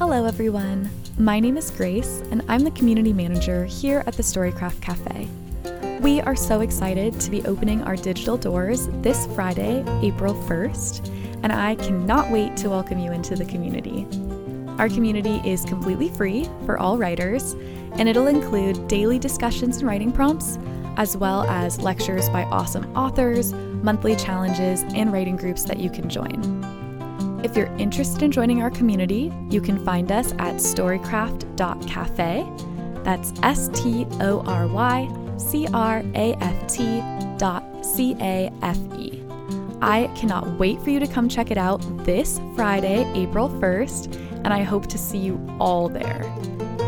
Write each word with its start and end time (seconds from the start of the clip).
Hello, 0.00 0.24
everyone. 0.24 0.88
My 1.18 1.38
name 1.38 1.58
is 1.58 1.70
Grace, 1.70 2.22
and 2.30 2.42
I'm 2.48 2.64
the 2.64 2.70
community 2.70 3.12
manager 3.12 3.66
here 3.66 4.02
at 4.06 4.14
the 4.14 4.22
Storycraft 4.22 4.80
Cafe. 4.80 5.28
We 6.00 6.22
are 6.22 6.34
so 6.34 6.62
excited 6.62 7.20
to 7.20 7.30
be 7.30 7.44
opening 7.44 7.82
our 7.82 7.96
digital 7.96 8.38
doors 8.38 8.88
this 9.02 9.26
Friday, 9.34 9.84
April 10.00 10.32
1st, 10.32 11.06
and 11.42 11.52
I 11.52 11.74
cannot 11.74 12.30
wait 12.30 12.56
to 12.56 12.70
welcome 12.70 12.98
you 12.98 13.12
into 13.12 13.36
the 13.36 13.44
community. 13.44 14.06
Our 14.78 14.88
community 14.88 15.42
is 15.44 15.66
completely 15.66 16.08
free 16.08 16.48
for 16.64 16.78
all 16.78 16.96
writers, 16.96 17.52
and 17.92 18.08
it'll 18.08 18.28
include 18.28 18.88
daily 18.88 19.18
discussions 19.18 19.76
and 19.76 19.86
writing 19.86 20.12
prompts, 20.12 20.58
as 20.96 21.14
well 21.14 21.42
as 21.42 21.78
lectures 21.78 22.30
by 22.30 22.44
awesome 22.44 22.90
authors, 22.96 23.52
monthly 23.52 24.16
challenges, 24.16 24.82
and 24.94 25.12
writing 25.12 25.36
groups 25.36 25.64
that 25.64 25.78
you 25.78 25.90
can 25.90 26.08
join. 26.08 26.59
If 27.42 27.56
you're 27.56 27.74
interested 27.78 28.22
in 28.22 28.30
joining 28.30 28.60
our 28.60 28.70
community, 28.70 29.32
you 29.48 29.62
can 29.62 29.82
find 29.82 30.12
us 30.12 30.32
at 30.32 30.56
storycraft.cafe. 30.56 32.46
That's 33.02 33.32
S 33.42 33.70
T 33.72 34.06
O 34.20 34.42
R 34.46 34.66
Y 34.66 35.08
C 35.38 35.66
R 35.72 36.02
A 36.14 36.34
F 36.34 36.66
T 36.66 37.02
dot 37.38 37.64
C 37.84 38.14
A 38.20 38.52
F 38.62 38.78
E. 38.98 39.24
I 39.80 40.10
cannot 40.14 40.58
wait 40.58 40.82
for 40.82 40.90
you 40.90 41.00
to 41.00 41.06
come 41.06 41.30
check 41.30 41.50
it 41.50 41.56
out 41.56 41.78
this 42.04 42.38
Friday, 42.54 43.10
April 43.14 43.48
1st, 43.48 44.14
and 44.44 44.48
I 44.48 44.62
hope 44.62 44.86
to 44.88 44.98
see 44.98 45.16
you 45.16 45.40
all 45.58 45.88
there. 45.88 46.22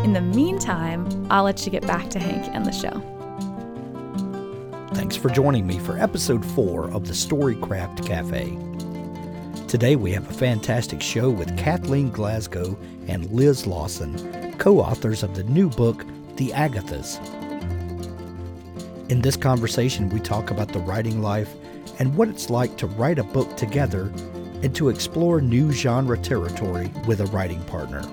In 0.03 0.13
the 0.13 0.21
meantime, 0.21 1.07
I'll 1.31 1.45
let 1.45 1.65
you 1.65 1.71
get 1.71 1.87
back 1.87 2.11
to 2.11 2.19
Hank 2.19 2.45
and 2.53 2.63
the 2.63 2.71
show. 2.71 3.01
Thanks 4.93 5.15
for 5.15 5.29
joining 5.29 5.65
me 5.65 5.79
for 5.79 5.97
episode 5.97 6.45
4 6.45 6.91
of 6.91 7.07
the 7.07 7.13
Storycraft 7.13 8.05
Cafe. 8.05 8.55
Today 9.73 9.95
we 9.95 10.11
have 10.11 10.29
a 10.29 10.33
fantastic 10.35 11.01
show 11.01 11.31
with 11.31 11.57
Kathleen 11.57 12.11
Glasgow 12.11 12.77
and 13.07 13.27
Liz 13.31 13.65
Lawson, 13.65 14.53
co 14.59 14.79
authors 14.79 15.23
of 15.23 15.33
the 15.33 15.45
new 15.45 15.67
book, 15.67 16.05
The 16.35 16.49
Agathas. 16.49 17.17
In 19.09 19.21
this 19.21 19.35
conversation, 19.35 20.09
we 20.09 20.19
talk 20.19 20.51
about 20.51 20.67
the 20.67 20.77
writing 20.77 21.23
life 21.23 21.51
and 21.97 22.15
what 22.15 22.29
it's 22.29 22.51
like 22.51 22.77
to 22.77 22.85
write 22.85 23.17
a 23.17 23.23
book 23.23 23.57
together 23.57 24.13
and 24.61 24.75
to 24.75 24.89
explore 24.89 25.41
new 25.41 25.71
genre 25.71 26.19
territory 26.19 26.91
with 27.07 27.21
a 27.21 27.25
writing 27.25 27.63
partner. 27.63 28.03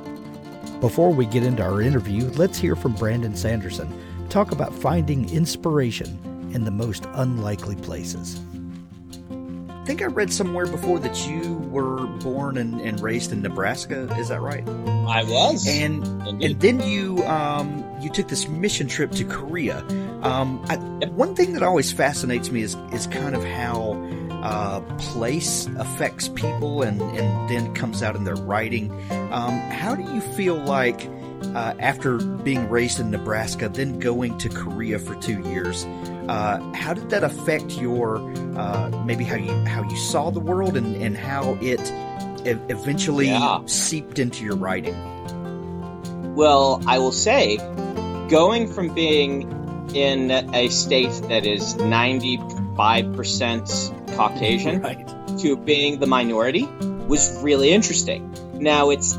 Before 0.80 1.12
we 1.12 1.26
get 1.26 1.42
into 1.42 1.62
our 1.62 1.82
interview, 1.82 2.24
let's 2.36 2.58
hear 2.58 2.74
from 2.74 2.94
Brandon 2.94 3.36
Sanderson 3.36 3.92
talk 4.30 4.52
about 4.52 4.72
finding 4.72 5.28
inspiration 5.28 6.18
in 6.54 6.64
the 6.64 6.70
most 6.70 7.04
unlikely 7.16 7.76
places. 7.76 8.40
I 9.80 9.84
think 9.84 10.02
I 10.02 10.06
read 10.06 10.32
somewhere 10.32 10.66
before 10.66 10.98
that 11.00 11.26
you 11.26 11.54
were 11.70 12.06
born 12.06 12.58
and, 12.58 12.80
and 12.80 13.00
raised 13.00 13.32
in 13.32 13.40
Nebraska. 13.40 14.14
Is 14.18 14.28
that 14.28 14.40
right? 14.40 14.68
I 14.68 15.24
was. 15.24 15.66
And 15.66 16.04
Indeed. 16.28 16.50
and 16.50 16.60
then 16.60 16.80
you 16.80 17.24
um, 17.24 17.84
you 18.00 18.10
took 18.10 18.28
this 18.28 18.46
mission 18.46 18.88
trip 18.88 19.10
to 19.12 19.24
Korea. 19.24 19.78
Um, 20.22 20.62
I, 20.68 20.76
one 21.06 21.34
thing 21.34 21.54
that 21.54 21.62
always 21.62 21.90
fascinates 21.90 22.50
me 22.50 22.60
is 22.62 22.76
is 22.92 23.06
kind 23.06 23.34
of 23.34 23.42
how 23.42 23.94
uh, 24.42 24.80
place 24.98 25.66
affects 25.78 26.28
people 26.28 26.82
and 26.82 27.00
and 27.00 27.48
then 27.48 27.74
comes 27.74 28.02
out 28.02 28.16
in 28.16 28.24
their 28.24 28.36
writing. 28.36 28.92
Um, 29.32 29.52
how 29.70 29.94
do 29.94 30.02
you 30.02 30.20
feel 30.20 30.56
like 30.56 31.08
uh, 31.54 31.74
after 31.78 32.18
being 32.18 32.68
raised 32.68 33.00
in 33.00 33.10
Nebraska, 33.10 33.68
then 33.68 33.98
going 33.98 34.36
to 34.38 34.48
Korea 34.48 34.98
for 34.98 35.14
two 35.16 35.40
years? 35.48 35.84
Uh, 36.28 36.58
how 36.74 36.94
did 36.94 37.10
that 37.10 37.24
affect 37.24 37.72
your 37.78 38.18
uh, 38.58 38.90
maybe 39.04 39.24
how 39.24 39.36
you 39.36 39.52
how 39.66 39.82
you 39.82 39.96
saw 39.96 40.30
the 40.30 40.40
world 40.40 40.76
and, 40.76 40.96
and 40.96 41.16
how 41.16 41.56
it 41.60 41.80
eventually 42.44 43.28
Yeah. 43.28 43.60
seeped 43.66 44.18
into 44.18 44.44
your 44.44 44.56
writing? 44.56 44.94
Well, 46.34 46.82
I 46.86 46.98
will 46.98 47.12
say, 47.12 47.56
going 48.28 48.72
from 48.72 48.94
being 48.94 49.48
in 49.94 50.30
a 50.30 50.68
state 50.68 51.10
that 51.28 51.44
is 51.44 51.74
95% 51.74 54.16
Caucasian 54.16 54.80
Right. 54.82 55.06
to 55.40 55.56
being 55.56 55.98
the 56.00 56.06
minority 56.06 56.66
was 57.08 57.42
really 57.42 57.72
interesting. 57.72 58.32
Now, 58.54 58.90
it's 58.90 59.16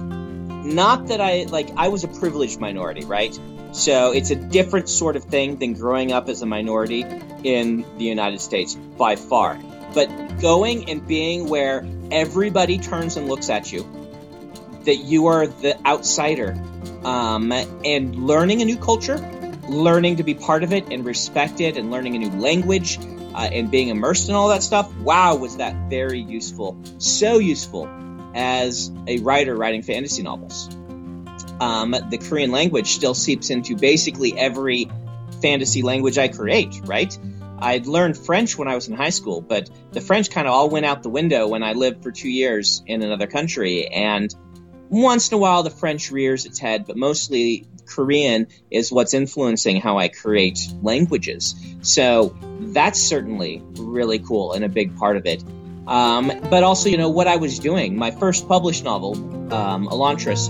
not 0.76 1.08
that 1.08 1.22
I, 1.22 1.44
like, 1.44 1.70
I 1.78 1.88
was 1.90 2.04
a 2.04 2.08
privileged 2.08 2.60
minority, 2.60 3.06
right? 3.06 3.38
So 3.74 4.12
it's 4.12 4.32
a 4.32 4.36
different 4.36 4.90
sort 4.90 5.16
of 5.16 5.24
thing 5.24 5.58
than 5.58 5.74
growing 5.74 6.12
up 6.12 6.28
as 6.28 6.42
a 6.42 6.46
minority 6.46 7.06
in 7.44 7.86
the 7.98 8.04
United 8.04 8.42
States 8.42 8.76
by 8.76 9.16
far. 9.16 9.60
But 9.94 10.08
going 10.42 10.90
and 10.90 11.06
being 11.06 11.48
where 11.48 11.86
everybody 12.12 12.78
turns 12.78 13.18
and 13.18 13.28
looks 13.28 13.50
at 13.50 13.72
you, 13.72 13.88
that 14.84 14.98
you 14.98 15.28
are 15.28 15.48
the 15.48 15.80
outsider, 15.86 16.58
um, 17.04 17.52
and 17.52 18.16
learning 18.16 18.62
a 18.62 18.66
new 18.66 18.78
culture, 18.78 19.18
learning 19.70 20.18
to 20.18 20.24
be 20.24 20.34
part 20.34 20.64
of 20.64 20.74
it 20.74 20.92
and 20.92 21.06
respect 21.06 21.62
it, 21.62 21.78
and 21.78 21.92
learning 21.92 22.16
a 22.16 22.20
new 22.20 22.40
language, 22.40 23.00
uh, 23.34 23.50
and 23.52 23.72
being 23.72 23.88
immersed 23.88 24.28
in 24.28 24.36
all 24.36 24.50
that 24.50 24.64
stuff. 24.64 24.94
Wow, 24.98 25.36
was 25.36 25.58
that 25.58 25.90
very 25.90 26.20
useful? 26.20 26.78
So 26.98 27.38
useful 27.38 27.86
as 28.34 28.92
a 29.08 29.20
writer 29.20 29.56
writing 29.56 29.82
fantasy 29.82 30.24
novels. 30.24 30.70
Um, 31.60 31.92
the 32.10 32.18
Korean 32.18 32.52
language 32.52 32.94
still 32.94 33.14
seeps 33.14 33.50
into 33.50 33.76
basically 33.76 34.38
every 34.38 34.90
fantasy 35.42 35.82
language 35.82 36.18
I 36.18 36.28
create, 36.28 36.82
right? 36.86 37.16
I'd 37.60 37.86
learned 37.86 38.18
French 38.18 38.58
when 38.58 38.68
I 38.68 38.74
was 38.74 38.88
in 38.88 38.96
high 38.96 39.12
school, 39.12 39.42
but 39.42 39.70
the 39.92 40.02
French 40.02 40.32
kind 40.32 40.48
of 40.48 40.54
all 40.54 40.70
went 40.70 40.86
out 40.86 41.04
the 41.04 41.10
window 41.10 41.48
when 41.48 41.62
I 41.62 41.74
lived 41.74 42.02
for 42.02 42.12
two 42.12 42.30
years 42.30 42.82
in 42.88 43.04
another 43.04 43.28
country. 43.28 43.88
And 43.88 44.34
once 44.90 45.30
in 45.30 45.36
a 45.36 45.38
while, 45.38 45.62
the 45.62 45.70
French 45.70 46.10
rears 46.10 46.46
its 46.46 46.58
head, 46.58 46.88
but 46.88 46.98
mostly 46.98 47.68
Korean 47.86 48.48
is 48.72 48.92
what's 48.92 49.14
influencing 49.14 49.80
how 49.80 50.00
I 50.00 50.08
create 50.08 50.60
languages. 50.82 51.56
So 51.82 52.36
that's 52.60 53.00
certainly 53.00 53.62
really 53.76 54.20
cool 54.20 54.54
and 54.54 54.66
a 54.66 54.70
big 54.70 54.98
part 54.98 55.18
of 55.18 55.28
it. 55.28 55.44
Um, 55.88 56.32
but 56.50 56.64
also, 56.64 56.90
you 56.90 56.98
know, 56.98 57.10
what 57.10 57.28
I 57.28 57.38
was 57.38 57.60
doing. 57.60 57.98
My 57.98 58.12
first 58.12 58.48
published 58.48 58.84
novel, 58.84 59.16
um, 59.54 59.88
Elantris, 59.88 60.50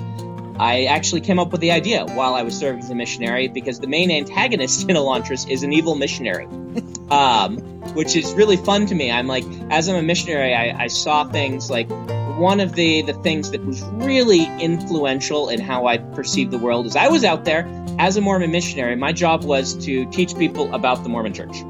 I 0.59 0.83
actually 0.83 1.21
came 1.21 1.39
up 1.39 1.51
with 1.51 1.61
the 1.61 1.71
idea 1.71 2.05
while 2.05 2.35
I 2.35 2.43
was 2.43 2.55
serving 2.55 2.83
as 2.83 2.89
a 2.89 2.95
missionary 2.95 3.47
because 3.47 3.79
the 3.79 3.87
main 3.87 4.11
antagonist 4.11 4.81
in 4.89 4.95
Elantris 4.95 5.49
is 5.49 5.63
an 5.63 5.73
evil 5.73 5.95
missionary, 5.95 6.45
um, 7.09 7.57
which 7.95 8.15
is 8.15 8.33
really 8.33 8.57
fun 8.57 8.85
to 8.87 8.95
me. 8.95 9.11
I'm 9.11 9.27
like, 9.27 9.45
as 9.69 9.89
I'm 9.89 9.95
a 9.95 10.03
missionary, 10.03 10.53
I, 10.53 10.83
I 10.83 10.87
saw 10.87 11.23
things 11.25 11.69
like 11.69 11.89
one 12.37 12.59
of 12.59 12.73
the 12.73 13.01
the 13.03 13.13
things 13.13 13.51
that 13.51 13.63
was 13.65 13.83
really 13.93 14.45
influential 14.59 15.49
in 15.49 15.59
how 15.59 15.87
I 15.87 15.97
perceived 15.97 16.51
the 16.51 16.57
world 16.57 16.85
is 16.85 16.95
I 16.95 17.07
was 17.07 17.23
out 17.23 17.45
there 17.45 17.67
as 17.99 18.17
a 18.17 18.21
Mormon 18.21 18.51
missionary. 18.51 18.95
My 18.95 19.13
job 19.13 19.43
was 19.43 19.73
to 19.85 20.05
teach 20.11 20.35
people 20.35 20.73
about 20.73 21.03
the 21.03 21.09
Mormon 21.09 21.33
Church, 21.33 21.61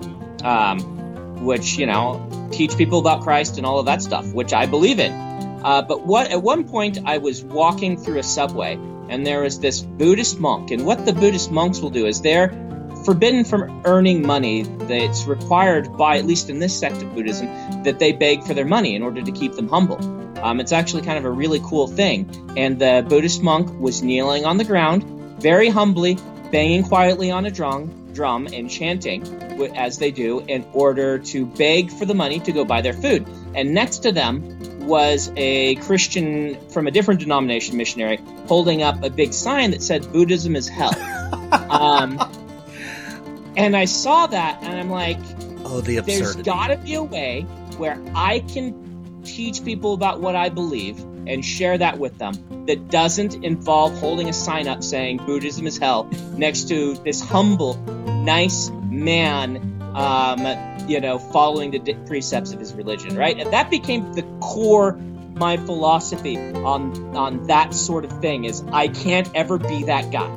um, 0.43 0.79
which 1.41 1.77
you 1.77 1.85
know, 1.85 2.49
teach 2.51 2.77
people 2.77 2.99
about 2.99 3.21
Christ 3.21 3.57
and 3.57 3.65
all 3.65 3.79
of 3.79 3.85
that 3.85 4.01
stuff, 4.01 4.31
which 4.33 4.53
I 4.53 4.65
believe 4.65 4.99
in. 4.99 5.11
Uh, 5.11 5.81
but 5.81 6.05
what 6.05 6.31
at 6.31 6.41
one 6.41 6.67
point 6.67 6.99
I 7.05 7.17
was 7.19 7.43
walking 7.43 7.97
through 7.97 8.19
a 8.19 8.23
subway 8.23 8.79
and 9.09 9.25
there 9.27 9.41
was 9.41 9.59
this 9.59 9.81
Buddhist 9.81 10.39
monk, 10.39 10.71
and 10.71 10.85
what 10.85 11.05
the 11.05 11.11
Buddhist 11.11 11.51
monks 11.51 11.81
will 11.81 11.89
do 11.89 12.05
is 12.05 12.21
they're 12.21 12.49
forbidden 13.03 13.43
from 13.43 13.81
earning 13.85 14.25
money. 14.25 14.61
It's 14.89 15.25
required 15.25 15.97
by 15.97 16.17
at 16.17 16.25
least 16.25 16.49
in 16.49 16.59
this 16.59 16.77
sect 16.77 17.01
of 17.01 17.13
Buddhism 17.13 17.47
that 17.83 17.99
they 17.99 18.13
beg 18.13 18.43
for 18.43 18.53
their 18.53 18.65
money 18.65 18.95
in 18.95 19.03
order 19.03 19.21
to 19.21 19.31
keep 19.31 19.53
them 19.53 19.67
humble. 19.67 19.99
Um, 20.41 20.59
it's 20.59 20.71
actually 20.71 21.01
kind 21.01 21.17
of 21.17 21.25
a 21.25 21.29
really 21.29 21.59
cool 21.63 21.87
thing. 21.87 22.29
And 22.57 22.79
the 22.79 23.05
Buddhist 23.07 23.43
monk 23.43 23.69
was 23.79 24.01
kneeling 24.01 24.45
on 24.45 24.57
the 24.57 24.63
ground, 24.63 25.03
very 25.41 25.69
humbly, 25.69 26.17
banging 26.51 26.83
quietly 26.83 27.31
on 27.31 27.45
a 27.45 27.51
drum, 27.51 28.00
drum 28.13 28.47
and 28.47 28.69
chanting 28.69 29.23
as 29.75 29.97
they 29.97 30.11
do 30.11 30.39
in 30.47 30.65
order 30.73 31.19
to 31.19 31.45
beg 31.45 31.91
for 31.91 32.05
the 32.05 32.13
money 32.13 32.39
to 32.41 32.51
go 32.51 32.65
buy 32.65 32.81
their 32.81 32.93
food. 32.93 33.27
And 33.53 33.73
next 33.73 33.99
to 33.99 34.11
them 34.11 34.85
was 34.85 35.31
a 35.35 35.75
Christian 35.75 36.57
from 36.69 36.87
a 36.87 36.91
different 36.91 37.19
denomination 37.19 37.77
missionary 37.77 38.19
holding 38.47 38.81
up 38.81 39.03
a 39.03 39.09
big 39.09 39.33
sign 39.33 39.71
that 39.71 39.81
said 39.81 40.11
Buddhism 40.11 40.55
is 40.55 40.67
hell. 40.67 40.93
um, 41.69 42.19
and 43.55 43.75
I 43.75 43.85
saw 43.85 44.27
that 44.27 44.61
and 44.63 44.79
I'm 44.79 44.89
like, 44.89 45.19
Oh, 45.63 45.81
the 45.81 45.97
absurdity. 45.97 46.21
There's 46.21 46.35
got 46.35 46.67
to 46.67 46.77
be 46.77 46.95
a 46.95 47.03
way 47.03 47.41
where 47.77 48.01
I 48.15 48.39
can 48.39 49.21
teach 49.23 49.63
people 49.63 49.93
about 49.93 50.19
what 50.19 50.35
I 50.35 50.49
believe 50.49 50.99
and 51.27 51.43
share 51.43 51.77
that 51.77 51.99
with 51.99 52.17
them 52.17 52.65
that 52.67 52.89
doesn't 52.89 53.43
involve 53.43 53.97
holding 53.97 54.29
a 54.29 54.33
sign 54.33 54.67
up 54.67 54.83
saying 54.83 55.17
Buddhism 55.17 55.67
is 55.67 55.77
hell 55.77 56.09
next 56.35 56.69
to 56.69 56.95
this 56.95 57.21
humble, 57.21 57.75
nice 57.75 58.69
man, 58.69 59.81
um, 59.95 60.89
you 60.89 60.99
know, 60.99 61.19
following 61.19 61.71
the 61.71 61.93
precepts 62.05 62.53
of 62.53 62.59
his 62.59 62.73
religion, 62.73 63.15
right? 63.15 63.37
And 63.39 63.51
that 63.53 63.69
became 63.69 64.13
the 64.13 64.23
core 64.39 64.99
my 65.41 65.57
philosophy 65.57 66.37
on 66.37 67.15
on 67.15 67.47
that 67.47 67.73
sort 67.73 68.05
of 68.05 68.21
thing 68.21 68.45
is 68.45 68.63
I 68.71 68.87
can't 68.89 69.29
ever 69.33 69.57
be 69.57 69.85
that 69.85 70.11
guy. 70.11 70.29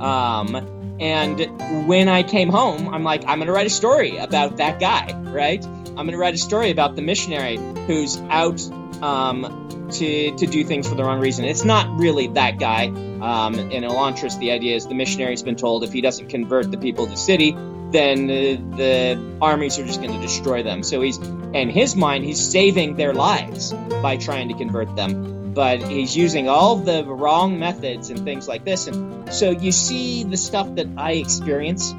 Um, 0.00 0.98
and 0.98 1.86
when 1.88 2.08
I 2.08 2.22
came 2.22 2.48
home, 2.48 2.88
I'm 2.94 3.04
like, 3.04 3.24
I'm 3.26 3.40
to 3.40 3.52
write 3.52 3.66
a 3.66 3.70
story 3.70 4.16
about 4.18 4.56
that 4.58 4.80
guy, 4.80 5.12
right? 5.14 5.64
I'm 5.64 6.08
to 6.08 6.16
write 6.16 6.34
a 6.34 6.38
story 6.38 6.70
about 6.70 6.96
the 6.96 7.02
missionary 7.02 7.56
who's 7.86 8.18
out 8.30 8.62
um, 9.02 9.81
to, 9.92 10.36
to 10.36 10.46
do 10.46 10.64
things 10.64 10.88
for 10.88 10.94
the 10.94 11.04
wrong 11.04 11.20
reason. 11.20 11.44
It's 11.44 11.64
not 11.64 11.98
really 11.98 12.28
that 12.28 12.58
guy. 12.58 12.86
Um, 12.86 13.54
in 13.54 13.84
Elantris, 13.84 14.38
the 14.38 14.50
idea 14.50 14.76
is 14.76 14.86
the 14.86 14.94
missionary's 14.94 15.42
been 15.42 15.56
told 15.56 15.84
if 15.84 15.92
he 15.92 16.00
doesn't 16.00 16.28
convert 16.28 16.70
the 16.70 16.78
people 16.78 17.04
of 17.04 17.10
the 17.10 17.16
city, 17.16 17.52
then 17.90 18.26
the, 18.26 18.56
the 18.76 19.36
armies 19.40 19.78
are 19.78 19.86
just 19.86 20.00
going 20.00 20.12
to 20.12 20.20
destroy 20.20 20.62
them. 20.62 20.82
So 20.82 21.00
he's, 21.00 21.18
in 21.18 21.68
his 21.68 21.94
mind, 21.94 22.24
he's 22.24 22.40
saving 22.40 22.96
their 22.96 23.12
lives 23.12 23.72
by 23.72 24.16
trying 24.16 24.48
to 24.48 24.54
convert 24.54 24.94
them 24.96 25.32
but 25.52 25.82
he's 25.82 26.16
using 26.16 26.48
all 26.48 26.76
the 26.76 27.04
wrong 27.04 27.58
methods 27.58 28.10
and 28.10 28.20
things 28.24 28.48
like 28.48 28.64
this. 28.64 28.86
And 28.86 29.32
so 29.32 29.50
you 29.50 29.70
see 29.70 30.24
the 30.24 30.36
stuff 30.36 30.74
that 30.76 30.86
I 30.96 31.12
experience 31.12 31.94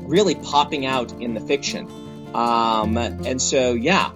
really 0.00 0.34
popping 0.34 0.86
out 0.86 1.12
in 1.12 1.34
the 1.34 1.40
fiction. 1.40 1.88
Um, 2.34 2.96
and 2.96 3.40
so, 3.40 3.74
yeah, 3.74 4.10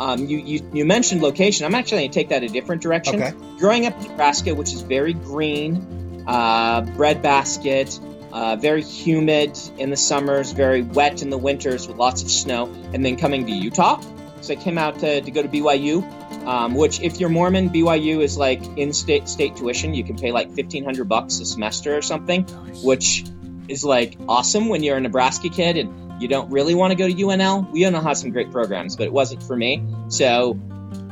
um, 0.00 0.26
you, 0.26 0.38
you, 0.38 0.70
you 0.72 0.84
mentioned 0.84 1.22
location. 1.22 1.66
I'm 1.66 1.74
actually 1.74 1.98
going 1.98 2.10
to 2.10 2.14
take 2.14 2.28
that 2.30 2.42
a 2.42 2.48
different 2.48 2.82
direction. 2.82 3.22
Okay. 3.22 3.32
Growing 3.58 3.86
up 3.86 3.96
in 4.00 4.08
Nebraska, 4.08 4.54
which 4.54 4.72
is 4.72 4.80
very 4.80 5.12
green, 5.12 6.24
uh, 6.26 6.80
breadbasket, 6.80 8.00
uh, 8.32 8.56
very 8.56 8.82
humid 8.82 9.58
in 9.78 9.90
the 9.90 9.96
summers, 9.96 10.52
very 10.52 10.82
wet 10.82 11.22
in 11.22 11.30
the 11.30 11.38
winters 11.38 11.86
with 11.86 11.98
lots 11.98 12.22
of 12.22 12.30
snow, 12.30 12.66
and 12.92 13.04
then 13.04 13.16
coming 13.16 13.46
to 13.46 13.52
Utah. 13.52 14.00
So 14.40 14.54
I 14.54 14.56
came 14.56 14.78
out 14.78 14.98
to, 15.00 15.20
to 15.20 15.30
go 15.30 15.42
to 15.42 15.48
BYU 15.48 16.02
um, 16.46 16.74
which 16.74 17.00
if 17.00 17.20
you're 17.20 17.28
Mormon, 17.28 17.70
BYU 17.70 18.22
is 18.22 18.36
like 18.36 18.62
in-state 18.78 19.28
state 19.28 19.56
tuition. 19.56 19.94
You 19.94 20.04
can 20.04 20.16
pay 20.16 20.32
like 20.32 20.52
fifteen 20.52 20.84
hundred 20.84 21.08
bucks 21.08 21.38
a 21.40 21.44
semester 21.44 21.96
or 21.96 22.02
something, 22.02 22.44
which 22.82 23.24
is 23.70 23.84
like 23.84 24.16
awesome 24.28 24.68
when 24.68 24.82
you're 24.82 24.96
a 24.96 25.00
Nebraska 25.00 25.48
kid 25.48 25.76
and 25.76 26.22
you 26.22 26.28
don't 26.28 26.50
really 26.50 26.74
want 26.74 26.90
to 26.90 26.96
go 26.96 27.08
to 27.08 27.14
UNL. 27.14 27.70
We 27.70 27.82
UNL 27.82 28.02
has 28.02 28.20
some 28.20 28.30
great 28.30 28.50
programs, 28.50 28.96
but 28.96 29.04
it 29.06 29.12
wasn't 29.12 29.42
for 29.42 29.56
me. 29.56 29.82
So, 30.08 30.58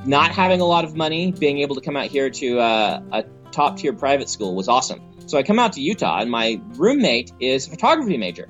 not 0.05 0.32
having 0.32 0.60
a 0.60 0.64
lot 0.64 0.84
of 0.84 0.94
money, 0.94 1.32
being 1.32 1.58
able 1.58 1.76
to 1.76 1.81
come 1.81 1.96
out 1.96 2.06
here 2.06 2.31
to 2.31 2.58
uh, 2.58 3.02
a 3.12 3.25
top 3.52 3.78
tier 3.78 3.93
private 3.93 4.28
school 4.28 4.55
was 4.55 4.69
awesome. 4.69 5.00
So 5.26 5.38
I 5.38 5.43
come 5.43 5.58
out 5.58 5.75
to 5.75 5.81
Utah, 5.81 6.20
and 6.20 6.31
my 6.31 6.60
roommate 6.76 7.32
is 7.40 7.66
a 7.66 7.70
photography 7.70 8.16
major, 8.16 8.49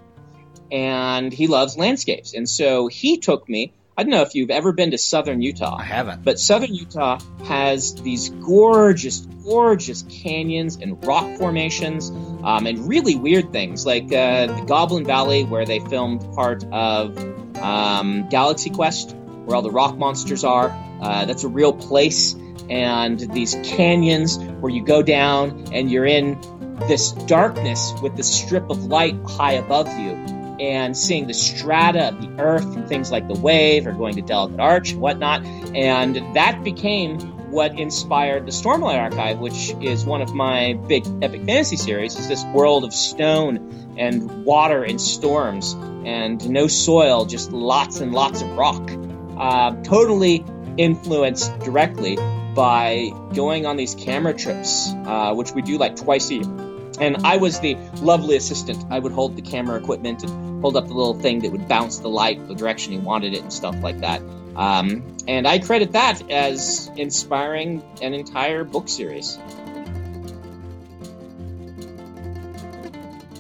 and 0.70 1.32
he 1.32 1.46
loves 1.46 1.76
landscapes, 1.76 2.34
and 2.34 2.48
so 2.48 2.86
he 2.86 3.18
took 3.18 3.48
me 3.48 3.72
I 3.98 4.04
don't 4.04 4.12
know 4.12 4.22
if 4.22 4.36
you've 4.36 4.52
ever 4.52 4.70
been 4.70 4.92
to 4.92 4.98
southern 4.98 5.42
Utah. 5.42 5.76
I 5.76 5.82
haven't. 5.82 6.22
But 6.22 6.38
southern 6.38 6.72
Utah 6.72 7.18
has 7.46 7.96
these 7.96 8.28
gorgeous, 8.28 9.18
gorgeous 9.42 10.04
canyons 10.08 10.76
and 10.76 11.04
rock 11.04 11.36
formations 11.36 12.08
um, 12.44 12.68
and 12.68 12.88
really 12.88 13.16
weird 13.16 13.50
things 13.50 13.84
like 13.84 14.04
uh, 14.04 14.46
the 14.46 14.64
Goblin 14.68 15.04
Valley, 15.04 15.42
where 15.42 15.66
they 15.66 15.80
filmed 15.80 16.20
part 16.36 16.62
of 16.70 17.18
um, 17.56 18.28
Galaxy 18.28 18.70
Quest, 18.70 19.16
where 19.16 19.56
all 19.56 19.62
the 19.62 19.72
rock 19.72 19.98
monsters 19.98 20.44
are. 20.44 20.70
Uh, 21.02 21.24
that's 21.24 21.42
a 21.42 21.48
real 21.48 21.72
place. 21.72 22.36
And 22.70 23.18
these 23.18 23.56
canyons 23.64 24.38
where 24.38 24.70
you 24.70 24.84
go 24.84 25.02
down 25.02 25.70
and 25.72 25.90
you're 25.90 26.06
in 26.06 26.40
this 26.86 27.10
darkness 27.10 27.92
with 28.00 28.16
this 28.16 28.32
strip 28.32 28.70
of 28.70 28.84
light 28.84 29.16
high 29.26 29.54
above 29.54 29.88
you 29.98 30.37
and 30.60 30.96
seeing 30.96 31.26
the 31.26 31.34
strata 31.34 32.08
of 32.08 32.20
the 32.20 32.42
earth 32.42 32.76
and 32.76 32.88
things 32.88 33.10
like 33.10 33.28
the 33.28 33.38
wave 33.38 33.86
or 33.86 33.92
going 33.92 34.14
to 34.16 34.22
Delicate 34.22 34.60
Arch 34.60 34.92
and 34.92 35.00
whatnot. 35.00 35.44
And 35.74 36.16
that 36.34 36.62
became 36.64 37.18
what 37.50 37.78
inspired 37.78 38.46
the 38.46 38.52
Stormlight 38.52 38.98
Archive, 38.98 39.38
which 39.38 39.70
is 39.80 40.04
one 40.04 40.20
of 40.20 40.34
my 40.34 40.74
big 40.86 41.06
epic 41.22 41.44
fantasy 41.44 41.76
series, 41.76 42.16
is 42.16 42.28
this 42.28 42.44
world 42.46 42.84
of 42.84 42.92
stone 42.92 43.94
and 43.96 44.44
water 44.44 44.84
and 44.84 45.00
storms 45.00 45.72
and 46.04 46.48
no 46.48 46.66
soil, 46.66 47.24
just 47.24 47.52
lots 47.52 48.00
and 48.00 48.12
lots 48.12 48.42
of 48.42 48.50
rock. 48.56 48.90
Uh, 49.36 49.74
totally 49.82 50.44
influenced 50.76 51.56
directly 51.60 52.16
by 52.54 53.10
going 53.34 53.66
on 53.66 53.76
these 53.76 53.94
camera 53.94 54.34
trips, 54.34 54.90
uh, 55.06 55.32
which 55.34 55.52
we 55.52 55.62
do 55.62 55.78
like 55.78 55.96
twice 55.96 56.30
a 56.30 56.34
year 56.34 56.67
and 57.00 57.18
I 57.26 57.36
was 57.36 57.60
the 57.60 57.76
lovely 57.96 58.36
assistant. 58.36 58.84
I 58.90 58.98
would 58.98 59.12
hold 59.12 59.36
the 59.36 59.42
camera 59.42 59.78
equipment 59.78 60.22
and 60.22 60.62
hold 60.62 60.76
up 60.76 60.86
the 60.86 60.94
little 60.94 61.14
thing 61.14 61.40
that 61.40 61.52
would 61.52 61.68
bounce 61.68 61.98
the 61.98 62.08
light 62.08 62.46
the 62.48 62.54
direction 62.54 62.92
he 62.92 62.98
wanted 62.98 63.34
it 63.34 63.42
and 63.42 63.52
stuff 63.52 63.76
like 63.82 64.00
that. 64.00 64.20
Um, 64.56 65.16
and 65.28 65.46
I 65.46 65.60
credit 65.60 65.92
that 65.92 66.30
as 66.30 66.90
inspiring 66.96 67.82
an 68.02 68.14
entire 68.14 68.64
book 68.64 68.88
series. 68.88 69.38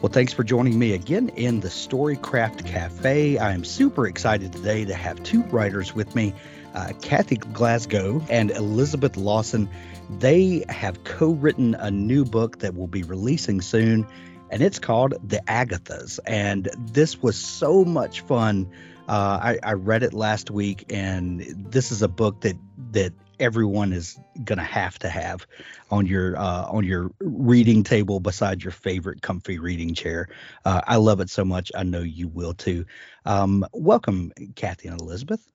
Well, 0.00 0.12
thanks 0.12 0.32
for 0.32 0.44
joining 0.44 0.78
me 0.78 0.92
again 0.92 1.30
in 1.30 1.58
the 1.58 1.68
Storycraft 1.68 2.64
Cafe. 2.66 3.36
I 3.38 3.52
am 3.52 3.64
super 3.64 4.06
excited 4.06 4.52
today 4.52 4.84
to 4.84 4.94
have 4.94 5.20
two 5.24 5.42
writers 5.44 5.92
with 5.92 6.14
me, 6.14 6.34
uh, 6.72 6.92
Kathy 7.02 7.36
Glasgow 7.36 8.24
and 8.30 8.52
Elizabeth 8.52 9.16
Lawson. 9.16 9.68
They 10.10 10.64
have 10.68 11.04
co 11.04 11.32
written 11.32 11.74
a 11.74 11.90
new 11.90 12.24
book 12.24 12.60
that 12.60 12.74
will 12.74 12.86
be 12.86 13.02
releasing 13.02 13.60
soon, 13.60 14.06
and 14.50 14.62
it's 14.62 14.78
called 14.78 15.14
The 15.22 15.42
Agathas. 15.46 16.18
And 16.26 16.70
this 16.78 17.20
was 17.22 17.36
so 17.36 17.84
much 17.84 18.22
fun. 18.22 18.70
Uh, 19.06 19.38
I, 19.42 19.58
I 19.62 19.72
read 19.74 20.02
it 20.02 20.14
last 20.14 20.50
week, 20.50 20.86
and 20.90 21.40
this 21.70 21.92
is 21.92 22.02
a 22.02 22.08
book 22.08 22.40
that 22.42 22.56
that 22.92 23.12
everyone 23.38 23.92
is 23.92 24.18
gonna 24.44 24.64
have 24.64 24.98
to 25.00 25.08
have 25.08 25.46
on 25.90 26.06
your 26.06 26.38
uh, 26.38 26.64
on 26.64 26.84
your 26.84 27.10
reading 27.20 27.82
table 27.84 28.18
beside 28.18 28.62
your 28.62 28.72
favorite 28.72 29.20
comfy 29.22 29.58
reading 29.58 29.94
chair. 29.94 30.28
Uh, 30.64 30.80
I 30.86 30.96
love 30.96 31.20
it 31.20 31.30
so 31.30 31.44
much. 31.44 31.70
I 31.74 31.82
know 31.82 32.00
you 32.00 32.28
will 32.28 32.54
too. 32.54 32.86
Um, 33.24 33.66
welcome, 33.72 34.32
Kathy 34.56 34.88
and 34.88 35.00
Elizabeth. 35.00 35.46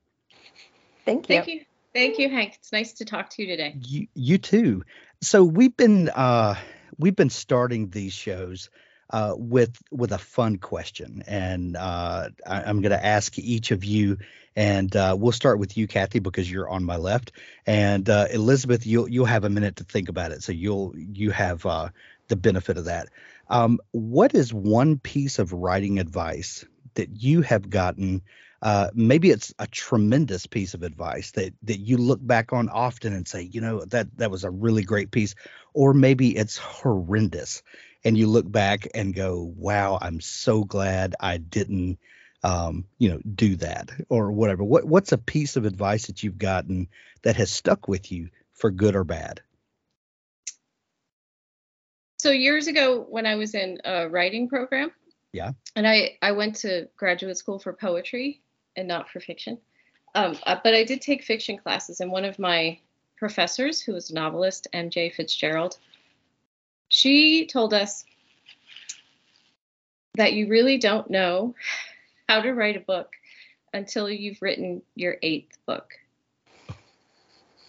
Thank 1.04 1.28
you. 1.28 1.42
Thank 1.42 1.48
you. 1.48 1.60
Thank 1.94 2.18
you, 2.18 2.28
Hank. 2.28 2.56
It's 2.56 2.72
nice 2.72 2.94
to 2.94 3.04
talk 3.04 3.30
to 3.30 3.42
you 3.42 3.48
today. 3.48 3.76
You, 3.86 4.08
you 4.14 4.38
too. 4.38 4.82
So 5.20 5.44
we've 5.44 5.76
been 5.76 6.08
uh, 6.08 6.56
we've 6.98 7.14
been 7.14 7.30
starting 7.30 7.88
these 7.88 8.12
shows 8.12 8.68
uh, 9.10 9.34
with 9.36 9.80
with 9.92 10.10
a 10.10 10.18
fun 10.18 10.58
question, 10.58 11.22
and 11.28 11.76
uh, 11.76 12.30
I, 12.44 12.68
am 12.68 12.80
going 12.80 12.90
to 12.90 13.04
ask 13.04 13.38
each 13.38 13.70
of 13.70 13.84
you, 13.84 14.18
and 14.56 14.94
uh, 14.96 15.16
we'll 15.16 15.30
start 15.30 15.60
with 15.60 15.76
you, 15.76 15.86
Kathy, 15.86 16.18
because 16.18 16.50
you're 16.50 16.68
on 16.68 16.82
my 16.82 16.96
left, 16.96 17.30
and 17.64 18.10
uh, 18.10 18.26
Elizabeth, 18.32 18.84
you'll 18.84 19.08
you'll 19.08 19.26
have 19.26 19.44
a 19.44 19.50
minute 19.50 19.76
to 19.76 19.84
think 19.84 20.08
about 20.08 20.32
it, 20.32 20.42
so 20.42 20.50
you'll 20.50 20.94
you 20.96 21.30
have 21.30 21.64
uh, 21.64 21.90
the 22.26 22.36
benefit 22.36 22.76
of 22.76 22.86
that. 22.86 23.08
Um, 23.48 23.78
what 23.92 24.34
is 24.34 24.52
one 24.52 24.98
piece 24.98 25.38
of 25.38 25.52
writing 25.52 26.00
advice 26.00 26.64
that 26.94 27.22
you 27.22 27.42
have 27.42 27.70
gotten 27.70 28.22
uh, 28.64 28.88
maybe 28.94 29.30
it's 29.30 29.52
a 29.58 29.66
tremendous 29.66 30.46
piece 30.46 30.72
of 30.72 30.82
advice 30.82 31.32
that 31.32 31.52
that 31.64 31.80
you 31.80 31.98
look 31.98 32.26
back 32.26 32.50
on 32.54 32.70
often 32.70 33.12
and 33.12 33.28
say, 33.28 33.42
you 33.42 33.60
know, 33.60 33.84
that 33.84 34.08
that 34.16 34.30
was 34.30 34.42
a 34.42 34.50
really 34.50 34.82
great 34.82 35.10
piece, 35.10 35.34
or 35.74 35.92
maybe 35.92 36.34
it's 36.34 36.56
horrendous, 36.56 37.62
and 38.04 38.16
you 38.16 38.26
look 38.26 38.50
back 38.50 38.88
and 38.94 39.14
go, 39.14 39.52
wow, 39.54 39.98
I'm 40.00 40.18
so 40.22 40.64
glad 40.64 41.14
I 41.20 41.36
didn't, 41.36 41.98
um, 42.42 42.86
you 42.96 43.10
know, 43.10 43.20
do 43.34 43.56
that 43.56 43.90
or 44.08 44.32
whatever. 44.32 44.64
What 44.64 44.84
what's 44.84 45.12
a 45.12 45.18
piece 45.18 45.56
of 45.56 45.66
advice 45.66 46.06
that 46.06 46.22
you've 46.22 46.38
gotten 46.38 46.88
that 47.20 47.36
has 47.36 47.50
stuck 47.50 47.86
with 47.86 48.10
you 48.10 48.30
for 48.54 48.70
good 48.70 48.96
or 48.96 49.04
bad? 49.04 49.42
So 52.16 52.30
years 52.30 52.66
ago, 52.66 53.04
when 53.10 53.26
I 53.26 53.34
was 53.34 53.54
in 53.54 53.76
a 53.84 54.08
writing 54.08 54.48
program, 54.48 54.90
yeah, 55.34 55.52
and 55.76 55.86
I 55.86 56.16
I 56.22 56.32
went 56.32 56.56
to 56.60 56.88
graduate 56.96 57.36
school 57.36 57.58
for 57.58 57.74
poetry, 57.74 58.40
and 58.76 58.88
not 58.88 59.08
for 59.08 59.20
fiction. 59.20 59.58
Um, 60.14 60.38
uh, 60.46 60.56
but 60.62 60.74
I 60.74 60.84
did 60.84 61.00
take 61.00 61.24
fiction 61.24 61.58
classes, 61.58 62.00
and 62.00 62.10
one 62.10 62.24
of 62.24 62.38
my 62.38 62.78
professors, 63.16 63.80
who 63.80 63.92
was 63.92 64.10
a 64.10 64.14
novelist, 64.14 64.68
M.J. 64.72 65.10
Fitzgerald, 65.10 65.78
she 66.88 67.46
told 67.46 67.74
us 67.74 68.04
that 70.14 70.34
you 70.34 70.48
really 70.48 70.78
don't 70.78 71.10
know 71.10 71.54
how 72.28 72.40
to 72.40 72.52
write 72.52 72.76
a 72.76 72.80
book 72.80 73.10
until 73.72 74.08
you've 74.08 74.40
written 74.40 74.82
your 74.94 75.16
eighth 75.22 75.58
book. 75.66 75.94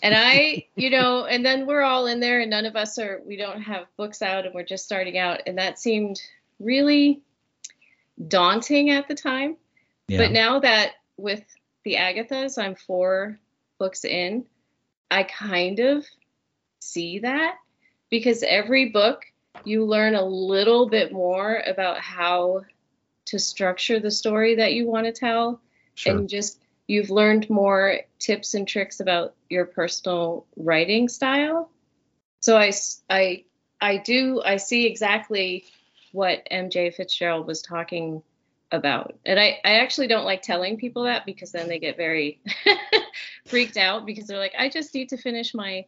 And 0.03 0.13
I, 0.15 0.67
you 0.75 0.91
know, 0.91 1.25
and 1.25 1.43
then 1.43 1.65
we're 1.65 1.81
all 1.81 2.05
in 2.05 2.19
there, 2.19 2.41
and 2.41 2.51
none 2.51 2.65
of 2.65 2.75
us 2.75 2.99
are, 2.99 3.21
we 3.25 3.35
don't 3.35 3.61
have 3.61 3.87
books 3.97 4.21
out, 4.21 4.45
and 4.45 4.53
we're 4.53 4.63
just 4.63 4.85
starting 4.85 5.17
out. 5.17 5.41
And 5.47 5.57
that 5.57 5.79
seemed 5.79 6.21
really 6.59 7.21
daunting 8.27 8.91
at 8.91 9.07
the 9.07 9.15
time. 9.15 9.57
Yeah. 10.07 10.19
But 10.19 10.31
now 10.31 10.59
that 10.59 10.93
with 11.17 11.43
the 11.83 11.95
Agathas, 11.95 12.57
I'm 12.57 12.75
four 12.75 13.39
books 13.79 14.05
in, 14.05 14.45
I 15.09 15.23
kind 15.23 15.79
of 15.79 16.05
see 16.79 17.19
that 17.19 17.55
because 18.09 18.43
every 18.43 18.89
book 18.89 19.23
you 19.63 19.85
learn 19.85 20.15
a 20.15 20.25
little 20.25 20.87
bit 20.89 21.11
more 21.11 21.61
about 21.65 21.99
how 21.99 22.65
to 23.25 23.39
structure 23.39 23.99
the 23.99 24.11
story 24.11 24.55
that 24.55 24.73
you 24.73 24.85
want 24.87 25.05
to 25.05 25.11
tell 25.11 25.61
Sure. 25.95 26.17
and 26.17 26.29
just 26.29 26.59
you've 26.87 27.09
learned 27.09 27.49
more 27.49 28.01
tips 28.19 28.53
and 28.53 28.67
tricks 28.67 28.99
about 28.99 29.33
your 29.49 29.65
personal 29.65 30.45
writing 30.57 31.07
style 31.07 31.69
so 32.41 32.57
i 32.57 32.71
i 33.09 33.43
i 33.81 33.97
do 33.97 34.41
i 34.43 34.57
see 34.57 34.85
exactly 34.85 35.63
what 36.11 36.45
mj 36.51 36.93
fitzgerald 36.93 37.47
was 37.47 37.61
talking 37.61 38.21
about. 38.71 39.15
And 39.25 39.39
i 39.39 39.59
i 39.63 39.75
actually 39.75 40.07
don't 40.07 40.25
like 40.25 40.41
telling 40.41 40.77
people 40.77 41.03
that 41.03 41.25
because 41.25 41.51
then 41.51 41.67
they 41.67 41.79
get 41.79 41.97
very 41.97 42.41
freaked 43.45 43.77
out 43.77 44.05
because 44.05 44.27
they're 44.27 44.39
like 44.39 44.55
i 44.57 44.69
just 44.69 44.93
need 44.93 45.09
to 45.09 45.17
finish 45.17 45.53
my 45.53 45.85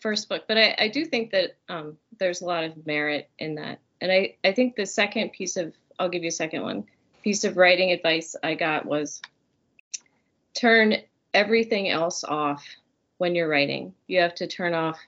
first 0.00 0.28
book. 0.28 0.44
But 0.48 0.58
i 0.58 0.74
i 0.78 0.88
do 0.88 1.04
think 1.04 1.30
that 1.32 1.56
um 1.68 1.96
there's 2.18 2.40
a 2.40 2.46
lot 2.46 2.64
of 2.64 2.86
merit 2.86 3.28
in 3.38 3.56
that. 3.56 3.80
And 4.00 4.10
i 4.10 4.36
i 4.44 4.52
think 4.52 4.76
the 4.76 4.86
second 4.86 5.32
piece 5.32 5.56
of 5.56 5.74
i'll 5.98 6.08
give 6.08 6.22
you 6.22 6.28
a 6.28 6.32
second 6.32 6.62
one 6.62 6.84
piece 7.22 7.44
of 7.44 7.58
writing 7.58 7.90
advice 7.92 8.34
i 8.42 8.54
got 8.54 8.86
was 8.86 9.20
turn 10.54 10.96
everything 11.34 11.88
else 11.88 12.24
off 12.24 12.64
when 13.18 13.34
you're 13.34 13.48
writing. 13.48 13.94
You 14.06 14.20
have 14.20 14.34
to 14.36 14.46
turn 14.46 14.74
off 14.74 14.98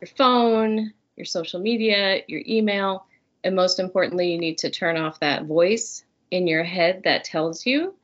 your 0.00 0.08
phone, 0.16 0.92
your 1.16 1.24
social 1.24 1.60
media, 1.60 2.22
your 2.26 2.42
email, 2.46 3.06
and 3.44 3.54
most 3.54 3.78
importantly, 3.80 4.32
you 4.32 4.38
need 4.38 4.58
to 4.58 4.70
turn 4.70 4.96
off 4.96 5.20
that 5.20 5.44
voice 5.44 6.04
in 6.30 6.46
your 6.46 6.64
head 6.64 7.02
that 7.04 7.24
tells 7.24 7.66
you 7.66 7.94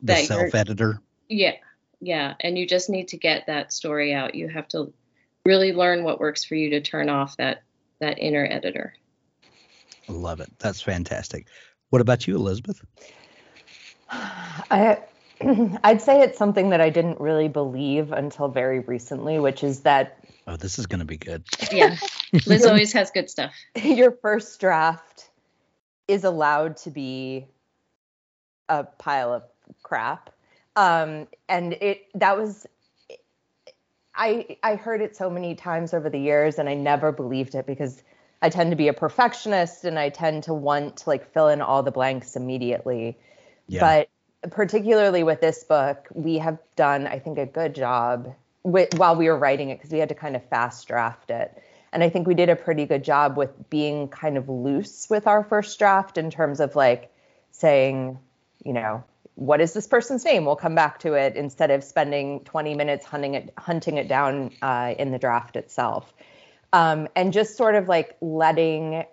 the 0.00 0.14
that 0.14 0.24
self 0.24 0.54
editor. 0.54 1.00
yeah, 1.28 1.54
yeah, 2.00 2.34
and 2.40 2.58
you 2.58 2.66
just 2.66 2.90
need 2.90 3.08
to 3.08 3.16
get 3.16 3.46
that 3.46 3.72
story 3.72 4.12
out. 4.12 4.34
You 4.34 4.48
have 4.48 4.68
to 4.68 4.92
really 5.44 5.72
learn 5.72 6.04
what 6.04 6.20
works 6.20 6.44
for 6.44 6.54
you 6.54 6.70
to 6.70 6.80
turn 6.80 7.08
off 7.08 7.36
that 7.36 7.62
that 8.00 8.18
inner 8.18 8.46
editor. 8.50 8.94
Love 10.08 10.40
it. 10.40 10.50
That's 10.58 10.82
fantastic. 10.82 11.46
What 11.90 12.00
about 12.00 12.26
you, 12.26 12.36
Elizabeth? 12.36 12.84
I 14.10 14.98
I'd 15.84 16.02
say 16.02 16.22
it's 16.22 16.38
something 16.38 16.70
that 16.70 16.80
I 16.80 16.90
didn't 16.90 17.20
really 17.20 17.48
believe 17.48 18.12
until 18.12 18.48
very 18.48 18.80
recently, 18.80 19.38
which 19.38 19.64
is 19.64 19.80
that 19.80 20.18
Oh, 20.46 20.56
this 20.56 20.78
is 20.78 20.86
going 20.86 20.98
to 20.98 21.06
be 21.06 21.16
good. 21.16 21.42
Yeah, 21.72 21.96
Liz 22.46 22.66
always 22.66 22.92
has 22.92 23.10
good 23.10 23.30
stuff. 23.30 23.54
your 23.82 24.12
first 24.12 24.60
draft 24.60 25.30
is 26.06 26.24
allowed 26.24 26.76
to 26.78 26.90
be 26.90 27.46
a 28.68 28.84
pile 28.84 29.32
of 29.32 29.42
crap. 29.82 30.30
Um, 30.76 31.28
and 31.48 31.74
it 31.74 32.06
that 32.14 32.36
was 32.36 32.66
I 34.14 34.56
I 34.62 34.76
heard 34.76 35.00
it 35.00 35.16
so 35.16 35.30
many 35.30 35.54
times 35.54 35.94
over 35.94 36.10
the 36.10 36.18
years 36.18 36.58
and 36.58 36.68
I 36.68 36.74
never 36.74 37.12
believed 37.12 37.54
it 37.54 37.66
because 37.66 38.02
I 38.42 38.50
tend 38.50 38.70
to 38.70 38.76
be 38.76 38.88
a 38.88 38.92
perfectionist 38.92 39.84
and 39.84 39.98
I 39.98 40.10
tend 40.10 40.44
to 40.44 40.54
want 40.54 40.98
to 40.98 41.08
like 41.08 41.32
fill 41.32 41.48
in 41.48 41.62
all 41.62 41.82
the 41.82 41.90
blanks 41.90 42.36
immediately. 42.36 43.16
Yeah. 43.68 43.80
But 44.42 44.50
particularly 44.50 45.22
with 45.22 45.40
this 45.40 45.64
book, 45.64 46.08
we 46.12 46.38
have 46.38 46.58
done, 46.76 47.06
I 47.06 47.18
think, 47.18 47.38
a 47.38 47.46
good 47.46 47.74
job 47.74 48.34
with, 48.62 48.98
while 48.98 49.16
we 49.16 49.28
were 49.28 49.38
writing 49.38 49.70
it 49.70 49.78
because 49.78 49.90
we 49.90 49.98
had 49.98 50.10
to 50.10 50.14
kind 50.14 50.36
of 50.36 50.44
fast 50.48 50.86
draft 50.86 51.30
it. 51.30 51.62
And 51.92 52.02
I 52.02 52.10
think 52.10 52.26
we 52.26 52.34
did 52.34 52.48
a 52.48 52.56
pretty 52.56 52.86
good 52.86 53.04
job 53.04 53.36
with 53.36 53.70
being 53.70 54.08
kind 54.08 54.36
of 54.36 54.48
loose 54.48 55.06
with 55.08 55.26
our 55.26 55.44
first 55.44 55.78
draft 55.78 56.18
in 56.18 56.30
terms 56.30 56.60
of 56.60 56.74
like 56.76 57.10
saying, 57.52 58.18
you 58.64 58.72
know, 58.72 59.04
what 59.36 59.60
is 59.60 59.72
this 59.72 59.86
person's 59.86 60.24
name? 60.24 60.44
We'll 60.44 60.56
come 60.56 60.74
back 60.74 61.00
to 61.00 61.14
it 61.14 61.36
instead 61.36 61.70
of 61.70 61.82
spending 61.82 62.40
20 62.44 62.74
minutes 62.74 63.04
hunting 63.04 63.34
it, 63.34 63.52
hunting 63.58 63.96
it 63.96 64.08
down 64.08 64.52
uh, 64.62 64.94
in 64.98 65.10
the 65.10 65.18
draft 65.18 65.56
itself. 65.56 66.12
Um, 66.72 67.08
and 67.14 67.32
just 67.32 67.56
sort 67.56 67.74
of 67.74 67.88
like 67.88 68.16
letting 68.20 69.04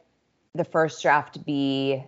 the 0.55 0.63
first 0.63 1.01
draft 1.01 1.45
be 1.45 2.03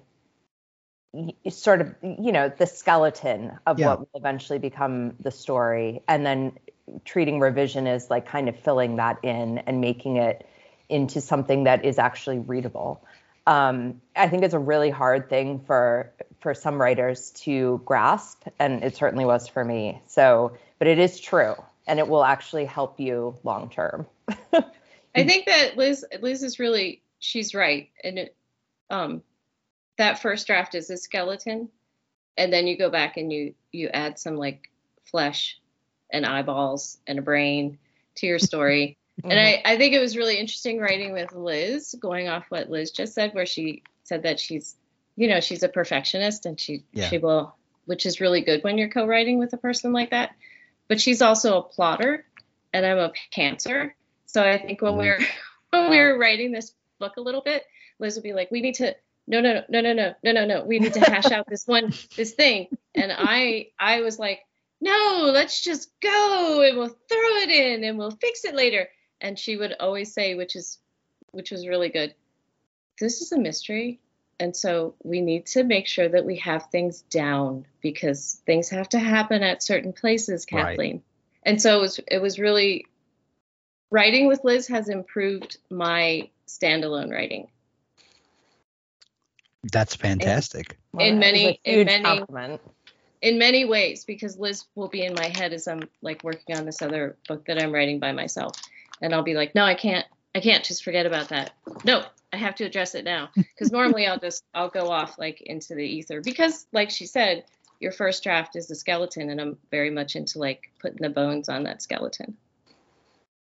sort 1.49 1.81
of 1.81 1.95
you 2.01 2.31
know 2.31 2.49
the 2.49 2.65
skeleton 2.65 3.51
of 3.67 3.77
Yeah. 3.77 3.89
what 3.89 3.99
will 3.99 4.09
eventually 4.15 4.57
become 4.57 5.13
the 5.19 5.29
story 5.29 6.01
and 6.07 6.25
then 6.25 6.57
treating 7.05 7.39
revision 7.39 7.85
as 7.85 8.09
like 8.09 8.25
kind 8.25 8.49
of 8.49 8.59
filling 8.59 8.95
that 8.95 9.19
in 9.23 9.59
and 9.59 9.79
making 9.79 10.17
it 10.17 10.47
into 10.89 11.21
something 11.21 11.65
that 11.65 11.85
is 11.85 11.99
actually 11.99 12.39
readable 12.39 13.05
um, 13.47 14.01
i 14.15 14.27
think 14.27 14.43
it's 14.43 14.53
a 14.53 14.59
really 14.59 14.89
hard 14.89 15.29
thing 15.29 15.59
for 15.59 16.11
for 16.39 16.53
some 16.53 16.81
writers 16.81 17.31
to 17.31 17.81
grasp 17.85 18.47
and 18.59 18.83
it 18.83 18.95
certainly 18.95 19.25
was 19.25 19.47
for 19.47 19.63
me 19.63 20.01
so 20.07 20.55
but 20.79 20.87
it 20.87 20.99
is 20.99 21.19
true 21.19 21.55
and 21.87 21.99
it 21.99 22.07
will 22.07 22.23
actually 22.23 22.65
help 22.65 22.99
you 22.99 23.35
long 23.43 23.69
term 23.69 24.05
I 25.15 25.23
think 25.23 25.45
that 25.45 25.77
Liz 25.77 26.05
Liz 26.21 26.43
is 26.43 26.59
really 26.59 27.01
she's 27.19 27.53
right, 27.53 27.89
and 28.03 28.19
it, 28.19 28.35
um, 28.89 29.21
that 29.97 30.21
first 30.21 30.47
draft 30.47 30.75
is 30.75 30.89
a 30.89 30.97
skeleton, 30.97 31.69
and 32.37 32.51
then 32.51 32.67
you 32.67 32.77
go 32.77 32.89
back 32.89 33.17
and 33.17 33.31
you 33.31 33.53
you 33.71 33.89
add 33.89 34.17
some 34.17 34.35
like 34.35 34.71
flesh 35.05 35.59
and 36.11 36.25
eyeballs 36.25 36.97
and 37.07 37.19
a 37.19 37.21
brain 37.21 37.77
to 38.15 38.27
your 38.27 38.39
story. 38.39 38.97
And 39.23 39.39
I, 39.39 39.53
mm-hmm. 39.53 39.67
I 39.67 39.77
think 39.77 39.93
it 39.93 39.99
was 39.99 40.17
really 40.17 40.37
interesting 40.37 40.79
writing 40.79 41.13
with 41.13 41.33
Liz, 41.33 41.95
going 41.99 42.27
off 42.29 42.45
what 42.49 42.69
Liz 42.69 42.91
just 42.91 43.13
said, 43.13 43.33
where 43.33 43.45
she 43.45 43.83
said 44.03 44.23
that 44.23 44.39
she's, 44.39 44.75
you 45.15 45.27
know, 45.29 45.39
she's 45.39 45.63
a 45.63 45.69
perfectionist 45.69 46.45
and 46.45 46.59
she 46.59 46.83
Yeah. 46.93 47.09
she 47.09 47.19
will, 47.19 47.55
which 47.85 48.05
is 48.05 48.19
really 48.19 48.41
good 48.41 48.63
when 48.63 48.77
you're 48.77 48.89
co-writing 48.89 49.37
with 49.37 49.53
a 49.53 49.57
person 49.57 49.93
like 49.93 50.09
that. 50.09 50.31
But 50.87 50.99
she's 50.99 51.21
also 51.21 51.59
a 51.59 51.63
plotter, 51.63 52.25
and 52.73 52.85
I'm 52.85 52.97
a 52.97 53.13
pantser. 53.33 53.91
So 54.25 54.43
I 54.43 54.57
think 54.57 54.81
when 54.81 54.97
we 54.97 55.07
were 55.07 55.19
when 55.69 55.89
we 55.89 55.99
were 55.99 56.17
writing 56.17 56.51
this 56.51 56.73
book 56.99 57.17
a 57.17 57.21
little 57.21 57.41
bit, 57.41 57.63
Liz 57.99 58.15
would 58.15 58.23
be 58.23 58.33
like, 58.33 58.49
"We 58.51 58.61
need 58.61 58.75
to 58.75 58.95
no 59.27 59.39
no 59.39 59.63
no 59.69 59.79
no 59.81 59.93
no 59.93 60.15
no 60.23 60.31
no 60.31 60.45
no 60.45 60.65
we 60.65 60.79
need 60.79 60.93
to 60.95 60.99
hash 60.99 61.31
out 61.31 61.45
this 61.47 61.67
one 61.67 61.93
this 62.17 62.33
thing," 62.33 62.67
and 62.95 63.13
I 63.15 63.69
I 63.79 64.01
was 64.01 64.17
like, 64.17 64.41
"No, 64.81 65.29
let's 65.31 65.61
just 65.63 65.91
go 66.01 66.61
and 66.67 66.77
we'll 66.77 66.87
throw 66.87 67.37
it 67.37 67.49
in 67.49 67.83
and 67.83 67.97
we'll 67.97 68.11
fix 68.11 68.43
it 68.43 68.55
later." 68.55 68.89
And 69.23 69.39
she 69.39 69.55
would 69.57 69.73
always 69.79 70.13
say, 70.13 70.35
which 70.35 70.55
is 70.55 70.77
which 71.31 71.49
was 71.49 71.67
really 71.67 71.89
good. 71.89 72.13
This 72.99 73.21
is 73.21 73.31
a 73.31 73.39
mystery. 73.39 73.99
And 74.39 74.55
so 74.55 74.93
we 75.03 75.21
need 75.21 75.45
to 75.47 75.63
make 75.63 75.87
sure 75.87 76.07
that 76.09 76.25
we 76.25 76.37
have 76.39 76.67
things 76.69 77.01
down 77.03 77.65
because 77.81 78.41
things 78.45 78.69
have 78.69 78.89
to 78.89 78.99
happen 78.99 79.41
at 79.41 79.63
certain 79.63 79.93
places, 79.93 80.45
Right. 80.51 80.71
Kathleen. 80.71 81.01
And 81.43 81.59
so 81.61 81.77
it 81.77 81.81
was 81.81 81.99
it 82.07 82.21
was 82.21 82.37
really 82.37 82.85
writing 83.89 84.27
with 84.27 84.43
Liz 84.43 84.67
has 84.67 84.89
improved 84.89 85.57
my 85.69 86.29
standalone 86.47 87.09
writing. 87.11 87.47
That's 89.71 89.95
fantastic. 89.95 90.77
in 90.99 91.19
that 91.21 91.33
is 91.33 91.33
many- 91.33 91.59
in 91.63 91.85
many- 91.85 92.03
compliment. 92.03 92.61
in 93.21 93.37
many 93.37 93.63
ways 93.65 94.03
because 94.03 94.37
Liz 94.37 94.65
will 94.75 94.89
be 94.89 95.03
in 95.05 95.13
my 95.13 95.27
head 95.37 95.53
as 95.53 95.67
I'm 95.67 95.87
like 96.01 96.23
working 96.23 96.57
on 96.57 96.65
this 96.65 96.81
other 96.81 97.15
book 97.27 97.45
that 97.45 97.61
I'm 97.61 97.71
writing 97.71 97.99
by 97.99 98.11
myself 98.11 98.53
and 99.03 99.13
I'll 99.13 99.21
be 99.21 99.35
like 99.35 99.53
no 99.53 99.63
I 99.63 99.75
can't 99.75 100.07
I 100.33 100.39
can't 100.39 100.63
just 100.63 100.83
forget 100.83 101.05
about 101.05 101.29
that 101.29 101.51
no 101.83 102.03
I 102.31 102.37
have 102.37 102.55
to 102.55 102.63
address 102.63 102.95
it 102.95 103.05
now 103.05 103.29
because 103.35 103.71
normally 103.71 104.07
I'll 104.07 104.19
just 104.19 104.43
I'll 104.55 104.69
go 104.69 104.89
off 104.89 105.19
like 105.19 105.41
into 105.41 105.75
the 105.75 105.85
ether 105.85 106.21
because 106.21 106.65
like 106.71 106.89
she 106.89 107.05
said 107.05 107.43
your 107.79 107.91
first 107.91 108.23
draft 108.23 108.55
is 108.55 108.67
the 108.67 108.75
skeleton 108.75 109.29
and 109.29 109.39
I'm 109.39 109.57
very 109.69 109.91
much 109.91 110.15
into 110.15 110.39
like 110.39 110.71
putting 110.79 111.01
the 111.01 111.09
bones 111.09 111.49
on 111.49 111.63
that 111.63 111.83
skeleton 111.83 112.37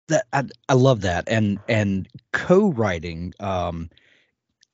that 0.06 0.24
I, 0.32 0.44
I 0.68 0.74
love 0.74 1.02
that 1.02 1.28
and 1.28 1.58
and 1.68 2.08
co-writing 2.32 3.34
um 3.40 3.90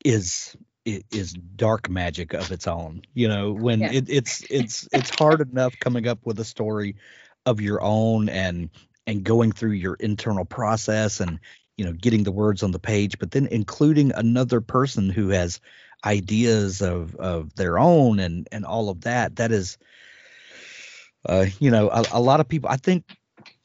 is 0.05 0.55
is 0.85 1.33
dark 1.33 1.89
magic 1.89 2.35
of 2.35 2.53
its 2.53 2.69
own 2.69 3.03
you 3.15 3.27
know 3.27 3.53
when 3.53 3.81
Yeah. 3.81 3.93
it, 3.93 4.11
it's 4.11 4.45
it's 4.51 4.87
it's 4.93 5.11
hard 5.19 5.41
enough 5.41 5.75
coming 5.81 6.07
up 6.07 6.19
with 6.25 6.39
a 6.39 6.45
story 6.45 6.97
of 7.47 7.61
your 7.61 7.83
own 7.83 8.29
and 8.29 8.69
and 9.07 9.25
going 9.25 9.53
through 9.53 9.73
your 9.73 9.95
internal 9.95 10.45
process 10.45 11.21
and 11.21 11.39
you 11.77 11.85
know 11.85 11.93
getting 11.93 12.23
the 12.25 12.33
words 12.33 12.63
on 12.63 12.71
the 12.71 12.79
page 12.79 13.19
but 13.19 13.31
then 13.31 13.47
including 13.47 14.13
another 14.13 14.61
person 14.61 15.11
who 15.11 15.29
has 15.29 15.61
ideas 16.05 16.83
of 16.83 17.15
of 17.17 17.55
their 17.55 17.79
own 17.79 18.19
and 18.19 18.49
and 18.53 18.65
all 18.65 18.89
of 18.89 19.03
that 19.03 19.37
that 19.37 19.53
is 19.53 19.79
uh 21.29 21.47
you 21.59 21.71
know 21.71 21.89
a, 21.91 22.05
a 22.13 22.21
lot 22.21 22.41
of 22.41 22.49
people 22.49 22.69
i 22.71 22.77
think 22.77 23.17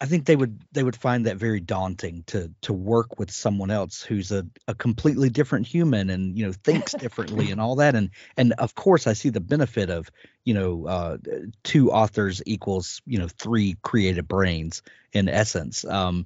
I 0.01 0.05
think 0.05 0.25
they 0.25 0.35
would 0.35 0.61
they 0.71 0.83
would 0.83 0.95
find 0.95 1.25
that 1.25 1.37
very 1.37 1.59
daunting 1.59 2.23
to 2.27 2.51
to 2.61 2.73
work 2.73 3.19
with 3.19 3.31
someone 3.31 3.69
else 3.69 4.01
who's 4.01 4.31
a, 4.31 4.45
a 4.67 4.73
completely 4.73 5.29
different 5.29 5.67
human 5.67 6.09
and 6.09 6.37
you 6.37 6.45
know 6.45 6.53
thinks 6.53 6.93
differently 6.99 7.51
and 7.51 7.59
all 7.59 7.75
that. 7.75 7.95
And 7.95 8.09
and 8.37 8.53
of 8.53 8.75
course 8.75 9.07
I 9.07 9.13
see 9.13 9.29
the 9.29 9.41
benefit 9.41 9.89
of 9.89 10.09
you 10.45 10.53
know 10.53 10.85
uh, 10.85 11.17
two 11.63 11.91
authors 11.91 12.41
equals 12.45 13.01
you 13.05 13.19
know 13.19 13.27
three 13.27 13.75
creative 13.81 14.27
brains 14.27 14.81
in 15.11 15.27
essence. 15.27 15.83
Um, 15.83 16.25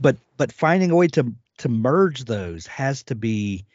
but 0.00 0.16
but 0.38 0.50
finding 0.50 0.90
a 0.90 0.96
way 0.96 1.08
to 1.08 1.34
to 1.58 1.68
merge 1.68 2.24
those 2.24 2.66
has 2.68 3.02
to 3.04 3.14
be 3.14 3.66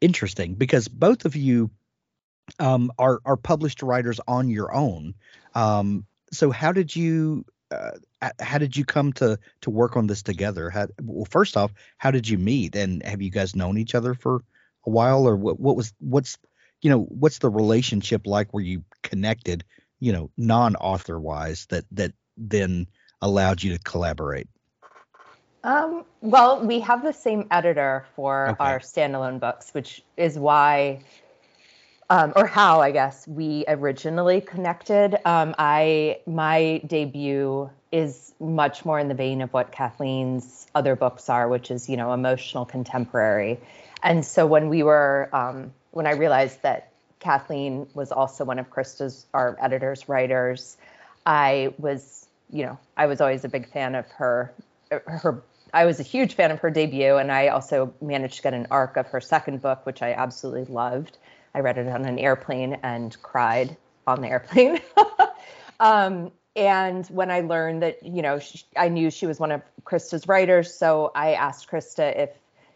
interesting 0.00 0.54
because 0.54 0.88
both 0.88 1.26
of 1.26 1.36
you 1.36 1.70
um, 2.58 2.90
are 2.98 3.20
are 3.24 3.36
published 3.36 3.82
writers 3.82 4.20
on 4.26 4.48
your 4.48 4.74
own. 4.74 5.14
Um, 5.54 6.06
so 6.32 6.50
how 6.50 6.72
did 6.72 6.94
you 6.94 7.44
uh, 7.70 8.30
how 8.40 8.58
did 8.58 8.76
you 8.76 8.84
come 8.84 9.12
to 9.14 9.38
to 9.62 9.70
work 9.70 9.96
on 9.96 10.06
this 10.06 10.22
together? 10.22 10.70
How, 10.70 10.88
well, 11.02 11.24
first 11.24 11.56
off, 11.56 11.72
how 11.98 12.10
did 12.10 12.28
you 12.28 12.38
meet, 12.38 12.76
and 12.76 13.02
have 13.04 13.22
you 13.22 13.30
guys 13.30 13.56
known 13.56 13.78
each 13.78 13.94
other 13.94 14.14
for 14.14 14.42
a 14.86 14.90
while, 14.90 15.26
or 15.26 15.36
what? 15.36 15.60
What 15.60 15.76
was 15.76 15.92
what's 16.00 16.38
you 16.82 16.90
know 16.90 17.02
what's 17.04 17.38
the 17.38 17.50
relationship 17.50 18.26
like 18.26 18.52
where 18.52 18.64
you 18.64 18.84
connected, 19.02 19.64
you 20.00 20.12
know, 20.12 20.30
non-author 20.36 21.18
wise 21.18 21.66
that 21.66 21.84
that 21.92 22.12
then 22.36 22.86
allowed 23.22 23.62
you 23.62 23.76
to 23.76 23.82
collaborate? 23.82 24.48
Um, 25.62 26.04
well, 26.22 26.64
we 26.64 26.80
have 26.80 27.02
the 27.02 27.12
same 27.12 27.46
editor 27.50 28.06
for 28.16 28.52
Okay. 28.52 28.58
our 28.58 28.78
standalone 28.80 29.40
books, 29.40 29.72
which 29.74 30.02
is 30.16 30.38
why, 30.38 31.00
um, 32.10 32.32
or 32.34 32.44
how 32.44 32.80
I 32.80 32.90
guess 32.90 33.26
we 33.26 33.64
originally 33.68 34.40
connected. 34.40 35.16
Um, 35.24 35.54
I 35.58 36.18
my 36.26 36.82
debut 36.86 37.70
is 37.92 38.34
much 38.40 38.84
more 38.84 38.98
in 38.98 39.08
the 39.08 39.14
vein 39.14 39.40
of 39.40 39.52
what 39.52 39.70
Kathleen's 39.70 40.66
other 40.74 40.96
books 40.96 41.30
are, 41.30 41.48
which 41.48 41.70
is 41.70 41.88
you 41.88 41.96
know 41.96 42.12
emotional 42.12 42.64
contemporary. 42.64 43.60
And 44.02 44.24
so 44.24 44.46
when 44.46 44.70
we 44.70 44.82
were, 44.82 45.28
um, 45.32 45.72
when 45.92 46.06
I 46.06 46.12
realized 46.12 46.62
that 46.62 46.90
Kathleen 47.20 47.86
was 47.94 48.10
also 48.12 48.44
one 48.44 48.58
of 48.58 48.70
Krista's 48.70 49.26
our 49.32 49.56
editors 49.60 50.08
writers, 50.08 50.76
I 51.24 51.72
was 51.78 52.26
you 52.50 52.64
know 52.64 52.78
I 52.96 53.06
was 53.06 53.20
always 53.20 53.44
a 53.44 53.48
big 53.48 53.70
fan 53.70 53.94
of 53.94 54.10
her 54.12 54.52
her 54.90 55.42
I 55.72 55.84
was 55.84 56.00
a 56.00 56.02
huge 56.02 56.34
fan 56.34 56.50
of 56.50 56.58
her 56.58 56.70
debut, 56.70 57.16
and 57.16 57.30
I 57.30 57.48
also 57.48 57.94
managed 58.00 58.36
to 58.36 58.42
get 58.42 58.54
an 58.54 58.66
arc 58.72 58.96
of 58.96 59.06
her 59.08 59.20
second 59.20 59.62
book, 59.62 59.86
which 59.86 60.02
I 60.02 60.12
absolutely 60.12 60.74
loved. 60.74 61.16
I 61.54 61.60
read 61.60 61.78
it 61.78 61.88
on 61.88 62.04
an 62.04 62.18
airplane 62.18 62.78
and 62.82 63.20
cried 63.22 63.76
on 64.06 64.20
the 64.20 64.28
airplane. 64.28 64.80
um, 65.80 66.30
and 66.56 67.06
when 67.06 67.30
I 67.30 67.40
learned 67.40 67.82
that, 67.82 68.02
you 68.02 68.22
know, 68.22 68.38
she, 68.38 68.62
I 68.76 68.88
knew 68.88 69.10
she 69.10 69.26
was 69.26 69.38
one 69.38 69.52
of 69.52 69.62
Krista's 69.84 70.26
writers, 70.26 70.74
so 70.74 71.12
I 71.14 71.34
asked 71.34 71.70
Krista 71.70 72.16
if 72.16 72.30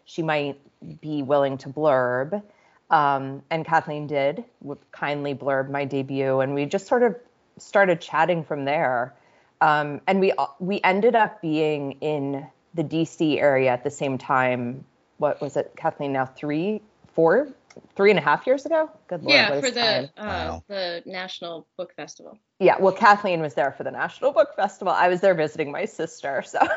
she 0.05 0.21
might 0.21 0.59
be 1.01 1.21
willing 1.21 1.57
to 1.59 1.69
blurb. 1.69 2.41
Um, 2.89 3.41
and 3.49 3.65
Kathleen 3.65 4.07
did 4.07 4.43
kindly 4.91 5.33
blurb 5.33 5.69
my 5.69 5.85
debut, 5.85 6.39
and 6.39 6.53
we 6.53 6.65
just 6.65 6.87
sort 6.87 7.03
of 7.03 7.15
started 7.57 7.99
chatting 7.99 8.43
from 8.43 8.65
there. 8.65 9.13
Um, 9.61 10.01
and 10.07 10.19
we 10.19 10.33
we 10.59 10.81
ended 10.83 11.15
up 11.15 11.41
being 11.41 11.93
in 11.93 12.45
the 12.75 12.83
DC 12.83 13.41
area 13.41 13.71
at 13.71 13.83
the 13.83 13.89
same 13.89 14.17
time. 14.17 14.85
What 15.17 15.41
was 15.41 15.57
it, 15.57 15.73
Kathleen? 15.75 16.13
Now 16.13 16.25
three, 16.25 16.81
four, 17.13 17.47
three 17.95 18.09
and 18.09 18.19
a 18.19 18.21
half 18.21 18.45
years 18.47 18.65
ago. 18.65 18.89
Good 19.07 19.23
lord, 19.23 19.33
yeah, 19.33 19.49
what 19.51 19.59
for 19.61 19.65
is 19.67 19.73
the 19.73 19.81
time? 19.81 20.09
uh, 20.17 20.21
Wow. 20.25 20.63
the 20.67 21.03
National 21.05 21.67
Book 21.77 21.93
Festival. 21.95 22.37
yeah. 22.59 22.77
Well, 22.79 22.93
Kathleen 22.93 23.41
was 23.41 23.53
there 23.53 23.71
for 23.71 23.83
the 23.83 23.91
National 23.91 24.31
Book 24.31 24.55
Festival. 24.55 24.93
I 24.93 25.07
was 25.07 25.21
there 25.21 25.33
visiting 25.33 25.71
my 25.71 25.85
sister. 25.85 26.41
So. 26.45 26.59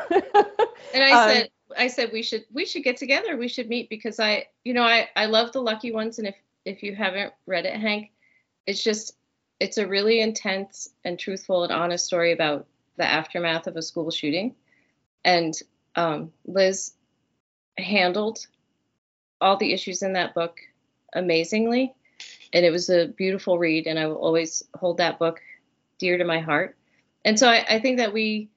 And 0.93 1.03
I 1.03 1.11
Um, 1.11 1.29
said 1.29 1.49
I 1.77 1.87
said 1.87 2.09
we 2.11 2.23
should 2.23 2.45
we 2.51 2.65
should 2.65 2.83
get 2.83 2.97
together. 2.97 3.37
We 3.37 3.47
should 3.47 3.69
meet 3.69 3.89
because 3.89 4.19
I 4.19 4.47
you 4.63 4.73
know 4.73 4.83
I 4.83 5.09
I 5.15 5.25
love 5.27 5.51
the 5.51 5.61
Lucky 5.61 5.91
Ones 5.91 6.17
and 6.19 6.27
if 6.27 6.35
if 6.65 6.83
you 6.83 6.95
haven't 6.95 7.33
read 7.45 7.65
it, 7.65 7.75
Hank, 7.75 8.11
it's 8.65 8.83
just 8.83 9.15
it's 9.59 9.77
a 9.77 9.85
really 9.87 10.19
intense 10.21 10.89
and 11.03 11.19
truthful 11.19 11.63
and 11.63 11.71
honest 11.73 12.05
story 12.05 12.31
about 12.31 12.65
the 12.97 13.05
aftermath 13.05 13.67
of 13.67 13.75
a 13.75 13.81
school 13.81 14.09
shooting, 14.09 14.55
and 15.23 15.53
um, 15.95 16.31
Liz 16.45 16.93
handled 17.77 18.39
all 19.41 19.57
the 19.57 19.73
issues 19.73 20.01
in 20.01 20.13
that 20.13 20.33
book 20.33 20.59
amazingly, 21.13 21.93
and 22.53 22.65
it 22.65 22.71
was 22.71 22.89
a 22.89 23.07
beautiful 23.07 23.57
read, 23.57 23.87
and 23.87 23.99
I 23.99 24.07
will 24.07 24.17
always 24.17 24.63
hold 24.73 24.97
that 24.97 25.19
book 25.19 25.41
dear 25.97 26.17
to 26.17 26.23
my 26.23 26.39
heart. 26.39 26.75
And 27.25 27.37
so 27.37 27.49
I, 27.49 27.65
I 27.69 27.79
think 27.79 27.97
that 27.97 28.13
we 28.13 28.49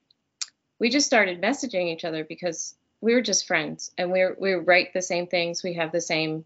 we 0.78 0.90
just 0.90 1.06
started 1.06 1.40
messaging 1.40 1.92
each 1.92 2.04
other 2.04 2.24
because 2.24 2.74
we 3.00 3.14
were 3.14 3.20
just 3.20 3.46
friends 3.46 3.92
and 3.98 4.10
we're 4.10 4.36
we 4.38 4.54
write 4.54 4.92
the 4.92 5.02
same 5.02 5.26
things. 5.26 5.62
We 5.62 5.74
have 5.74 5.92
the 5.92 6.00
same 6.00 6.44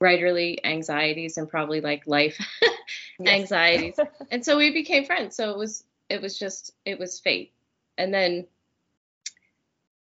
writerly 0.00 0.58
anxieties 0.64 1.38
and 1.38 1.48
probably 1.48 1.80
like 1.80 2.06
life 2.06 2.38
anxieties. 3.26 3.98
and 4.30 4.44
so 4.44 4.56
we 4.56 4.70
became 4.70 5.04
friends. 5.04 5.36
So 5.36 5.50
it 5.50 5.58
was 5.58 5.84
it 6.08 6.22
was 6.22 6.38
just 6.38 6.72
it 6.84 6.98
was 6.98 7.20
fate. 7.20 7.52
And 7.96 8.12
then 8.12 8.46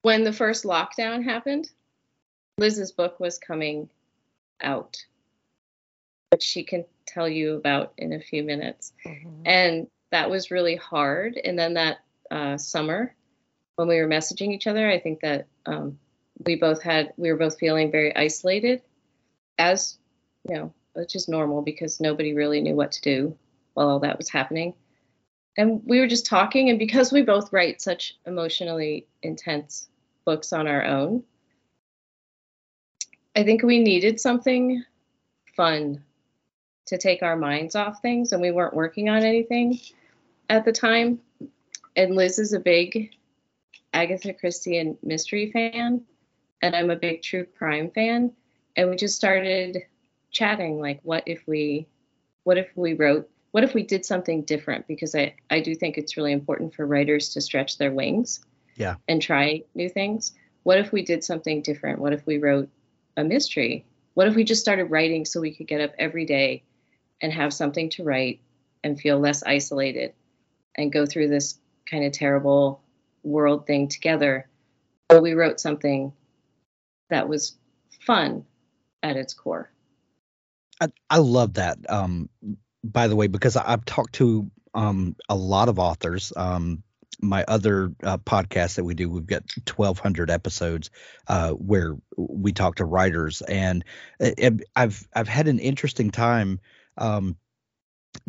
when 0.01 0.23
the 0.23 0.33
first 0.33 0.65
lockdown 0.65 1.23
happened, 1.23 1.69
Liz's 2.57 2.91
book 2.91 3.19
was 3.19 3.37
coming 3.37 3.89
out, 4.61 4.97
which 6.33 6.43
she 6.43 6.63
can 6.63 6.85
tell 7.05 7.29
you 7.29 7.55
about 7.55 7.93
in 7.97 8.13
a 8.13 8.19
few 8.19 8.43
minutes. 8.43 8.93
Mhm. 9.05 9.41
and 9.45 9.87
that 10.11 10.29
was 10.29 10.51
really 10.51 10.75
hard. 10.75 11.37
And 11.43 11.57
then 11.57 11.73
that 11.73 11.97
uh, 12.29 12.57
summer 12.57 13.15
when 13.75 13.87
we 13.87 13.99
were 13.99 14.07
messaging 14.07 14.51
each 14.53 14.67
other 14.67 14.89
i 14.89 14.99
think 14.99 15.19
that 15.21 15.47
um, 15.65 15.97
we 16.45 16.55
both 16.55 16.81
had 16.81 17.13
we 17.17 17.31
were 17.31 17.37
both 17.37 17.59
feeling 17.59 17.91
very 17.91 18.15
isolated 18.15 18.81
as 19.57 19.97
you 20.47 20.55
know 20.55 20.73
which 20.93 21.15
is 21.15 21.27
normal 21.27 21.61
because 21.61 21.99
nobody 21.99 22.33
really 22.33 22.61
knew 22.61 22.75
what 22.75 22.91
to 22.91 23.01
do 23.01 23.37
while 23.73 23.89
all 23.89 23.99
that 23.99 24.17
was 24.17 24.29
happening. 24.29 24.75
And 25.57 25.81
we 25.85 25.99
were 25.99 26.07
just 26.07 26.27
talking 26.27 26.69
and 26.69 26.77
because 26.77 27.11
we 27.11 27.23
both 27.23 27.51
write 27.51 27.81
such 27.81 28.15
emotionally 28.27 29.07
intense 29.23 29.89
books 30.25 30.53
on 30.53 30.67
our 30.67 30.85
own 30.85 31.23
i 33.35 33.43
think 33.43 33.61
we 33.63 33.79
needed 33.79 34.19
something 34.19 34.83
fun 35.55 36.03
to 36.87 36.97
take 36.97 37.23
our 37.23 37.35
minds 37.35 37.75
off 37.75 38.01
things 38.01 38.31
and 38.31 38.41
we 38.41 38.51
weren't 38.51 38.73
working 38.73 39.09
on 39.09 39.23
anything 39.23 39.79
at 40.49 40.65
the 40.65 40.71
time. 40.71 41.19
And 41.95 42.15
liz 42.15 42.39
is 42.39 42.53
a 42.53 42.59
big 42.59 43.11
agatha 43.93 44.33
christie 44.33 44.79
and 44.79 44.97
mystery 45.03 45.51
fan 45.51 46.01
and 46.63 46.75
i'm 46.75 46.89
a 46.89 46.95
big 46.95 47.21
true 47.21 47.45
crime 47.57 47.91
fan. 47.91 48.31
And 48.75 48.89
we 48.89 48.95
just 48.95 49.15
started 49.15 49.83
chatting 50.31 50.79
like 50.79 50.99
what 51.03 51.23
if 51.27 51.43
we 51.47 51.87
what 52.43 52.57
if 52.57 52.67
we 52.75 52.93
wrote 52.93 53.29
what 53.51 53.63
if 53.63 53.75
we 53.75 53.83
did 53.83 54.03
something 54.03 54.41
different? 54.43 54.87
Because 54.87 55.13
i 55.15 55.35
i 55.49 55.59
do 55.61 55.75
think 55.75 55.97
it's 55.97 56.17
really 56.17 56.31
important 56.31 56.73
for 56.73 56.85
writers 56.85 57.29
to 57.33 57.41
stretch 57.41 57.77
their 57.77 57.91
wings 57.91 58.43
Yeah. 58.75 58.95
and 59.07 59.21
try 59.21 59.63
new 59.75 59.89
things. 59.89 60.33
What 60.63 60.79
if 60.79 60.91
we 60.91 61.03
did 61.03 61.23
something 61.23 61.61
different? 61.61 61.99
What 61.99 62.13
if 62.13 62.25
we 62.25 62.37
wrote 62.39 62.69
a 63.17 63.23
mystery? 63.23 63.85
What 64.15 64.27
if 64.27 64.35
we 64.35 64.43
just 64.43 64.61
started 64.61 64.85
writing 64.85 65.25
so 65.25 65.39
we 65.41 65.53
could 65.53 65.67
get 65.67 65.81
up 65.81 65.93
every 65.99 66.25
day 66.25 66.63
and 67.21 67.31
have 67.33 67.53
something 67.53 67.89
to 67.91 68.03
write 68.03 68.41
and 68.83 68.99
feel 68.99 69.19
less 69.19 69.43
isolated 69.43 70.13
and 70.75 70.91
go 70.91 71.05
through 71.05 71.27
this 71.29 71.59
kind 71.89 72.03
of 72.05 72.11
terrible 72.11 72.81
world 73.23 73.65
thing 73.65 73.87
together 73.87 74.47
but 75.07 75.21
we 75.21 75.33
wrote 75.33 75.59
something 75.59 76.11
that 77.09 77.27
was 77.29 77.55
fun 78.05 78.45
at 79.01 79.15
its 79.15 79.33
core 79.33 79.69
I, 80.81 80.87
I 81.09 81.17
love 81.19 81.53
that. 81.53 81.77
Um, 81.89 82.29
by 82.83 83.07
the 83.07 83.15
way, 83.15 83.27
because 83.27 83.55
I- 83.55 83.71
I've 83.73 83.85
talked 83.85 84.13
to 84.15 84.49
um, 84.73 85.15
a 85.29 85.35
lot 85.35 85.69
of 85.69 85.79
authors. 85.79 86.33
Um, 86.35 86.83
my 87.21 87.45
other 87.47 87.93
uh, 88.03 88.17
podcast 88.17 88.75
that 88.75 88.83
we 88.83 88.95
do, 88.95 89.09
we've 89.09 89.25
got 89.25 89.43
1,200 89.65 90.29
episodes 90.29 90.89
uh, 91.27 91.51
where 91.51 91.95
we 92.17 92.51
talk 92.51 92.75
to 92.75 92.85
writers, 92.85 93.41
and 93.43 93.85
it- 94.19 94.63
I've 94.75 95.07
I've 95.15 95.27
had 95.27 95.47
an 95.47 95.59
interesting 95.59 96.09
time 96.11 96.59
um, 96.97 97.35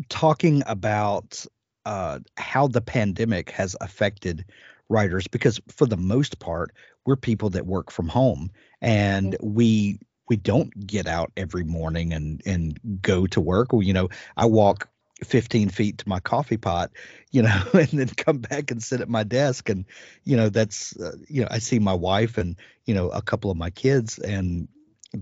talking 0.09 0.63
about 0.65 1.45
uh, 1.85 2.19
how 2.37 2.67
the 2.67 2.81
pandemic 2.81 3.51
has 3.51 3.75
affected 3.81 4.45
writers 4.89 5.27
because 5.27 5.59
for 5.67 5.85
the 5.85 5.97
most 5.97 6.39
part 6.39 6.71
we're 7.05 7.15
people 7.15 7.49
that 7.49 7.65
work 7.65 7.91
from 7.91 8.07
home 8.07 8.51
and 8.81 9.35
we 9.41 9.99
we 10.29 10.35
don't 10.35 10.87
get 10.87 11.07
out 11.07 11.31
every 11.37 11.63
morning 11.63 12.13
and 12.13 12.41
and 12.45 12.79
go 13.01 13.25
to 13.27 13.41
work. 13.41 13.73
Or 13.73 13.83
you 13.83 13.93
know 13.93 14.09
i 14.37 14.45
walk 14.45 14.89
15 15.23 15.69
feet 15.69 15.99
to 15.99 16.09
my 16.09 16.19
coffee 16.19 16.57
pot 16.57 16.91
you 17.31 17.41
know 17.41 17.63
and 17.73 17.87
then 17.87 18.09
come 18.09 18.39
back 18.39 18.69
and 18.69 18.83
sit 18.83 19.01
at 19.01 19.09
my 19.09 19.23
desk 19.23 19.69
and 19.69 19.85
you 20.23 20.35
know 20.35 20.49
that's 20.49 20.99
uh, 20.99 21.15
you 21.27 21.41
know 21.41 21.47
i 21.49 21.59
see 21.59 21.79
my 21.79 21.93
wife 21.93 22.37
and 22.37 22.57
you 22.85 22.93
know 22.93 23.09
a 23.09 23.21
couple 23.21 23.49
of 23.49 23.57
my 23.57 23.69
kids 23.69 24.19
and 24.19 24.67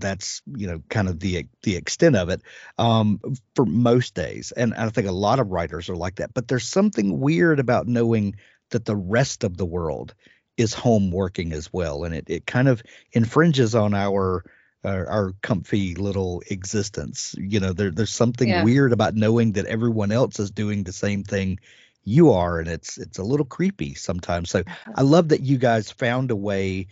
that's 0.00 0.42
you 0.56 0.66
know 0.66 0.82
kind 0.88 1.08
of 1.08 1.20
the 1.20 1.46
the 1.62 1.76
extent 1.76 2.16
of 2.16 2.28
it 2.28 2.42
um 2.78 3.20
for 3.54 3.64
most 3.66 4.14
days. 4.14 4.52
And 4.56 4.74
i 4.74 4.88
think 4.90 5.06
a 5.08 5.12
lot 5.12 5.38
of 5.40 5.50
writers 5.50 5.88
are 5.88 5.96
like 5.96 6.16
that. 6.16 6.34
But 6.34 6.48
there's 6.48 6.66
something 6.68 7.20
weird 7.20 7.60
about 7.60 7.86
knowing 7.86 8.36
that 8.70 8.84
the 8.84 8.96
rest 8.96 9.44
of 9.44 9.56
the 9.56 9.66
world 9.66 10.14
is 10.56 10.74
home 10.74 11.10
working 11.10 11.52
as 11.52 11.72
well. 11.72 12.04
And 12.04 12.14
it, 12.14 12.24
it 12.28 12.46
kind 12.46 12.68
of 12.68 12.82
infringes 13.12 13.74
on 13.74 13.94
our 13.94 14.44
our, 14.84 15.06
our 15.08 15.32
comfy 15.42 15.94
little 15.94 16.42
existence. 16.50 17.34
You 17.38 17.60
know 17.60 17.72
there, 17.72 17.90
there's 17.90 18.14
something 18.14 18.48
Yeah. 18.48 18.62
weird 18.62 18.92
about 18.92 19.14
knowing 19.14 19.52
that 19.52 19.66
everyone 19.66 20.12
else 20.12 20.38
is 20.38 20.50
doing 20.50 20.84
the 20.84 20.92
same 20.92 21.24
thing 21.24 21.58
you 22.04 22.32
are. 22.32 22.58
And 22.58 22.68
it's 22.68 22.98
it's 22.98 23.18
a 23.18 23.24
little 23.24 23.46
creepy 23.46 23.94
sometimes. 23.94 24.50
So 24.50 24.62
i 24.94 25.02
love 25.02 25.28
that 25.30 25.40
you 25.42 25.58
guys 25.58 25.90
found 25.90 26.30
a 26.30 26.36
way 26.36 26.88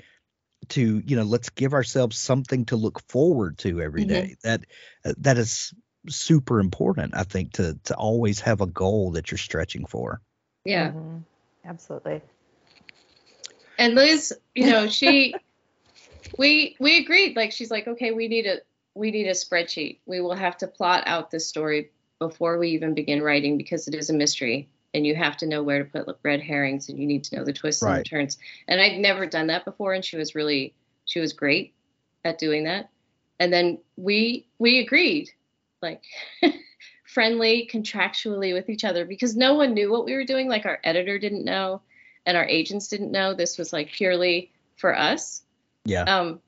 to 0.68 1.02
you 1.04 1.16
know 1.16 1.22
let's 1.22 1.50
give 1.50 1.74
ourselves 1.74 2.18
something 2.18 2.64
to 2.66 2.76
look 2.76 3.00
forward 3.08 3.58
to 3.58 3.80
every 3.80 4.04
Mhm. 4.04 4.08
day 4.08 4.36
that 4.42 4.64
uh, 5.04 5.14
that 5.18 5.38
is 5.38 5.74
super 6.08 6.60
important 6.60 7.14
i 7.16 7.22
think 7.22 7.52
to 7.52 7.78
to 7.84 7.94
always 7.94 8.40
have 8.40 8.60
a 8.60 8.66
goal 8.66 9.12
that 9.12 9.30
you're 9.30 9.38
stretching 9.38 9.86
for 9.86 10.20
yeah 10.64 10.92
Mhm. 10.92 11.24
Absolutely. 11.64 12.20
And 13.78 13.94
Liz, 13.94 14.34
you 14.54 14.70
know, 14.70 14.88
she 14.88 15.34
we 16.38 16.76
we 16.80 16.98
agreed 16.98 17.36
like 17.36 17.52
she's 17.52 17.70
like 17.70 17.86
okay, 17.86 18.12
we 18.12 18.28
need 18.28 18.46
a 18.46 18.58
we 18.94 19.10
need 19.10 19.26
a 19.28 19.32
spreadsheet. 19.32 19.98
We 20.06 20.20
will 20.20 20.34
have 20.34 20.58
to 20.58 20.66
plot 20.66 21.04
out 21.06 21.30
this 21.30 21.46
story 21.46 21.90
before 22.18 22.58
we 22.58 22.70
even 22.70 22.94
begin 22.94 23.22
writing 23.22 23.56
because 23.56 23.88
it 23.88 23.94
is 23.94 24.10
a 24.10 24.12
mystery 24.12 24.68
and 24.94 25.06
you 25.06 25.14
have 25.14 25.36
to 25.38 25.46
know 25.46 25.62
where 25.62 25.82
to 25.82 25.84
put 25.84 26.18
red 26.22 26.40
herrings 26.40 26.88
and 26.88 26.98
you 26.98 27.06
need 27.06 27.24
to 27.24 27.36
know 27.36 27.44
the 27.44 27.52
twists 27.52 27.82
and 27.82 27.98
the 27.98 28.04
turns. 28.04 28.38
And 28.68 28.80
I'd 28.80 28.98
never 28.98 29.26
done 29.26 29.46
that 29.48 29.64
before 29.64 29.94
and 29.94 30.04
she 30.04 30.16
was 30.16 30.34
really 30.34 30.74
she 31.04 31.20
was 31.20 31.32
great 31.32 31.74
at 32.24 32.38
doing 32.38 32.64
that. 32.64 32.90
And 33.38 33.52
then 33.52 33.78
we 33.96 34.46
we 34.58 34.78
agreed 34.78 35.30
like 35.80 36.02
friendly 37.04 37.68
contractually 37.70 38.54
with 38.54 38.70
each 38.70 38.84
other 38.84 39.04
because 39.04 39.36
no 39.36 39.54
one 39.54 39.74
knew 39.74 39.90
what 39.90 40.04
we 40.04 40.14
were 40.14 40.24
doing 40.24 40.48
like 40.48 40.64
our 40.64 40.78
editor 40.84 41.18
didn't 41.18 41.44
know 41.44 41.82
and 42.24 42.36
our 42.36 42.46
agents 42.46 42.88
didn't 42.88 43.10
know 43.12 43.34
this 43.34 43.58
was 43.58 43.72
like 43.72 43.90
purely 43.92 44.50
for 44.76 44.96
us 44.96 45.42
Yeah. 45.84 46.04
um 46.04 46.40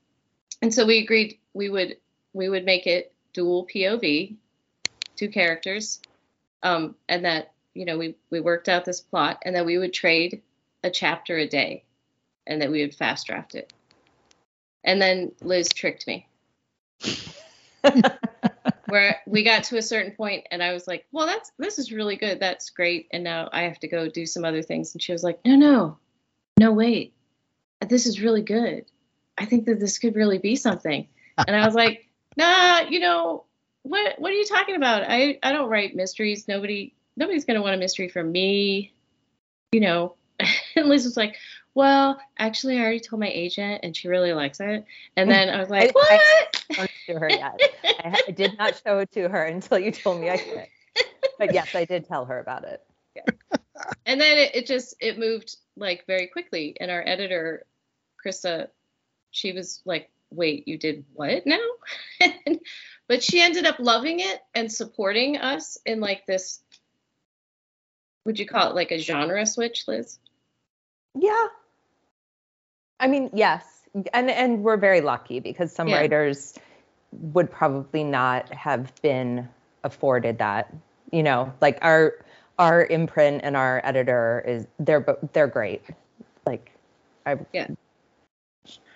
and 0.61 0.73
so 0.73 0.85
we 0.85 0.99
agreed 0.99 1.37
we 1.53 1.69
would 1.69 1.97
we 2.33 2.49
would 2.49 2.65
make 2.65 2.87
it 2.87 3.13
dual 3.33 3.67
pov 3.67 4.35
two 5.15 5.29
characters 5.29 5.99
um 6.63 6.95
and 7.07 7.25
that 7.25 7.51
you 7.75 7.85
know 7.85 7.97
we 7.97 8.15
we 8.31 8.39
worked 8.39 8.67
out 8.67 8.85
this 8.85 9.01
plot 9.01 9.43
and 9.45 9.55
that 9.55 9.65
we 9.65 9.77
would 9.77 9.93
trade 9.93 10.41
a 10.83 10.89
chapter 10.89 11.37
a 11.37 11.47
day 11.47 11.83
and 12.47 12.61
that 12.61 12.71
we 12.71 12.81
would 12.81 12.95
fast 12.95 13.27
draft 13.27 13.53
it 13.53 13.71
and 14.83 15.01
then 15.01 15.31
liz 15.41 15.69
tricked 15.69 16.07
me 16.07 16.27
where 18.87 19.21
we 19.25 19.43
got 19.43 19.65
to 19.65 19.77
a 19.77 19.81
certain 19.81 20.11
point 20.13 20.47
and 20.51 20.61
I 20.61 20.73
was 20.73 20.87
like, 20.87 21.05
well, 21.11 21.25
that's 21.27 21.51
this 21.57 21.79
is 21.79 21.91
really 21.91 22.15
good. 22.15 22.39
That's 22.39 22.69
great. 22.69 23.07
And 23.11 23.23
now 23.23 23.49
I 23.51 23.63
have 23.63 23.79
to 23.79 23.87
go 23.87 24.09
do 24.09 24.25
some 24.25 24.45
other 24.45 24.61
things. 24.61 24.93
And 24.93 25.01
she 25.01 25.11
was 25.11 25.23
like, 25.23 25.39
no, 25.45 25.55
no, 25.55 25.97
no, 26.59 26.71
wait. 26.71 27.13
This 27.87 28.05
is 28.05 28.21
really 28.21 28.41
good. 28.41 28.85
I 29.37 29.45
think 29.45 29.65
that 29.65 29.79
this 29.79 29.99
could 29.99 30.15
really 30.15 30.37
be 30.37 30.55
something. 30.55 31.07
And 31.37 31.55
I 31.55 31.65
was 31.65 31.75
like, 31.75 32.07
nah, 32.37 32.81
you 32.89 32.99
know, 32.99 33.45
what 33.83 34.19
what 34.19 34.31
are 34.31 34.35
you 34.35 34.45
talking 34.45 34.75
about? 34.75 35.03
I, 35.07 35.39
I 35.43 35.51
don't 35.51 35.69
write 35.69 35.95
mysteries. 35.95 36.47
Nobody 36.47 36.95
nobody's 37.17 37.45
gonna 37.45 37.61
want 37.61 37.75
a 37.75 37.77
mystery 37.77 38.09
from 38.09 38.31
me. 38.31 38.93
You 39.71 39.81
know. 39.81 40.15
And 40.75 40.89
Liz 40.89 41.05
was 41.05 41.15
like, 41.15 41.37
well, 41.73 42.19
actually 42.37 42.77
I 42.77 42.81
already 42.81 42.99
told 42.99 43.21
my 43.21 43.29
agent 43.29 43.79
and 43.83 43.95
she 43.95 44.09
really 44.09 44.33
likes 44.33 44.59
it. 44.59 44.83
And 45.15 45.31
then 45.31 45.47
I 45.49 45.57
was 45.57 45.69
like, 45.69 45.89
I- 45.95 46.19
what? 46.77 46.79
I- 46.79 46.87
to 47.05 47.19
her 47.19 47.29
yet. 47.29 47.59
I, 47.83 48.21
I 48.27 48.31
did 48.31 48.57
not 48.57 48.81
show 48.85 48.99
it 48.99 49.11
to 49.13 49.29
her 49.29 49.45
until 49.45 49.79
you 49.79 49.91
told 49.91 50.19
me 50.19 50.29
I 50.29 50.37
could. 50.37 50.67
But 51.39 51.53
yes, 51.53 51.73
I 51.75 51.85
did 51.85 52.05
tell 52.07 52.25
her 52.25 52.39
about 52.39 52.65
it. 52.65 52.83
and 54.05 54.19
then 54.19 54.37
it, 54.37 54.55
it 54.55 54.65
just 54.65 54.95
it 54.99 55.17
moved 55.19 55.55
like 55.77 56.05
very 56.07 56.27
quickly 56.27 56.75
and 56.81 56.91
our 56.91 57.03
editor 57.07 57.65
krista 58.23 58.67
she 59.31 59.53
was 59.53 59.81
like 59.85 60.09
wait 60.31 60.67
you 60.67 60.77
did 60.77 61.05
what 61.13 61.45
now 61.45 61.59
but 63.07 63.23
she 63.23 63.41
ended 63.41 63.65
up 63.65 63.77
loving 63.79 64.19
it 64.19 64.41
and 64.53 64.69
supporting 64.71 65.37
us 65.37 65.77
in 65.85 65.99
like 66.01 66.25
this 66.25 66.59
would 68.25 68.39
you 68.39 68.45
call 68.45 68.69
it 68.69 68.75
like 68.75 68.91
a 68.91 68.97
genre 68.99 69.45
switch 69.45 69.87
liz 69.87 70.19
Yeah. 71.17 71.47
I 72.99 73.07
mean, 73.07 73.29
yes. 73.33 73.63
And 74.13 74.29
and 74.29 74.63
we're 74.63 74.77
very 74.77 75.01
lucky 75.01 75.39
because 75.39 75.71
some 75.71 75.87
Yeah. 75.87 75.97
writers 75.97 76.53
would 77.11 77.49
probably 77.51 78.03
not 78.03 78.49
have 78.53 78.93
been 79.01 79.47
afforded 79.83 80.39
that. 80.39 80.73
You 81.11 81.23
know, 81.23 81.53
like 81.61 81.77
our 81.81 82.13
our 82.57 82.85
imprint 82.85 83.41
and 83.43 83.55
our 83.55 83.81
editor 83.83 84.43
is 84.47 84.67
they're 84.79 85.05
they're 85.33 85.47
great. 85.47 85.83
Like 86.45 86.71
I 87.25 87.37
Yeah. 87.53 87.67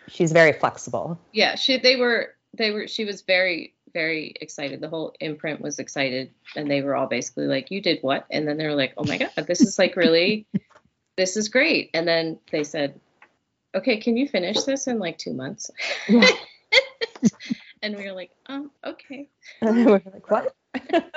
She's 0.08 0.32
very 0.32 0.54
flexible. 0.54 1.20
yeah 1.34 1.56
she 1.56 1.78
they 1.78 1.96
were 1.96 2.34
they 2.58 2.72
were 2.72 2.88
she 2.88 3.06
was 3.06 3.22
very 3.22 3.74
very 3.94 4.34
excited 4.42 4.82
the 4.82 4.90
whole 4.90 5.14
imprint 5.20 5.62
was 5.62 5.80
excited 5.80 6.32
and 6.56 6.70
they 6.70 6.82
were 6.82 6.96
all 6.96 7.08
basically 7.08 7.46
like 7.46 7.72
you 7.72 7.82
did 7.82 8.00
what 8.02 8.26
and 8.30 8.48
then 8.48 8.58
they 8.58 8.66
were 8.68 8.76
like 8.76 8.94
oh 8.98 9.04
my 9.06 9.18
god 9.18 9.32
this 9.48 9.62
is 9.62 9.78
like 9.80 9.96
really 9.96 10.46
this 11.18 11.38
is 11.38 11.50
great 11.50 11.90
and 11.94 12.08
then 12.08 12.40
they 12.52 12.64
said 12.64 13.00
okay 13.76 13.98
can 13.98 14.18
you 14.18 14.28
finish 14.28 14.64
this 14.64 14.88
in 14.88 15.00
like 15.00 15.18
two 15.18 15.34
months 15.34 15.72
and 17.82 17.96
we 17.96 18.06
were 18.06 18.14
like 18.14 18.32
um 18.48 18.72
okay 18.86 19.30
And 19.62 19.86
we're 19.86 20.02
like, 20.06 20.30
what? 20.30 20.56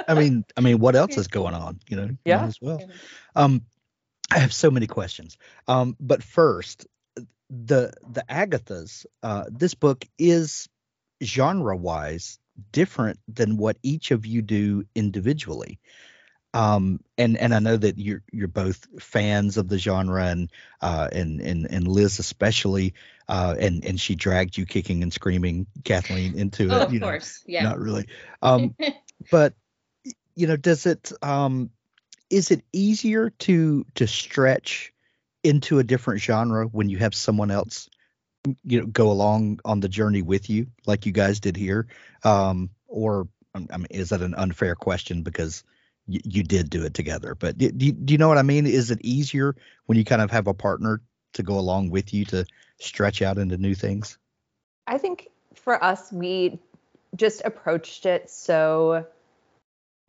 I 0.09 0.15
mean, 0.15 0.45
I 0.57 0.61
mean, 0.61 0.79
what 0.79 0.97
else 0.97 1.17
is 1.17 1.29
going 1.29 1.55
on? 1.55 1.79
You 1.89 1.97
know, 1.97 2.07
might 2.07 2.19
Yeah. 2.25 2.47
as 2.47 2.61
well. 2.61 2.81
Um, 3.37 3.63
I 4.31 4.39
have 4.39 4.53
so 4.53 4.71
many 4.71 4.87
questions. 4.87 5.37
Um, 5.69 5.97
but 6.01 6.23
first, 6.23 6.87
the 7.51 7.93
the 8.09 8.25
Agathas. 8.29 9.07
Uh, 9.23 9.45
this 9.51 9.75
book 9.75 10.05
is 10.19 10.69
genre 11.23 11.77
wise 11.77 12.39
different 12.71 13.19
than 13.29 13.57
what 13.57 13.77
each 13.83 14.11
of 14.11 14.27
you 14.27 14.43
do 14.43 14.85
individually. 14.95 15.79
Um, 16.55 17.01
and 17.17 17.39
and 17.39 17.55
I 17.55 17.61
know 17.61 17.77
that 17.77 17.99
you're 17.99 18.23
you're 18.31 18.47
both 18.47 18.87
fans 19.01 19.57
of 19.57 19.69
the 19.69 19.79
genre, 19.79 20.27
and 20.27 20.51
uh, 20.83 21.09
and 21.11 21.41
and 21.41 21.67
and 21.71 21.89
Liz 21.89 22.19
especially, 22.19 22.93
uh, 23.27 23.55
and 23.59 23.85
and 23.85 23.99
she 23.99 24.15
dragged 24.15 24.59
you 24.59 24.67
kicking 24.67 25.03
and 25.03 25.13
screaming, 25.13 25.67
Kathleen, 25.85 26.39
into 26.39 26.71
oh 26.71 26.77
it. 26.77 26.83
of 26.83 26.93
you 26.93 27.01
know, 27.01 27.07
course 27.07 27.43
yeah 27.47 27.63
not 27.63 27.79
really. 27.79 28.07
Um, 28.43 28.77
but 29.31 29.55
you 30.35 30.47
know, 30.47 30.57
does 30.57 30.85
it 30.85 31.11
um, 31.23 31.71
is 32.29 32.51
it 32.51 32.63
easier 32.71 33.31
to 33.31 33.87
to 33.95 34.07
stretch 34.07 34.93
into 35.43 35.79
a 35.79 35.85
different 35.85 36.21
genre 36.21 36.67
when 36.67 36.91
you 36.91 36.99
have 36.99 37.15
someone 37.15 37.51
else 37.51 37.89
you 38.65 38.81
know 38.81 38.87
go 38.87 39.11
along 39.11 39.61
on 39.65 39.81
the 39.81 39.89
journey 39.89 40.23
with 40.23 40.51
you 40.51 40.67
like 40.87 41.07
you 41.07 41.13
guys 41.13 41.39
did 41.41 41.57
here 41.57 41.87
um 42.25 42.71
or 42.89 43.29
um, 43.55 43.67
i 43.73 43.77
mean 43.77 43.87
is 43.91 44.09
that 44.09 44.23
an 44.23 44.35
unfair 44.35 44.75
question 44.75 45.23
because 45.23 45.63
y- 46.09 46.21
you 46.25 46.43
did 46.43 46.69
do 46.69 46.85
it 46.85 46.95
together 46.95 47.35
but 47.35 47.57
do, 47.57 47.71
you 48.07 48.19
know 48.19 48.29
what 48.29 48.39
i 48.39 48.43
mean 48.43 48.67
is 48.67 48.91
it 48.91 48.99
easier 49.03 49.55
when 49.87 49.97
you 49.97 50.05
kind 50.05 50.23
of 50.23 50.31
have 50.31 50.47
a 50.47 50.55
partner 50.55 51.01
to 51.33 51.43
go 51.43 51.59
along 51.59 51.89
with 51.91 52.13
you 52.13 52.25
to 52.25 52.45
stretch 52.79 53.23
out 53.23 53.39
into 53.39 53.57
new 53.57 53.75
things 53.75 54.19
I 54.87 54.99
think 54.99 55.29
for 55.55 55.83
us, 55.83 56.13
we 56.13 56.61
just 57.17 57.43
approached 57.45 58.07
it 58.07 58.31
so 58.31 59.07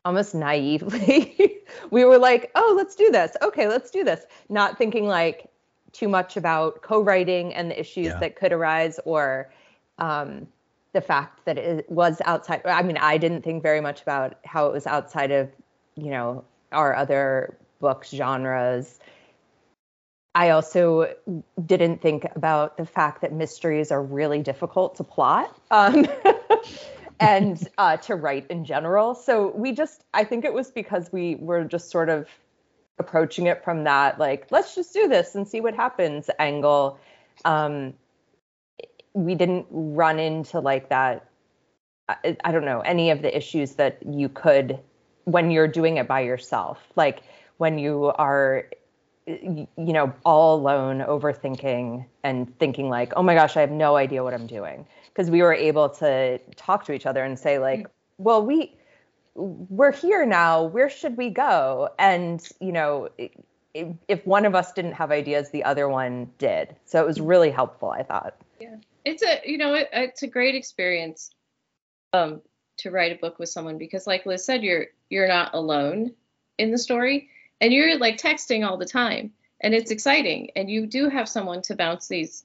almost 0.04 0.34
naively. 0.34 1.62
we 1.90 2.04
were 2.04 2.18
like, 2.18 2.50
oh, 2.54 2.74
let's 2.76 2.94
do 2.94 3.10
this. 3.10 3.36
Okay, 3.42 3.68
let's 3.68 3.90
do 3.90 4.04
this. 4.04 4.24
Not 4.48 4.78
thinking 4.78 5.06
like 5.06 5.48
too 5.94 6.08
much 6.08 6.36
about 6.36 6.82
co 6.82 7.00
writing 7.00 7.54
and 7.54 7.70
the 7.70 7.80
issues 7.80 8.08
Yeah. 8.08 8.18
that 8.20 8.36
could 8.36 8.52
arise 8.52 9.00
or 9.04 9.50
um, 9.98 10.46
the 10.92 11.00
fact 11.00 11.44
that 11.44 11.56
it 11.58 11.90
was 11.90 12.20
outside. 12.24 12.62
I 12.64 12.82
mean, 12.82 12.98
I 12.98 13.16
didn't 13.18 13.42
think 13.42 13.62
very 13.62 13.80
much 13.80 14.02
about 14.02 14.34
how 14.44 14.66
it 14.66 14.72
was 14.72 14.86
outside 14.86 15.30
of, 15.30 15.50
you 15.96 16.10
know, 16.10 16.44
our 16.72 16.94
other 16.94 17.56
books, 17.80 18.10
genres. 18.10 18.98
I 20.34 20.50
also 20.50 21.14
didn't 21.64 22.02
think 22.02 22.26
about 22.34 22.76
the 22.76 22.86
fact 22.86 23.20
that 23.20 23.32
mysteries 23.32 23.92
are 23.92 24.02
really 24.02 24.42
difficult 24.42 24.96
to 24.96 25.04
plot 25.04 25.56
um, 25.70 26.06
and 27.20 27.68
uh, 27.78 27.96
to 27.98 28.16
write 28.16 28.50
in 28.50 28.64
general. 28.64 29.14
So 29.14 29.52
we 29.54 29.70
just, 29.72 30.02
I 30.12 30.24
think 30.24 30.44
it 30.44 30.52
was 30.52 30.72
because 30.72 31.12
we 31.12 31.36
were 31.36 31.62
just 31.62 31.90
sort 31.90 32.08
of 32.08 32.28
approaching 32.98 33.46
it 33.46 33.64
from 33.64 33.84
that, 33.84 34.18
like, 34.18 34.46
let's 34.50 34.74
just 34.74 34.92
do 34.92 35.08
this 35.08 35.34
and 35.34 35.46
see 35.46 35.60
what 35.60 35.74
happens 35.74 36.30
angle. 36.38 36.98
Um, 37.44 37.94
we 39.14 39.34
didn't 39.34 39.66
run 39.70 40.18
into 40.18 40.60
like 40.60 40.88
that. 40.88 41.28
I, 42.08 42.36
I 42.44 42.52
don't 42.52 42.64
know, 42.64 42.80
any 42.80 43.10
of 43.10 43.22
the 43.22 43.34
issues 43.36 43.74
that 43.74 43.98
you 44.04 44.28
could 44.28 44.78
when 45.24 45.50
you're 45.50 45.68
doing 45.68 45.96
it 45.96 46.06
by 46.06 46.20
yourself. 46.20 46.78
Like 46.96 47.22
when 47.56 47.78
you 47.78 48.12
are 48.16 48.66
you 49.26 49.66
know, 49.76 50.12
all 50.24 50.56
alone, 50.56 50.98
overthinking 51.00 52.04
and 52.22 52.58
thinking 52.58 52.88
like, 52.88 53.12
oh 53.16 53.22
my 53.22 53.34
gosh, 53.34 53.56
I 53.56 53.60
have 53.60 53.70
no 53.70 53.96
idea 53.96 54.22
what 54.22 54.34
I'm 54.34 54.46
doing. 54.46 54.86
Because 55.08 55.30
we 55.30 55.42
were 55.42 55.54
able 55.54 55.88
to 55.90 56.38
talk 56.56 56.84
to 56.86 56.92
each 56.92 57.06
other 57.06 57.24
and 57.24 57.38
say 57.38 57.58
like, 57.58 57.86
well, 58.18 58.44
we 58.44 58.76
we're 59.34 59.92
here 59.92 60.24
now. 60.24 60.64
Where 60.64 60.88
should 60.88 61.16
we 61.16 61.30
go? 61.30 61.90
And 61.98 62.46
you 62.60 62.72
know, 62.72 63.08
if, 63.74 64.26
one 64.26 64.44
of 64.46 64.54
us 64.54 64.72
didn't 64.72 64.92
have 64.92 65.10
ideas, 65.10 65.50
the 65.50 65.64
other 65.64 65.88
one 65.88 66.30
did. 66.38 66.76
So 66.84 67.00
it 67.00 67.06
was 67.06 67.20
really 67.20 67.50
helpful. 67.50 67.90
I 67.90 68.02
thought. 68.02 68.36
Yeah. 68.60 68.76
It's 69.04 69.22
a 69.22 69.40
you 69.44 69.58
know 69.58 69.74
it, 69.74 69.88
it's 69.92 70.22
a 70.22 70.28
great 70.28 70.54
experience 70.54 71.30
um 72.12 72.40
to 72.78 72.90
write 72.90 73.12
a 73.12 73.20
book 73.20 73.38
with 73.38 73.48
someone 73.48 73.78
because 73.78 74.06
like 74.06 74.26
liz 74.26 74.44
said 74.44 74.62
you're 74.62 74.86
you're 75.10 75.28
not 75.28 75.54
alone 75.54 76.12
in 76.58 76.70
the 76.70 76.78
story 76.78 77.28
and 77.60 77.72
you're 77.72 77.98
like 77.98 78.16
texting 78.16 78.66
all 78.66 78.76
the 78.76 78.86
time 78.86 79.32
and 79.60 79.74
it's 79.74 79.90
exciting 79.90 80.50
and 80.56 80.70
you 80.70 80.86
do 80.86 81.08
have 81.08 81.28
someone 81.28 81.62
to 81.62 81.76
bounce 81.76 82.08
these 82.08 82.44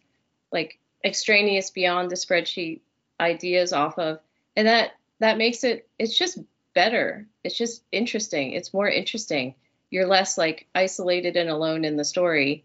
like 0.52 0.78
extraneous 1.04 1.72
beyond 1.72 2.12
the 2.12 2.16
spreadsheet 2.16 2.82
ideas 3.20 3.74
off 3.74 3.98
of 3.98 4.20
and 4.56 4.68
that 4.68 4.92
that 5.20 5.38
makes 5.38 5.64
it 5.64 5.88
it's 5.98 6.18
just 6.18 6.40
better. 6.80 7.28
It's 7.44 7.58
just 7.58 7.84
interesting. 7.92 8.54
It's 8.54 8.74
more 8.74 8.88
interesting. 8.88 9.56
You're 9.90 10.08
less 10.08 10.38
like 10.38 10.66
isolated 10.74 11.36
and 11.36 11.50
alone 11.50 11.84
in 11.84 11.98
the 11.98 12.06
story 12.06 12.64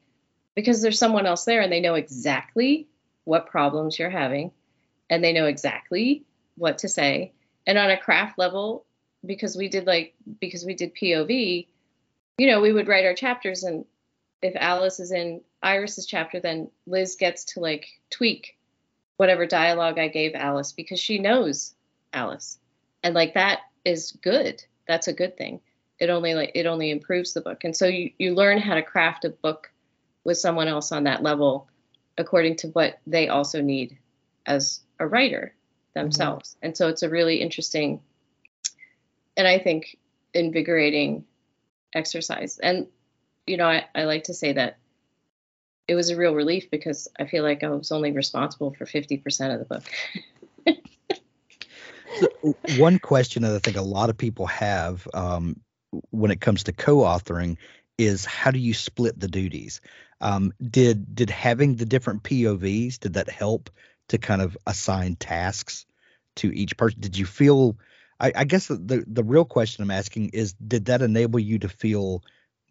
because 0.55 0.81
there's 0.81 1.01
someone 1.01 1.27
else 1.27 1.45
there 1.45 1.63
and 1.63 1.73
they 1.73 1.81
know 1.81 1.95
exactly 1.95 2.87
what 3.25 3.49
problems 3.49 3.99
you're 3.99 4.11
having 4.11 4.53
and 5.11 5.25
they 5.25 5.33
know 5.33 5.47
exactly 5.47 6.23
what 6.57 6.79
to 6.79 6.89
say. 6.89 7.33
And 7.67 7.77
on 7.77 7.91
a 7.91 7.97
craft 7.97 8.39
level 8.39 8.87
because 9.27 9.57
we 9.57 9.69
did 9.69 9.85
like 9.85 10.15
because 10.41 10.65
we 10.65 10.75
did 10.75 10.95
pov 10.95 11.67
you 12.39 12.47
know 12.47 12.61
we 12.61 12.73
would 12.73 12.87
write 12.87 13.07
our 13.07 13.15
chapters 13.15 13.65
and 13.65 13.85
if 14.43 14.55
alice 14.57 15.01
is 15.01 15.13
in 15.13 15.41
iris's 15.63 16.05
chapter 16.05 16.41
then 16.41 16.71
liz 16.87 17.17
gets 17.17 17.45
to 17.45 17.61
like 17.61 17.87
tweak 18.11 18.59
whatever 19.17 19.47
dialogue 19.47 19.99
i 19.99 20.09
gave 20.09 20.35
alice 20.35 20.73
because 20.73 21.01
she 21.01 21.19
knows 21.19 21.75
alice. 22.13 22.59
And 23.03 23.15
like 23.15 23.35
that 23.35 23.61
is 23.85 24.13
good. 24.23 24.65
That's 24.87 25.09
a 25.09 25.13
good 25.13 25.37
thing. 25.37 25.61
It 25.99 26.11
only 26.11 26.35
like 26.35 26.53
it 26.55 26.67
only 26.67 26.91
improves 26.91 27.35
the 27.35 27.41
book. 27.41 27.65
And 27.65 27.77
so 27.77 27.87
you 27.87 28.11
you 28.19 28.35
learn 28.35 28.59
how 28.59 28.75
to 28.75 28.83
craft 28.83 29.25
a 29.25 29.31
book 29.31 29.71
with 30.25 30.39
someone 30.39 30.69
else 30.69 30.91
on 30.93 31.05
that 31.05 31.23
level 31.23 31.69
according 32.17 32.57
to 32.57 32.69
what 32.69 32.99
they 33.07 33.29
also 33.29 33.61
need 33.61 33.99
as 34.47 34.81
a 34.99 35.07
writer 35.07 35.55
themselves. 35.95 36.51
Mm-hmm. 36.51 36.67
and 36.67 36.77
so 36.77 36.89
it's 36.89 37.03
a 37.03 37.09
really 37.09 37.41
interesting 37.41 38.01
and 39.37 39.47
i 39.47 39.59
think 39.59 39.97
invigorating 40.33 41.25
exercise. 41.95 42.59
And 42.59 42.89
you 43.47 43.57
know 43.57 43.69
I, 43.69 43.85
I 43.95 44.05
like 44.05 44.25
to 44.25 44.35
say 44.35 44.53
that 44.55 44.79
it 45.87 45.95
was 45.95 46.11
a 46.11 46.17
real 46.17 46.35
relief 46.35 46.71
because 46.71 47.09
i 47.19 47.27
feel 47.27 47.45
like 47.45 47.63
i 47.63 47.69
was 47.69 47.93
only 47.93 48.11
responsible 48.11 48.73
for 48.73 48.87
50% 48.87 49.53
of 49.53 49.59
the 49.61 49.67
book 49.67 49.85
so 52.21 52.57
one 52.79 52.99
question 52.99 53.43
that 53.43 53.55
i 53.55 53.59
think 53.59 53.77
a 53.77 53.83
lot 53.83 54.11
of 54.11 54.17
people 54.17 54.47
have 54.47 55.07
um, 55.15 55.61
when 56.11 56.31
it 56.31 56.41
comes 56.41 56.65
to 56.65 56.73
co-authoring 56.73 57.57
is 57.99 58.25
how 58.25 58.51
do 58.51 58.59
you 58.59 58.75
split 58.75 59.19
the 59.19 59.29
duties? 59.29 59.81
Um, 60.21 60.53
did 60.63 61.15
did 61.15 61.31
having 61.31 61.77
the 61.77 61.85
different 61.85 62.23
povs 62.23 62.99
did 62.99 63.15
that 63.15 63.29
help 63.29 63.71
to 64.09 64.19
kind 64.19 64.43
of 64.43 64.57
assign 64.67 65.17
tasks 65.17 65.87
to 66.37 66.55
each 66.55 66.77
person 66.77 67.01
did 67.01 67.17
you 67.17 67.27
feel 67.27 67.77
I, 68.19 68.33
I 68.35 68.45
guess 68.45 68.69
the 68.69 69.05
the 69.07 69.25
real 69.25 69.45
question 69.45 69.83
i'm 69.83 69.91
asking 69.91 70.31
is 70.31 70.55
did 70.55 70.87
that 70.87 71.03
enable 71.03 71.41
you 71.41 71.59
to 71.61 71.69
feel 71.69 72.23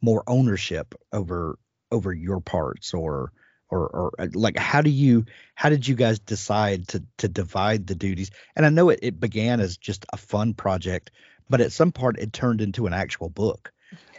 more 0.01 0.23
ownership 0.25 0.95
over 1.11 1.59
over 1.91 2.13
your 2.13 2.39
parts 2.39 2.93
or 2.93 3.31
or, 3.73 3.87
or 3.87 4.13
uh, 4.19 4.27
like 4.33 4.57
how 4.57 4.81
do 4.81 4.89
you 4.89 5.25
how 5.55 5.69
did 5.69 5.87
you 5.87 5.95
guys 5.95 6.19
decide 6.19 6.87
to 6.87 7.03
to 7.17 7.27
divide 7.27 7.87
the 7.87 7.95
duties 7.95 8.31
and 8.55 8.65
i 8.65 8.69
know 8.69 8.89
it, 8.89 8.99
it 9.01 9.19
began 9.19 9.59
as 9.59 9.77
just 9.77 10.05
a 10.13 10.17
fun 10.17 10.53
project 10.53 11.11
but 11.49 11.61
at 11.61 11.71
some 11.71 11.91
part 11.91 12.17
it 12.19 12.33
turned 12.33 12.61
into 12.61 12.87
an 12.87 12.93
actual 12.93 13.29
book. 13.29 13.71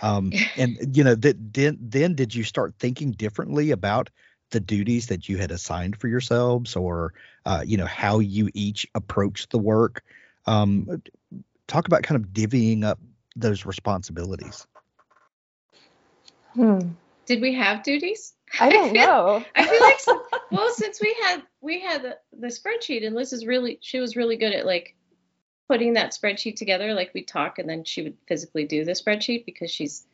Um, 0.02 0.32
and 0.56 0.96
you 0.96 1.04
know 1.04 1.14
that 1.14 1.52
then 1.52 1.78
then 1.80 2.14
did 2.14 2.34
you 2.34 2.44
start 2.44 2.74
thinking 2.78 3.12
differently 3.12 3.70
about 3.70 4.10
the 4.50 4.60
duties 4.60 5.08
that 5.08 5.28
you 5.28 5.36
had 5.36 5.50
assigned 5.50 5.96
for 5.96 6.08
yourselves, 6.08 6.76
or 6.76 7.14
uh, 7.44 7.62
you 7.66 7.76
know 7.76 7.86
how 7.86 8.20
you 8.20 8.50
each 8.54 8.86
approached 8.94 9.50
the 9.50 9.58
work? 9.58 10.04
Um, 10.46 11.02
talk 11.66 11.86
about 11.86 12.02
kind 12.02 12.22
of 12.22 12.30
divvying 12.30 12.84
up 12.84 13.00
those 13.34 13.66
responsibilities. 13.66 14.66
Hmm. 16.52 16.90
Did 17.26 17.40
we 17.40 17.54
have 17.54 17.82
duties? 17.82 18.34
I 18.60 18.70
don't 18.70 18.92
know. 18.94 19.44
I 19.54 19.66
feel 19.66 19.80
like 19.80 20.00
well, 20.50 20.70
since 20.72 21.00
we 21.00 21.16
had 21.22 21.42
we 21.60 21.80
had 21.80 22.02
the, 22.02 22.18
the 22.38 22.48
spreadsheet, 22.48 23.06
and 23.06 23.14
Liz 23.14 23.32
is 23.32 23.46
really 23.46 23.78
she 23.80 24.00
was 24.00 24.16
really 24.16 24.36
good 24.36 24.52
at 24.52 24.66
like 24.66 24.94
putting 25.68 25.94
that 25.94 26.12
spreadsheet 26.12 26.56
together. 26.56 26.94
Like 26.94 27.12
we 27.14 27.22
talk, 27.22 27.58
and 27.58 27.68
then 27.68 27.84
she 27.84 28.02
would 28.02 28.16
physically 28.26 28.64
do 28.64 28.84
the 28.84 28.92
spreadsheet 28.92 29.44
because 29.46 29.70
she's 29.70 30.06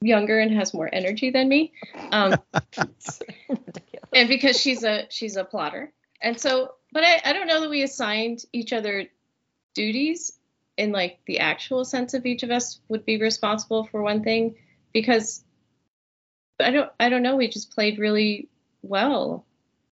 younger 0.00 0.38
and 0.38 0.52
has 0.52 0.74
more 0.74 0.88
energy 0.92 1.30
than 1.30 1.48
me. 1.48 1.72
Um, 2.10 2.34
and 4.12 4.28
because 4.28 4.60
she's 4.60 4.84
a 4.84 5.06
she's 5.10 5.36
a 5.36 5.44
plotter. 5.44 5.92
And 6.22 6.40
so, 6.40 6.72
but 6.92 7.04
I, 7.04 7.20
I 7.24 7.32
don't 7.32 7.46
know 7.46 7.60
that 7.60 7.70
we 7.70 7.82
assigned 7.82 8.44
each 8.52 8.72
other 8.72 9.06
duties 9.74 10.38
in 10.76 10.92
like 10.92 11.18
the 11.26 11.40
actual 11.40 11.84
sense 11.84 12.14
of 12.14 12.26
each 12.26 12.42
of 12.42 12.50
us 12.50 12.80
would 12.88 13.04
be 13.04 13.18
responsible 13.18 13.84
for 13.84 14.02
one 14.02 14.22
thing 14.22 14.56
because 14.92 15.44
I 16.60 16.70
don't 16.70 16.90
I 16.98 17.08
don't 17.08 17.22
know 17.22 17.36
we 17.36 17.48
just 17.48 17.72
played 17.72 17.98
really 17.98 18.48
well 18.82 19.44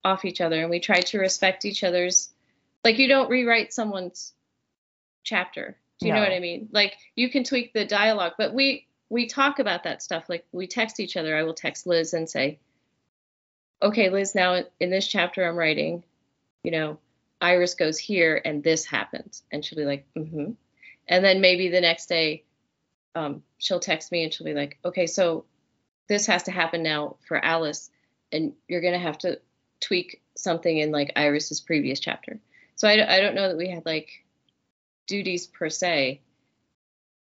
off 0.06 0.26
each 0.26 0.42
other 0.42 0.62
and 0.62 0.70
we 0.70 0.80
tried 0.80 1.06
to 1.08 1.20
respect 1.20 1.66
each 1.66 1.84
other's 1.84 2.30
like 2.84 3.00
you 3.00 3.08
don't 3.08 3.30
rewrite 3.30 3.74
someone's 3.74 4.34
chapter. 5.24 5.78
Do 6.00 6.08
you 6.08 6.14
no. 6.14 6.20
know 6.20 6.26
what 6.26 6.36
I 6.36 6.40
mean? 6.40 6.70
Like 6.72 6.98
you 7.16 7.30
can 7.30 7.44
tweak 7.44 7.74
the 7.74 7.86
dialogue, 7.86 8.34
but 8.38 8.54
we 8.54 8.88
we 9.10 9.28
talk 9.28 9.60
about 9.60 9.84
that 9.84 10.04
stuff. 10.04 10.26
Like 10.28 10.46
we 10.52 10.68
text 10.68 11.00
each 11.00 11.18
other. 11.18 11.36
I 11.36 11.44
will 11.44 11.54
text 11.54 11.88
Liz 11.88 12.14
and 12.14 12.30
say, 12.30 12.60
"Okay, 13.82 14.10
Liz, 14.10 14.36
now 14.36 14.64
in 14.80 14.90
this 14.90 15.08
chapter 15.08 15.48
I'm 15.48 15.56
writing, 15.56 16.04
you 16.64 16.72
know, 16.72 17.00
Iris 17.40 17.76
goes 17.76 17.98
here 17.98 18.42
and 18.44 18.64
this 18.64 18.86
happens," 18.86 19.44
and 19.52 19.64
she'll 19.64 19.78
be 19.78 19.86
like, 19.86 20.06
"Mm-hmm," 20.18 20.52
and 21.08 21.26
then 21.26 21.42
maybe 21.42 21.70
the 21.70 21.82
next 21.82 22.08
day, 22.08 22.44
um, 23.16 23.44
she'll 23.60 23.80
text 23.80 24.12
me 24.12 24.24
and 24.24 24.34
she'll 24.34 24.46
be 24.46 24.54
like, 24.54 24.78
"Okay, 24.84 25.08
so 25.08 25.46
this 26.08 26.26
has 26.28 26.44
to 26.44 26.52
happen 26.52 26.84
now 26.84 27.18
for 27.28 27.44
Alice, 27.44 27.90
and 28.32 28.54
you're 28.68 28.82
gonna 28.82 29.00
have 29.00 29.18
to 29.20 29.40
tweak 29.80 30.22
something 30.36 30.78
in 30.78 30.92
like 30.92 31.14
Iris's 31.16 31.62
previous 31.62 32.00
chapter." 32.00 32.40
So 32.76 32.88
I, 32.88 33.18
I 33.18 33.22
don't 33.22 33.36
know 33.36 33.48
that 33.50 33.58
we 33.58 33.70
had 33.70 33.86
like 33.86 34.10
duties 35.08 35.48
per 35.48 35.70
se. 35.70 36.22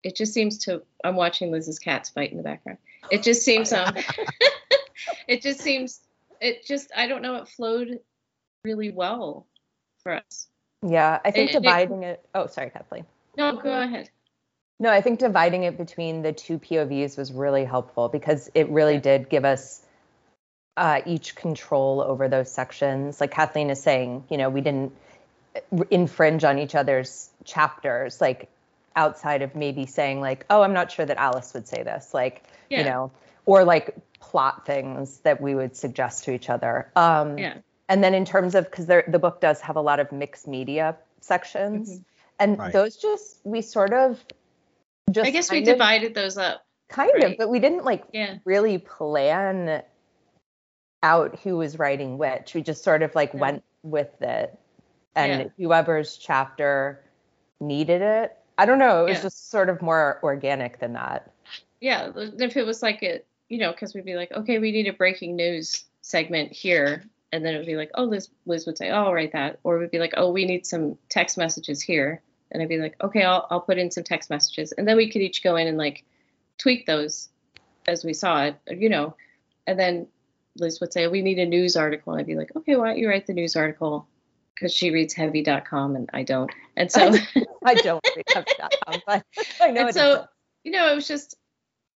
It 0.03 0.17
just 0.17 0.33
seems 0.33 0.59
to. 0.59 0.83
I'm 1.03 1.17
watching 1.17 1.51
Liz's 1.51 1.79
cats 1.79 2.11
fight 2.11 2.31
in 2.31 2.37
the 2.37 2.43
background. 2.43 2.79
It 3.11 3.23
just 3.23 3.43
seems 3.43 3.73
um. 3.73 3.95
it 5.29 5.43
just 5.43 5.61
seems. 5.61 6.01
It 6.41 6.67
just. 6.67 6.91
I 6.97 7.07
don't 7.07 7.23
know. 7.23 7.37
It 7.37 7.49
flowed 7.49 8.01
really 8.65 8.91
well 8.91 9.47
for 10.03 10.13
us. 10.13 10.49
Yeah, 10.83 11.19
I 11.25 11.31
think 11.31 11.51
dividing 11.51 12.05
it, 12.05 12.21
it. 12.23 12.29
Oh, 12.35 12.47
sorry, 12.47 12.71
Kathleen. 12.71 13.05
No, 13.37 13.57
go 13.57 13.81
ahead. 13.81 14.11
No, 14.81 14.91
I 14.91 15.01
think 15.01 15.19
dividing 15.19 15.65
it 15.65 15.77
between 15.77 16.23
the 16.23 16.33
two 16.33 16.59
POVs 16.59 17.19
was 17.19 17.33
really 17.33 17.65
helpful 17.65 18.09
because 18.09 18.51
it 18.55 18.69
really 18.71 18.99
did 18.99 19.29
give 19.29 19.45
us 19.45 19.83
uh, 20.77 21.01
each 21.05 21.35
control 21.35 22.01
over 22.01 22.29
those 22.29 22.51
sections. 22.51 23.21
Like 23.21 23.33
Kathleen 23.33 23.71
is 23.71 23.83
saying, 23.83 24.25
you 24.31 24.37
know, 24.37 24.49
we 24.49 24.61
didn't 24.61 24.93
infringe 25.91 26.45
on 26.45 26.59
each 26.59 26.75
other's 26.75 27.31
chapters 27.45 28.21
like 28.21 28.49
outside 28.97 29.43
of 29.43 29.55
maybe 29.55 29.87
saying 29.87 30.21
like 30.21 30.45
oh 30.51 30.63
i'm 30.63 30.73
not 30.73 30.91
sure 30.91 31.07
that 31.07 31.17
alice 31.17 31.53
would 31.55 31.67
say 31.67 31.83
this 31.83 32.13
like 32.13 32.43
yeah. 32.69 32.79
you 32.79 32.85
know 32.85 33.11
or 33.47 33.65
like 33.65 33.95
plot 34.21 34.67
things 34.67 35.19
that 35.21 35.41
we 35.41 35.55
would 35.55 35.77
suggest 35.77 36.25
to 36.25 36.33
each 36.33 36.51
other 36.51 36.91
um 36.97 37.39
yeah. 37.39 37.55
and 37.89 38.03
then 38.03 38.15
in 38.15 38.25
terms 38.25 38.55
of 38.55 38.65
because 38.65 38.87
the 38.87 39.19
book 39.19 39.41
does 39.41 39.61
have 39.61 39.77
a 39.77 39.81
lot 39.81 40.01
of 40.01 40.11
mixed 40.13 40.49
media 40.49 40.97
sections 41.21 41.91
mm-hmm. 41.91 42.03
and 42.39 42.59
right. 42.59 42.73
those 42.73 42.97
just 42.97 43.39
we 43.45 43.63
sort 43.63 43.93
of 43.93 44.23
just 45.09 45.27
i 45.27 45.31
guess 45.31 45.51
we 45.51 45.63
divided 45.63 46.15
those 46.15 46.37
up 46.37 46.65
kind 46.89 47.11
right? 47.15 47.33
of 47.33 47.39
but 47.39 47.49
we 47.49 47.59
didn't 47.59 47.85
like 47.85 48.05
yeah. 48.13 48.37
really 48.45 48.79
plan 48.79 49.83
out 51.03 51.39
who 51.41 51.57
was 51.57 51.79
writing 51.79 52.19
which 52.19 52.55
we 52.55 52.63
just 52.63 52.83
sort 52.83 53.03
of 53.03 53.15
like 53.15 53.33
yeah. 53.35 53.41
went 53.41 53.65
with 53.83 54.21
it 54.23 54.59
and 55.19 55.43
yeah. 55.43 55.49
whoever's 55.65 56.17
chapter 56.17 57.03
needed 57.61 58.03
it. 58.03 58.37
I 58.57 58.67
don't 58.67 58.79
know. 58.79 59.07
It 59.07 59.11
was 59.11 59.23
just 59.23 59.51
sort 59.51 59.69
of 59.69 59.83
more 59.83 60.21
organic 60.23 60.81
than 60.81 60.95
that. 60.95 61.33
Yeah, 61.81 62.11
if 62.17 62.57
it 62.57 62.67
was 62.67 62.83
like 62.83 63.03
a, 63.03 63.21
you 63.49 63.59
know, 63.59 63.71
because 63.71 63.95
we'd 63.95 64.05
be 64.05 64.17
like, 64.17 64.33
okay, 64.33 64.59
we 64.59 64.73
need 64.73 64.89
a 64.89 64.93
breaking 64.93 65.37
news 65.37 65.85
segment 66.03 66.53
here, 66.53 67.05
and 67.33 67.45
then 67.45 67.55
it 67.55 67.59
would 67.59 67.67
be 67.67 67.77
like, 67.77 67.91
oh, 67.95 68.05
Liz, 68.05 68.29
Liz 68.47 68.67
would 68.67 68.77
say, 68.77 68.91
oh, 68.91 69.05
I'll 69.05 69.15
write 69.15 69.33
that, 69.33 69.61
or 69.63 69.79
we'd 69.79 69.91
be 69.91 70.01
like, 70.01 70.15
oh, 70.17 70.31
we 70.33 70.45
need 70.45 70.67
some 70.67 70.99
text 71.09 71.39
messages 71.39 71.81
here, 71.81 72.21
and 72.51 72.63
I'd 72.63 72.69
be 72.69 72.79
like, 72.79 72.97
okay, 73.03 73.23
I'll 73.23 73.47
I'll 73.51 73.61
put 73.61 73.79
in 73.79 73.91
some 73.91 74.05
text 74.05 74.31
messages, 74.31 74.73
and 74.73 74.87
then 74.87 74.97
we 74.97 75.11
could 75.11 75.23
each 75.23 75.43
go 75.43 75.57
in 75.57 75.67
and 75.67 75.79
like 75.79 76.05
tweak 76.59 76.87
those 76.87 77.29
as 77.87 78.05
we 78.05 78.13
saw 78.13 78.45
it, 78.45 78.57
you 78.69 78.89
know, 78.89 79.15
and 79.67 79.79
then 79.79 80.07
Liz 80.57 80.81
would 80.81 80.93
say, 80.93 81.07
we 81.07 81.23
need 81.23 81.39
a 81.39 81.47
news 81.47 81.77
article, 81.77 82.13
and 82.13 82.21
I'd 82.21 82.27
be 82.27 82.37
like, 82.37 82.55
okay, 82.57 82.77
why 82.77 82.89
don't 82.89 82.99
you 82.99 83.09
write 83.09 83.27
the 83.27 83.33
news 83.33 83.57
article? 83.57 84.07
because 84.59 84.73
she 84.73 84.91
reads 84.91 85.15
heavy.com 85.15 85.95
and 85.95 86.11
I 86.13 86.23
don't. 86.25 86.51
And 86.77 86.91
so 86.91 87.15
I 87.65 87.75
don't 87.83 88.05
read 88.17 88.27
heavy.com, 88.29 89.03
but 89.07 89.25
I 89.61 89.71
know. 89.71 89.87
And 89.87 89.95
so, 89.95 90.27
you 90.65 90.73
know, 90.73 90.91
it 90.91 90.95
was 90.95 91.07
just, 91.07 91.37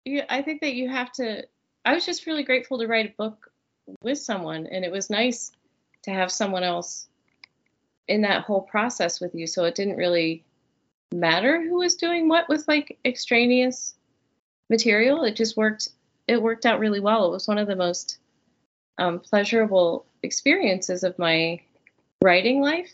you, 0.04 0.22
I 0.28 0.42
think 0.42 0.60
that 0.60 0.74
you 0.74 0.88
have 0.88 1.10
to, 1.12 1.44
I 1.84 1.94
was 1.94 2.06
just 2.06 2.26
really 2.26 2.44
grateful 2.44 2.78
to 2.78 2.86
write 2.86 3.06
a 3.06 3.14
book 3.16 3.50
with 4.02 4.18
someone. 4.18 4.66
And 4.66 4.84
it 4.84 4.92
was 4.92 5.10
nice 5.10 5.50
to 6.04 6.12
have 6.12 6.30
someone 6.30 6.62
else 6.62 7.08
in 8.08 8.22
that 8.22 8.42
whole 8.42 8.62
process 8.62 9.20
with 9.20 9.34
you. 9.34 9.46
So 9.46 9.64
it 9.64 9.74
didn't 9.74 9.96
really 9.96 10.44
matter 11.12 11.62
who 11.62 11.78
was 11.78 11.96
doing 11.96 12.28
what 12.28 12.48
with 12.48 12.66
like 12.68 12.98
extraneous 13.04 13.94
material. 14.70 15.24
It 15.24 15.36
just 15.36 15.56
worked, 15.56 15.88
it 16.26 16.42
worked 16.42 16.66
out 16.66 16.80
really 16.80 17.00
well. 17.00 17.26
It 17.26 17.32
was 17.32 17.48
one 17.48 17.58
of 17.58 17.66
the 17.68 17.76
most 17.76 18.18
um, 18.98 19.20
pleasurable 19.20 20.06
experiences 20.22 21.04
of 21.04 21.18
my 21.18 21.60
writing 22.22 22.60
life. 22.60 22.90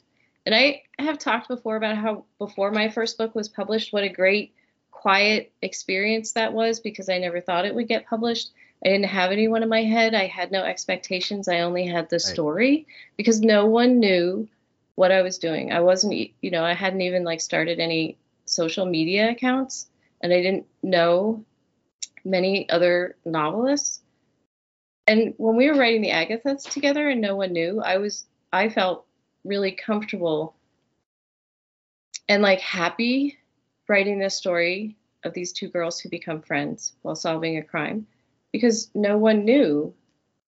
And 0.47 0.55
I 0.55 0.83
have 0.99 1.19
talked 1.19 1.49
before 1.49 1.77
about 1.77 1.97
how 1.97 2.25
before 2.39 2.71
my 2.71 2.89
first 2.89 3.19
book 3.19 3.35
was 3.35 3.49
published, 3.49 3.93
what 3.93 4.05
a 4.05 4.09
great 4.09 4.55
quiet 4.91 5.53
experience 5.63 6.33
that 6.33 6.53
was 6.53 6.81
because 6.81 7.09
I 7.09 7.19
never 7.19 7.41
thought 7.41 7.67
it 7.67 7.75
would 7.75 7.89
get 7.89 8.07
published. 8.07 8.51
I 8.85 8.89
didn't 8.89 9.07
have 9.07 9.31
anyone 9.31 9.63
in 9.63 9.69
my 9.69 9.83
head. 9.83 10.15
I 10.15 10.27
had 10.27 10.51
no 10.51 10.63
expectations. 10.63 11.49
I 11.49 11.61
only 11.61 11.87
had 11.87 12.09
the 12.09 12.21
story 12.21 12.87
because 13.17 13.41
no 13.41 13.67
one 13.67 13.99
knew 13.99 14.49
what 14.99 15.13
I 15.13 15.23
was 15.23 15.39
doing. 15.39 15.71
I 15.71 15.79
wasn't, 15.79 16.13
you 16.43 16.51
know, 16.51 16.65
I 16.65 16.75
hadn't 16.75 17.03
even 17.03 17.23
like 17.23 17.41
started 17.41 17.79
any 17.79 18.19
social 18.47 18.85
media 18.85 19.31
accounts 19.31 19.89
and 20.21 20.33
I 20.33 20.43
didn't 20.43 20.67
know 20.83 21.45
many 22.25 22.69
other 22.69 23.15
novelists. 23.25 24.01
And 25.07 25.35
when 25.37 25.55
we 25.55 25.71
were 25.71 25.79
writing 25.79 26.03
the 26.03 26.11
Agathas 26.11 26.69
together 26.69 27.09
and 27.09 27.21
no 27.21 27.37
one 27.37 27.53
knew, 27.53 27.81
I 27.81 27.99
was, 27.99 28.27
I 28.53 28.71
felt 28.71 29.07
really 29.45 29.71
comfortable 29.71 30.57
and 32.29 32.43
like 32.43 32.59
happy 32.59 33.39
writing 33.89 34.19
this 34.19 34.35
story 34.35 34.97
of 35.23 35.33
these 35.33 35.53
two 35.53 35.69
girls 35.69 36.01
who 36.01 36.09
become 36.09 36.43
friends 36.43 36.95
while 37.03 37.15
solving 37.15 37.57
a 37.57 37.63
crime 37.63 38.05
because 38.51 38.91
no 38.97 39.17
one 39.17 39.45
knew. 39.45 39.95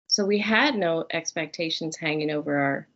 So 0.06 0.24
we 0.24 0.38
had 0.38 0.76
no 0.76 1.04
expectations 1.12 1.94
hanging 1.94 2.30
over 2.30 2.56
our 2.56 2.88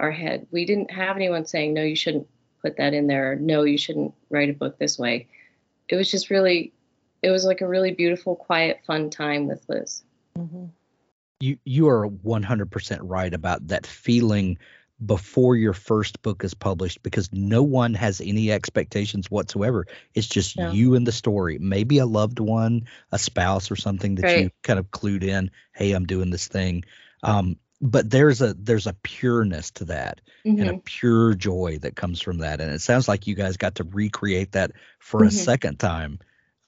our 0.00 0.10
head. 0.10 0.46
We 0.50 0.64
didn't 0.64 0.90
have 0.90 1.16
anyone 1.16 1.46
saying, 1.46 1.74
no, 1.74 1.82
you 1.82 1.96
shouldn't 1.96 2.28
put 2.62 2.76
that 2.78 2.94
in 2.94 3.06
there. 3.06 3.36
No, 3.36 3.62
you 3.62 3.78
shouldn't 3.78 4.14
write 4.30 4.50
a 4.50 4.54
book 4.54 4.78
this 4.78 4.98
way. 4.98 5.28
It 5.88 5.96
was 5.96 6.10
just 6.10 6.30
really, 6.30 6.72
it 7.22 7.30
was 7.30 7.44
like 7.44 7.60
a 7.60 7.68
really 7.68 7.92
beautiful, 7.92 8.36
quiet, 8.36 8.80
fun 8.86 9.10
time 9.10 9.46
with 9.46 9.64
Liz. 9.68 10.02
Mm-hmm. 10.36 10.66
You 11.40 11.58
you 11.64 11.88
are 11.88 12.08
100% 12.08 12.98
right 13.02 13.34
about 13.34 13.68
that 13.68 13.86
feeling 13.86 14.58
before 15.04 15.56
your 15.56 15.72
first 15.72 16.22
book 16.22 16.44
is 16.44 16.54
published 16.54 17.02
because 17.02 17.28
no 17.32 17.62
one 17.62 17.94
has 17.94 18.20
any 18.20 18.50
expectations 18.50 19.30
whatsoever. 19.30 19.86
It's 20.14 20.26
just 20.26 20.56
no. 20.56 20.70
you 20.70 20.94
and 20.94 21.06
the 21.06 21.12
story, 21.12 21.58
maybe 21.58 21.98
a 21.98 22.06
loved 22.06 22.38
one, 22.38 22.86
a 23.10 23.18
spouse 23.18 23.70
or 23.70 23.76
something 23.76 24.14
that 24.16 24.24
right. 24.24 24.40
you 24.44 24.50
kind 24.62 24.78
of 24.78 24.90
clued 24.90 25.24
in, 25.24 25.50
hey, 25.72 25.92
I'm 25.92 26.06
doing 26.06 26.30
this 26.30 26.46
thing. 26.46 26.84
Um, 27.22 27.56
but 27.80 28.08
there's 28.08 28.40
a 28.40 28.54
there's 28.54 28.86
a 28.86 28.94
pureness 28.94 29.70
to 29.72 29.86
that 29.86 30.20
mm-hmm. 30.46 30.60
and 30.60 30.70
a 30.70 30.72
mm-hmm. 30.74 30.80
pure 30.84 31.34
joy 31.34 31.78
that 31.82 31.96
comes 31.96 32.20
from 32.20 32.38
that. 32.38 32.60
And 32.60 32.72
it 32.72 32.80
sounds 32.80 33.08
like 33.08 33.26
you 33.26 33.34
guys 33.34 33.56
got 33.56 33.76
to 33.76 33.84
recreate 33.84 34.52
that 34.52 34.72
for 34.98 35.20
mm-hmm. 35.20 35.28
a 35.28 35.32
second 35.32 35.78
time. 35.78 36.18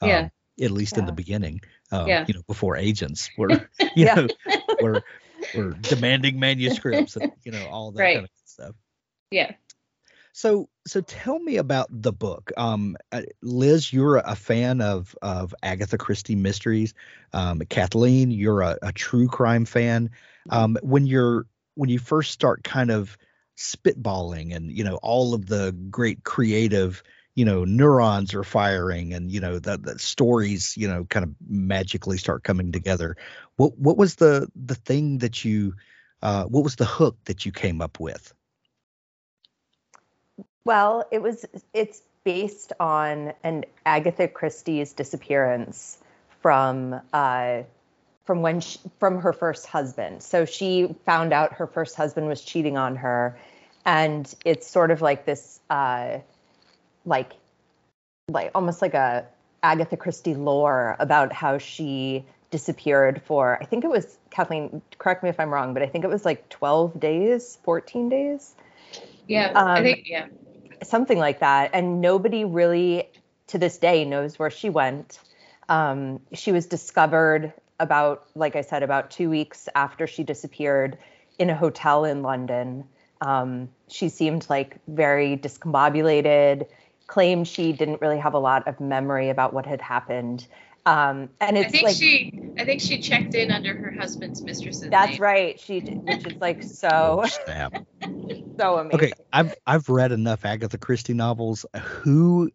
Um, 0.00 0.08
yeah. 0.08 0.28
At 0.60 0.70
least 0.70 0.94
yeah. 0.94 1.00
in 1.00 1.06
the 1.06 1.12
beginning. 1.12 1.60
Um, 1.92 2.08
yeah. 2.08 2.24
you 2.26 2.34
know, 2.34 2.42
before 2.46 2.76
agents 2.76 3.30
were 3.36 3.50
you 3.80 3.88
yeah. 3.94 4.14
know 4.14 4.28
were 4.80 5.02
we're 5.54 5.70
demanding 5.72 6.40
manuscripts 6.40 7.16
and 7.16 7.32
you 7.44 7.52
know 7.52 7.66
all 7.66 7.92
that 7.92 8.02
right. 8.02 8.14
kind 8.16 8.24
of 8.24 8.30
stuff. 8.44 8.74
Yeah. 9.30 9.52
So 10.32 10.68
so 10.86 11.00
tell 11.00 11.38
me 11.38 11.56
about 11.56 11.88
the 11.90 12.12
book. 12.12 12.52
Um, 12.58 12.96
uh, 13.10 13.22
Liz, 13.40 13.90
you're 13.90 14.18
a 14.18 14.36
fan 14.36 14.82
of 14.82 15.16
of 15.22 15.54
Agatha 15.62 15.96
Christie 15.96 16.36
mysteries. 16.36 16.92
Um, 17.32 17.60
Kathleen, 17.60 18.30
you're 18.30 18.60
a, 18.60 18.78
a 18.82 18.92
true 18.92 19.28
crime 19.28 19.64
fan. 19.64 20.10
Um, 20.50 20.78
when 20.82 21.06
you're 21.06 21.46
when 21.74 21.90
you 21.90 21.98
first 21.98 22.32
start 22.32 22.64
kind 22.64 22.90
of 22.90 23.16
spitballing 23.56 24.54
and 24.54 24.70
you 24.70 24.84
know 24.84 24.96
all 24.96 25.34
of 25.34 25.46
the 25.46 25.72
great 25.90 26.24
creative 26.24 27.02
you 27.34 27.44
know 27.44 27.64
neurons 27.64 28.34
are 28.34 28.44
firing 28.44 29.14
and 29.14 29.32
you 29.32 29.40
know 29.40 29.58
the, 29.58 29.78
the 29.78 29.98
stories 29.98 30.76
you 30.76 30.86
know 30.86 31.04
kind 31.04 31.24
of 31.24 31.34
magically 31.48 32.18
start 32.18 32.42
coming 32.42 32.70
together 32.70 33.16
what 33.56 33.78
what 33.78 33.96
was 33.96 34.16
the 34.16 34.46
the 34.54 34.74
thing 34.74 35.18
that 35.18 35.44
you 35.44 35.74
uh, 36.22 36.44
what 36.44 36.64
was 36.64 36.76
the 36.76 36.84
hook 36.84 37.16
that 37.26 37.44
you 37.44 37.52
came 37.52 37.80
up 37.80 38.00
with? 38.00 38.32
Well 40.64 41.06
it 41.10 41.22
was 41.22 41.46
it's 41.72 42.02
based 42.24 42.72
on 42.80 43.32
an 43.44 43.64
agatha 43.84 44.26
christie's 44.26 44.92
disappearance 44.92 45.98
from 46.40 47.00
uh, 47.12 47.62
from 48.26 48.42
when 48.42 48.60
she, 48.60 48.78
from 48.98 49.20
her 49.20 49.32
first 49.32 49.66
husband. 49.66 50.22
So 50.22 50.44
she 50.44 50.94
found 51.06 51.32
out 51.32 51.54
her 51.54 51.66
first 51.66 51.94
husband 51.94 52.26
was 52.26 52.42
cheating 52.42 52.76
on 52.76 52.96
her 52.96 53.38
and 53.86 54.34
it's 54.44 54.66
sort 54.66 54.90
of 54.90 55.00
like 55.00 55.24
this 55.24 55.60
uh, 55.70 56.18
like 57.06 57.32
like 58.28 58.50
almost 58.54 58.82
like 58.82 58.94
a 58.94 59.24
Agatha 59.62 59.96
Christie 59.96 60.34
lore 60.34 60.96
about 60.98 61.32
how 61.32 61.58
she 61.58 62.24
disappeared 62.50 63.22
for 63.24 63.58
I 63.62 63.64
think 63.64 63.84
it 63.84 63.90
was 63.90 64.18
Kathleen 64.30 64.82
correct 64.98 65.22
me 65.22 65.30
if 65.30 65.38
I'm 65.40 65.54
wrong 65.54 65.72
but 65.72 65.82
I 65.82 65.86
think 65.86 66.04
it 66.04 66.10
was 66.10 66.24
like 66.24 66.48
12 66.48 66.98
days 67.00 67.58
14 67.64 68.08
days? 68.08 68.54
Yeah 69.28 69.52
um, 69.54 69.68
I 69.68 69.82
think 69.82 70.02
yeah. 70.06 70.26
Something 70.82 71.18
like 71.18 71.40
that. 71.40 71.70
And 71.72 72.02
nobody 72.02 72.44
really 72.44 73.08
to 73.46 73.58
this 73.58 73.78
day 73.78 74.04
knows 74.04 74.38
where 74.38 74.50
she 74.50 74.68
went. 74.68 75.18
Um, 75.70 76.20
she 76.34 76.52
was 76.52 76.66
discovered 76.66 77.52
about 77.78 78.26
like 78.34 78.56
I 78.56 78.62
said 78.62 78.82
about 78.82 79.10
2 79.10 79.28
weeks 79.30 79.68
after 79.74 80.06
she 80.06 80.24
disappeared 80.24 80.98
in 81.38 81.50
a 81.50 81.56
hotel 81.56 82.04
in 82.04 82.22
London 82.22 82.84
um, 83.20 83.68
she 83.88 84.08
seemed 84.08 84.46
like 84.48 84.78
very 84.88 85.36
discombobulated 85.36 86.66
claimed 87.06 87.46
she 87.46 87.72
didn't 87.72 88.00
really 88.00 88.18
have 88.18 88.34
a 88.34 88.38
lot 88.38 88.66
of 88.66 88.80
memory 88.80 89.30
about 89.30 89.52
what 89.52 89.64
had 89.64 89.80
happened. 89.80 90.46
Um, 90.84 91.30
and 91.40 91.56
it's 91.56 91.68
I 91.68 91.70
think 91.70 91.84
like 91.84 91.96
she, 91.96 92.32
I 92.58 92.64
think 92.64 92.80
she 92.80 92.98
checked 92.98 93.34
in 93.34 93.50
under 93.50 93.74
her 93.74 93.90
husband's 93.90 94.42
mistress's 94.42 94.90
That's 94.90 95.12
name. 95.12 95.22
right. 95.22 95.60
She, 95.60 95.80
which 95.80 96.26
is 96.26 96.40
like 96.40 96.62
so, 96.62 97.24
so 98.58 98.78
amazing. 98.78 98.92
Okay, 98.92 99.12
I've 99.32 99.54
I've 99.66 99.88
read 99.88 100.12
enough 100.12 100.44
Agatha 100.44 100.78
Christie 100.78 101.14
novels. 101.14 101.64
Who 101.76 102.50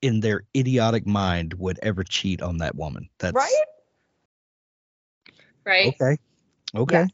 in 0.00 0.20
their 0.20 0.44
idiotic 0.56 1.06
mind 1.06 1.54
would 1.54 1.78
ever 1.82 2.04
cheat 2.04 2.40
on 2.40 2.58
that 2.58 2.76
woman? 2.76 3.08
That's 3.18 3.34
right. 3.34 3.64
Right. 5.66 5.88
Okay. 5.88 6.18
Okay. 6.74 6.94
Yeah. 6.94 7.06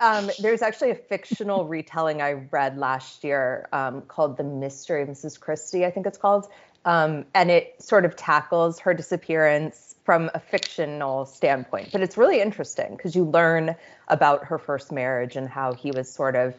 Um, 0.00 0.30
there's 0.38 0.62
actually 0.62 0.90
a 0.90 0.94
fictional 0.94 1.66
retelling 1.66 2.22
I 2.22 2.32
read 2.32 2.78
last 2.78 3.22
year 3.22 3.68
um, 3.72 4.00
called 4.02 4.38
The 4.38 4.44
Mystery 4.44 5.02
of 5.02 5.08
Mrs. 5.08 5.38
Christie, 5.38 5.84
I 5.84 5.90
think 5.90 6.06
it's 6.06 6.16
called. 6.16 6.46
Um, 6.86 7.26
and 7.34 7.50
it 7.50 7.74
sort 7.82 8.06
of 8.06 8.16
tackles 8.16 8.78
her 8.78 8.94
disappearance 8.94 9.96
from 10.04 10.30
a 10.32 10.40
fictional 10.40 11.26
standpoint. 11.26 11.92
But 11.92 12.00
it's 12.00 12.16
really 12.16 12.40
interesting 12.40 12.96
because 12.96 13.14
you 13.14 13.24
learn 13.24 13.76
about 14.08 14.44
her 14.46 14.58
first 14.58 14.90
marriage 14.90 15.36
and 15.36 15.46
how 15.46 15.74
he 15.74 15.90
was 15.90 16.10
sort 16.10 16.36
of, 16.36 16.54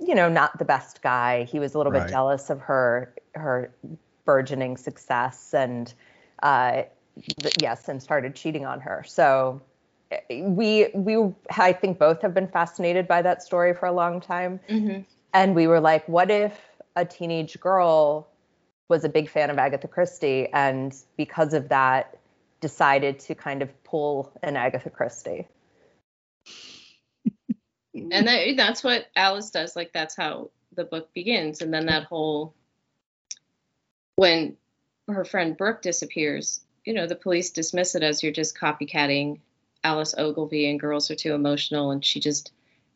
you 0.00 0.16
know, 0.16 0.28
not 0.28 0.58
the 0.58 0.64
best 0.64 1.00
guy. 1.00 1.44
He 1.44 1.60
was 1.60 1.74
a 1.74 1.78
little 1.78 1.92
right. 1.92 2.06
bit 2.06 2.10
jealous 2.10 2.50
of 2.50 2.60
her 2.62 3.14
her 3.34 3.72
burgeoning 4.24 4.76
success 4.76 5.54
and 5.54 5.92
uh, 6.42 6.82
yes, 7.60 7.88
and 7.88 8.02
started 8.02 8.34
cheating 8.34 8.66
on 8.66 8.80
her. 8.80 9.04
So 9.06 9.62
we 10.30 10.88
we 10.94 11.32
I 11.56 11.72
think 11.72 11.98
both 11.98 12.22
have 12.22 12.34
been 12.34 12.48
fascinated 12.48 13.08
by 13.08 13.22
that 13.22 13.42
story 13.42 13.74
for 13.74 13.86
a 13.86 13.92
long 13.92 14.20
time. 14.20 14.60
Mm-hmm. 14.68 15.02
And 15.34 15.54
we 15.54 15.66
were 15.66 15.80
like, 15.80 16.06
what 16.08 16.30
if 16.30 16.58
a 16.96 17.04
teenage 17.04 17.58
girl 17.58 18.28
was 18.88 19.04
a 19.04 19.08
big 19.08 19.30
fan 19.30 19.48
of 19.48 19.58
Agatha 19.58 19.88
Christie 19.88 20.48
and 20.52 20.94
because 21.16 21.54
of 21.54 21.70
that 21.70 22.18
decided 22.60 23.18
to 23.18 23.34
kind 23.34 23.60
of 23.62 23.84
pull 23.84 24.32
an 24.42 24.56
Agatha 24.56 24.88
Christie. 24.88 25.48
and 27.94 28.26
that, 28.26 28.54
that's 28.56 28.82
what 28.84 29.06
Alice 29.16 29.50
does. 29.50 29.76
Like 29.76 29.92
that's 29.92 30.16
how 30.16 30.50
the 30.74 30.84
book 30.84 31.12
begins. 31.14 31.60
And 31.60 31.72
then 31.72 31.86
that 31.86 32.04
whole 32.04 32.54
when 34.16 34.56
her 35.08 35.24
friend 35.24 35.56
Brooke 35.56 35.82
disappears, 35.82 36.60
you 36.84 36.94
know, 36.94 37.06
the 37.06 37.16
police 37.16 37.50
dismiss 37.50 37.94
it 37.94 38.02
as 38.02 38.22
you're 38.22 38.32
just 38.32 38.56
copycatting 38.56 39.40
Alice 39.84 40.14
Ogilvie 40.16 40.70
and 40.70 40.80
Girls 40.80 41.10
Are 41.10 41.16
Too 41.16 41.34
Emotional, 41.34 41.90
and 41.90 42.04
she 42.04 42.20
just 42.20 42.52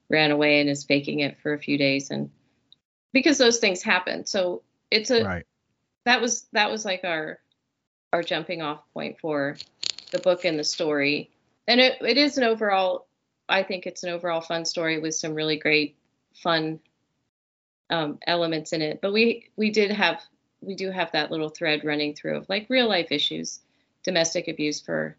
ran 0.08 0.30
away 0.30 0.60
and 0.60 0.70
is 0.70 0.84
faking 0.84 1.20
it 1.20 1.38
for 1.40 1.52
a 1.52 1.58
few 1.58 1.78
days, 1.78 2.10
and 2.10 2.30
because 3.12 3.38
those 3.38 3.58
things 3.58 3.82
happen. 3.82 4.26
So 4.26 4.62
it's 4.90 5.10
a 5.10 5.24
right. 5.24 5.46
that 6.04 6.20
was 6.20 6.46
that 6.52 6.70
was 6.70 6.84
like 6.84 7.02
our 7.04 7.38
our 8.12 8.22
jumping 8.22 8.62
off 8.62 8.82
point 8.94 9.18
for 9.20 9.56
the 10.12 10.18
book 10.18 10.44
and 10.44 10.58
the 10.58 10.64
story, 10.64 11.30
and 11.66 11.80
it, 11.80 12.00
it 12.00 12.16
is 12.16 12.38
an 12.38 12.44
overall. 12.44 13.06
I 13.48 13.62
think 13.62 13.86
it's 13.86 14.02
an 14.02 14.10
overall 14.10 14.40
fun 14.40 14.64
story 14.64 14.98
with 14.98 15.14
some 15.14 15.34
really 15.34 15.56
great 15.56 15.96
fun 16.34 16.80
um, 17.90 18.18
elements 18.26 18.72
in 18.72 18.82
it. 18.82 19.00
But 19.00 19.12
we 19.12 19.50
we 19.56 19.70
did 19.70 19.90
have 19.90 20.22
we 20.60 20.74
do 20.74 20.90
have 20.90 21.12
that 21.12 21.30
little 21.30 21.48
thread 21.48 21.84
running 21.84 22.14
through 22.14 22.36
of 22.36 22.48
like 22.48 22.66
real 22.68 22.88
life 22.88 23.10
issues, 23.10 23.60
domestic 24.02 24.48
abuse 24.48 24.80
for 24.80 25.16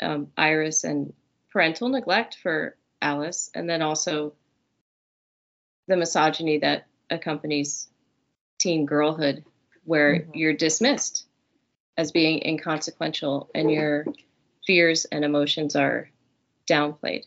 um, 0.00 0.28
Iris 0.36 0.84
and 0.84 1.12
parental 1.50 1.88
neglect 1.88 2.36
for 2.42 2.76
Alice, 3.00 3.50
and 3.54 3.68
then 3.68 3.82
also 3.82 4.34
the 5.86 5.96
misogyny 5.96 6.58
that 6.58 6.86
accompanies 7.10 7.88
teen 8.58 8.86
girlhood, 8.86 9.44
where 9.84 10.16
mm-hmm. 10.16 10.30
you're 10.34 10.54
dismissed 10.54 11.26
as 11.96 12.12
being 12.12 12.44
inconsequential 12.44 13.50
and 13.54 13.70
your 13.70 14.04
fears 14.66 15.04
and 15.04 15.24
emotions 15.24 15.76
are 15.76 16.10
downplayed. 16.68 17.24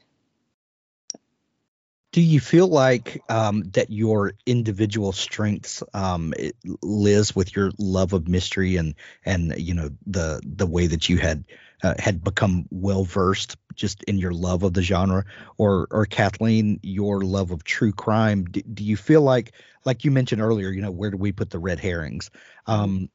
do 2.18 2.24
you 2.24 2.40
feel 2.40 2.68
like 2.68 3.22
um, 3.30 3.62
that 3.74 3.92
your 3.92 4.34
individual 4.48 5.12
strengths, 5.12 5.84
um, 5.94 6.34
Liz, 6.82 7.36
with 7.36 7.56
your 7.56 7.70
love 7.78 8.14
of 8.14 8.28
mystery 8.28 8.76
and 8.78 8.96
and 9.24 9.54
you 9.56 9.76
know 9.76 9.92
the 10.08 10.42
the 10.44 10.66
way 10.66 10.88
that 10.88 11.10
you 11.10 11.18
had 11.18 11.44
uh, 11.84 11.94
had 12.00 12.24
become 12.24 12.66
well 12.72 13.04
versed 13.04 13.58
just 13.76 14.04
in 14.04 14.18
your 14.18 14.34
love 14.34 14.64
of 14.64 14.74
the 14.74 14.82
genre, 14.82 15.24
or 15.58 15.88
or 15.92 16.06
Kathleen, 16.06 16.80
your 16.82 17.22
love 17.22 17.52
of 17.52 17.64
true 17.64 17.92
crime, 17.92 18.46
do, 18.46 18.62
do 18.62 18.84
you 18.84 18.98
feel 18.98 19.22
like 19.22 19.54
like 19.86 20.04
you 20.04 20.12
mentioned 20.12 20.42
earlier, 20.42 20.70
you 20.72 20.82
know, 20.82 20.92
where 20.92 21.12
do 21.12 21.18
we 21.18 21.32
put 21.32 21.50
the 21.52 21.60
red 21.60 21.80
herrings? 21.80 22.30
Um, 22.66 23.10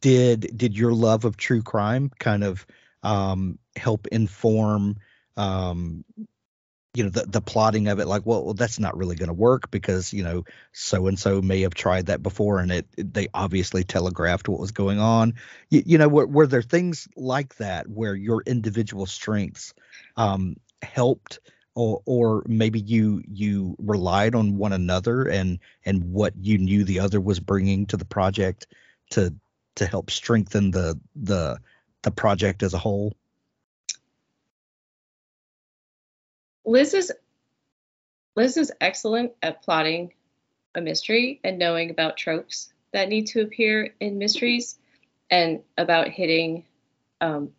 did 0.00 0.56
did 0.56 0.76
your 0.76 0.94
love 0.94 1.24
of 1.24 1.36
true 1.36 1.62
crime 1.62 2.10
kind 2.18 2.42
of 2.42 2.66
um, 3.02 3.58
help 3.76 4.06
inform 4.08 4.96
um, 5.36 6.04
you 6.94 7.04
know 7.04 7.10
the, 7.10 7.24
the 7.26 7.40
plotting 7.40 7.88
of 7.88 7.98
it 7.98 8.06
like 8.06 8.24
well, 8.24 8.44
well 8.44 8.54
that's 8.54 8.78
not 8.78 8.96
really 8.96 9.16
going 9.16 9.28
to 9.28 9.34
work 9.34 9.70
because 9.70 10.12
you 10.12 10.24
know 10.24 10.44
so 10.72 11.06
and 11.06 11.18
so 11.18 11.42
may 11.42 11.60
have 11.60 11.74
tried 11.74 12.06
that 12.06 12.22
before 12.22 12.60
and 12.60 12.72
it, 12.72 12.86
it, 12.96 13.12
they 13.12 13.28
obviously 13.34 13.84
telegraphed 13.84 14.48
what 14.48 14.60
was 14.60 14.70
going 14.70 14.98
on. 14.98 15.34
You, 15.70 15.82
you 15.84 15.98
know 15.98 16.08
were, 16.08 16.26
were 16.26 16.46
there 16.46 16.62
things 16.62 17.06
like 17.16 17.56
that 17.56 17.88
where 17.88 18.14
your 18.14 18.42
individual 18.46 19.06
strengths 19.06 19.74
um, 20.16 20.56
helped 20.82 21.40
or 21.74 22.02
or 22.06 22.42
maybe 22.46 22.80
you 22.80 23.22
you 23.28 23.76
relied 23.78 24.34
on 24.34 24.56
one 24.56 24.72
another 24.72 25.22
and 25.22 25.58
and 25.84 26.02
what 26.12 26.32
you 26.40 26.58
knew 26.58 26.84
the 26.84 27.00
other 27.00 27.20
was 27.20 27.38
bringing 27.38 27.86
to 27.86 27.96
the 27.96 28.04
project 28.04 28.66
to 29.10 29.34
to 29.76 29.86
help 29.86 30.10
strengthen 30.10 30.70
the 30.70 30.98
the 31.14 31.58
the 32.02 32.10
project 32.10 32.62
as 32.62 32.74
a 32.74 32.78
whole 32.78 33.14
Liz 36.68 36.92
is 36.92 37.10
Liz 38.36 38.58
is 38.58 38.70
excellent 38.78 39.32
at 39.42 39.62
plotting 39.62 40.12
a 40.74 40.82
mystery 40.82 41.40
and 41.42 41.58
knowing 41.58 41.88
about 41.88 42.18
tropes 42.18 42.70
that 42.92 43.08
need 43.08 43.26
to 43.28 43.40
appear 43.40 43.94
in 44.00 44.18
mysteries 44.18 44.78
and 45.30 45.62
about 45.78 46.08
hitting 46.08 46.64
um, 47.22 47.52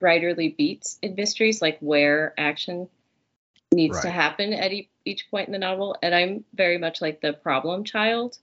writerly 0.00 0.56
beats 0.56 0.96
in 1.02 1.16
mysteries, 1.16 1.60
like 1.60 1.78
where 1.80 2.32
action 2.38 2.88
needs 3.72 3.96
right. 3.96 4.02
to 4.02 4.10
happen 4.10 4.52
at 4.52 4.72
e- 4.72 4.88
each 5.04 5.28
point 5.28 5.48
in 5.48 5.52
the 5.52 5.58
novel. 5.58 5.96
And 6.00 6.14
I'm 6.14 6.44
very 6.54 6.78
much 6.78 7.02
like 7.02 7.20
the 7.20 7.32
problem 7.32 7.82
child 7.82 8.38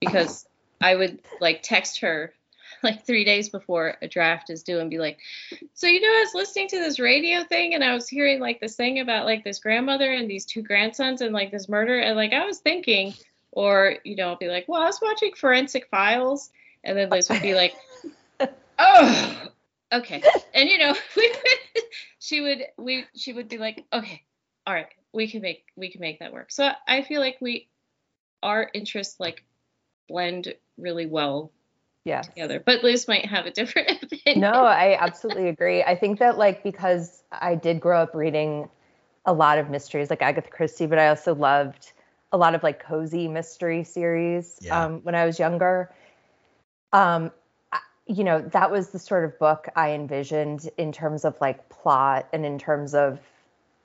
because 0.00 0.46
I 0.80 0.96
would 0.96 1.20
like 1.40 1.62
text 1.62 2.00
her 2.00 2.34
like 2.84 3.04
three 3.04 3.24
days 3.24 3.48
before 3.48 3.96
a 4.02 4.08
draft 4.08 4.50
is 4.50 4.62
due 4.62 4.80
and 4.80 4.90
be 4.90 4.98
like, 4.98 5.18
so 5.74 5.86
you 5.86 6.00
know, 6.00 6.08
I 6.08 6.24
was 6.24 6.34
listening 6.34 6.68
to 6.68 6.78
this 6.78 6.98
radio 6.98 7.44
thing 7.44 7.74
and 7.74 7.84
I 7.84 7.94
was 7.94 8.08
hearing 8.08 8.40
like 8.40 8.60
this 8.60 8.76
thing 8.76 9.00
about 9.00 9.26
like 9.26 9.44
this 9.44 9.60
grandmother 9.60 10.10
and 10.12 10.28
these 10.28 10.44
two 10.44 10.62
grandsons 10.62 11.20
and 11.20 11.32
like 11.32 11.50
this 11.50 11.68
murder 11.68 11.98
and 11.98 12.16
like 12.16 12.32
I 12.32 12.44
was 12.44 12.58
thinking, 12.58 13.14
or 13.52 13.96
you 14.04 14.16
know, 14.16 14.28
I'll 14.30 14.36
be 14.36 14.48
like, 14.48 14.66
well, 14.66 14.82
I 14.82 14.86
was 14.86 15.00
watching 15.00 15.32
Forensic 15.34 15.88
Files, 15.88 16.50
and 16.82 16.96
then 16.96 17.10
Liz 17.10 17.28
would 17.28 17.42
be 17.42 17.54
like, 17.54 17.74
oh, 18.78 19.48
okay, 19.92 20.22
and 20.54 20.68
you 20.68 20.78
know, 20.78 20.94
we 21.16 21.28
would, 21.28 21.84
she 22.18 22.40
would 22.40 22.64
we 22.78 23.04
she 23.14 23.32
would 23.32 23.48
be 23.48 23.58
like, 23.58 23.84
okay, 23.92 24.22
all 24.66 24.74
right, 24.74 24.88
we 25.12 25.28
can 25.30 25.42
make 25.42 25.66
we 25.76 25.90
can 25.90 26.00
make 26.00 26.18
that 26.20 26.32
work. 26.32 26.50
So 26.50 26.70
I 26.88 27.02
feel 27.02 27.20
like 27.20 27.36
we 27.40 27.68
our 28.42 28.68
interests 28.74 29.20
like 29.20 29.44
blend 30.08 30.54
really 30.78 31.06
well 31.06 31.52
yeah. 32.04 32.22
together 32.22 32.62
but 32.64 32.82
liz 32.82 33.06
might 33.06 33.26
have 33.26 33.46
a 33.46 33.50
different 33.50 33.90
opinion. 34.02 34.40
No 34.40 34.64
i 34.64 34.96
absolutely 34.98 35.48
agree. 35.48 35.82
I 35.82 35.96
think 35.96 36.18
that 36.18 36.38
like 36.38 36.62
because 36.62 37.22
i 37.30 37.54
did 37.54 37.80
grow 37.80 38.02
up 38.02 38.14
reading 38.14 38.68
a 39.24 39.32
lot 39.32 39.58
of 39.58 39.70
mysteries 39.70 40.10
like 40.10 40.22
agatha 40.22 40.50
christie 40.50 40.86
but 40.86 40.98
i 40.98 41.08
also 41.08 41.34
loved 41.34 41.92
a 42.32 42.36
lot 42.36 42.54
of 42.54 42.62
like 42.62 42.82
cozy 42.82 43.28
mystery 43.28 43.84
series 43.84 44.58
yeah. 44.62 44.84
um, 44.84 45.00
when 45.02 45.14
i 45.14 45.26
was 45.26 45.38
younger. 45.38 45.92
Um, 46.92 47.30
you 48.06 48.24
know 48.24 48.40
that 48.40 48.70
was 48.70 48.88
the 48.90 48.98
sort 48.98 49.24
of 49.24 49.38
book 49.38 49.68
i 49.76 49.92
envisioned 49.92 50.68
in 50.76 50.92
terms 50.92 51.24
of 51.24 51.40
like 51.40 51.68
plot 51.68 52.26
and 52.32 52.44
in 52.44 52.58
terms 52.58 52.94
of 52.94 53.20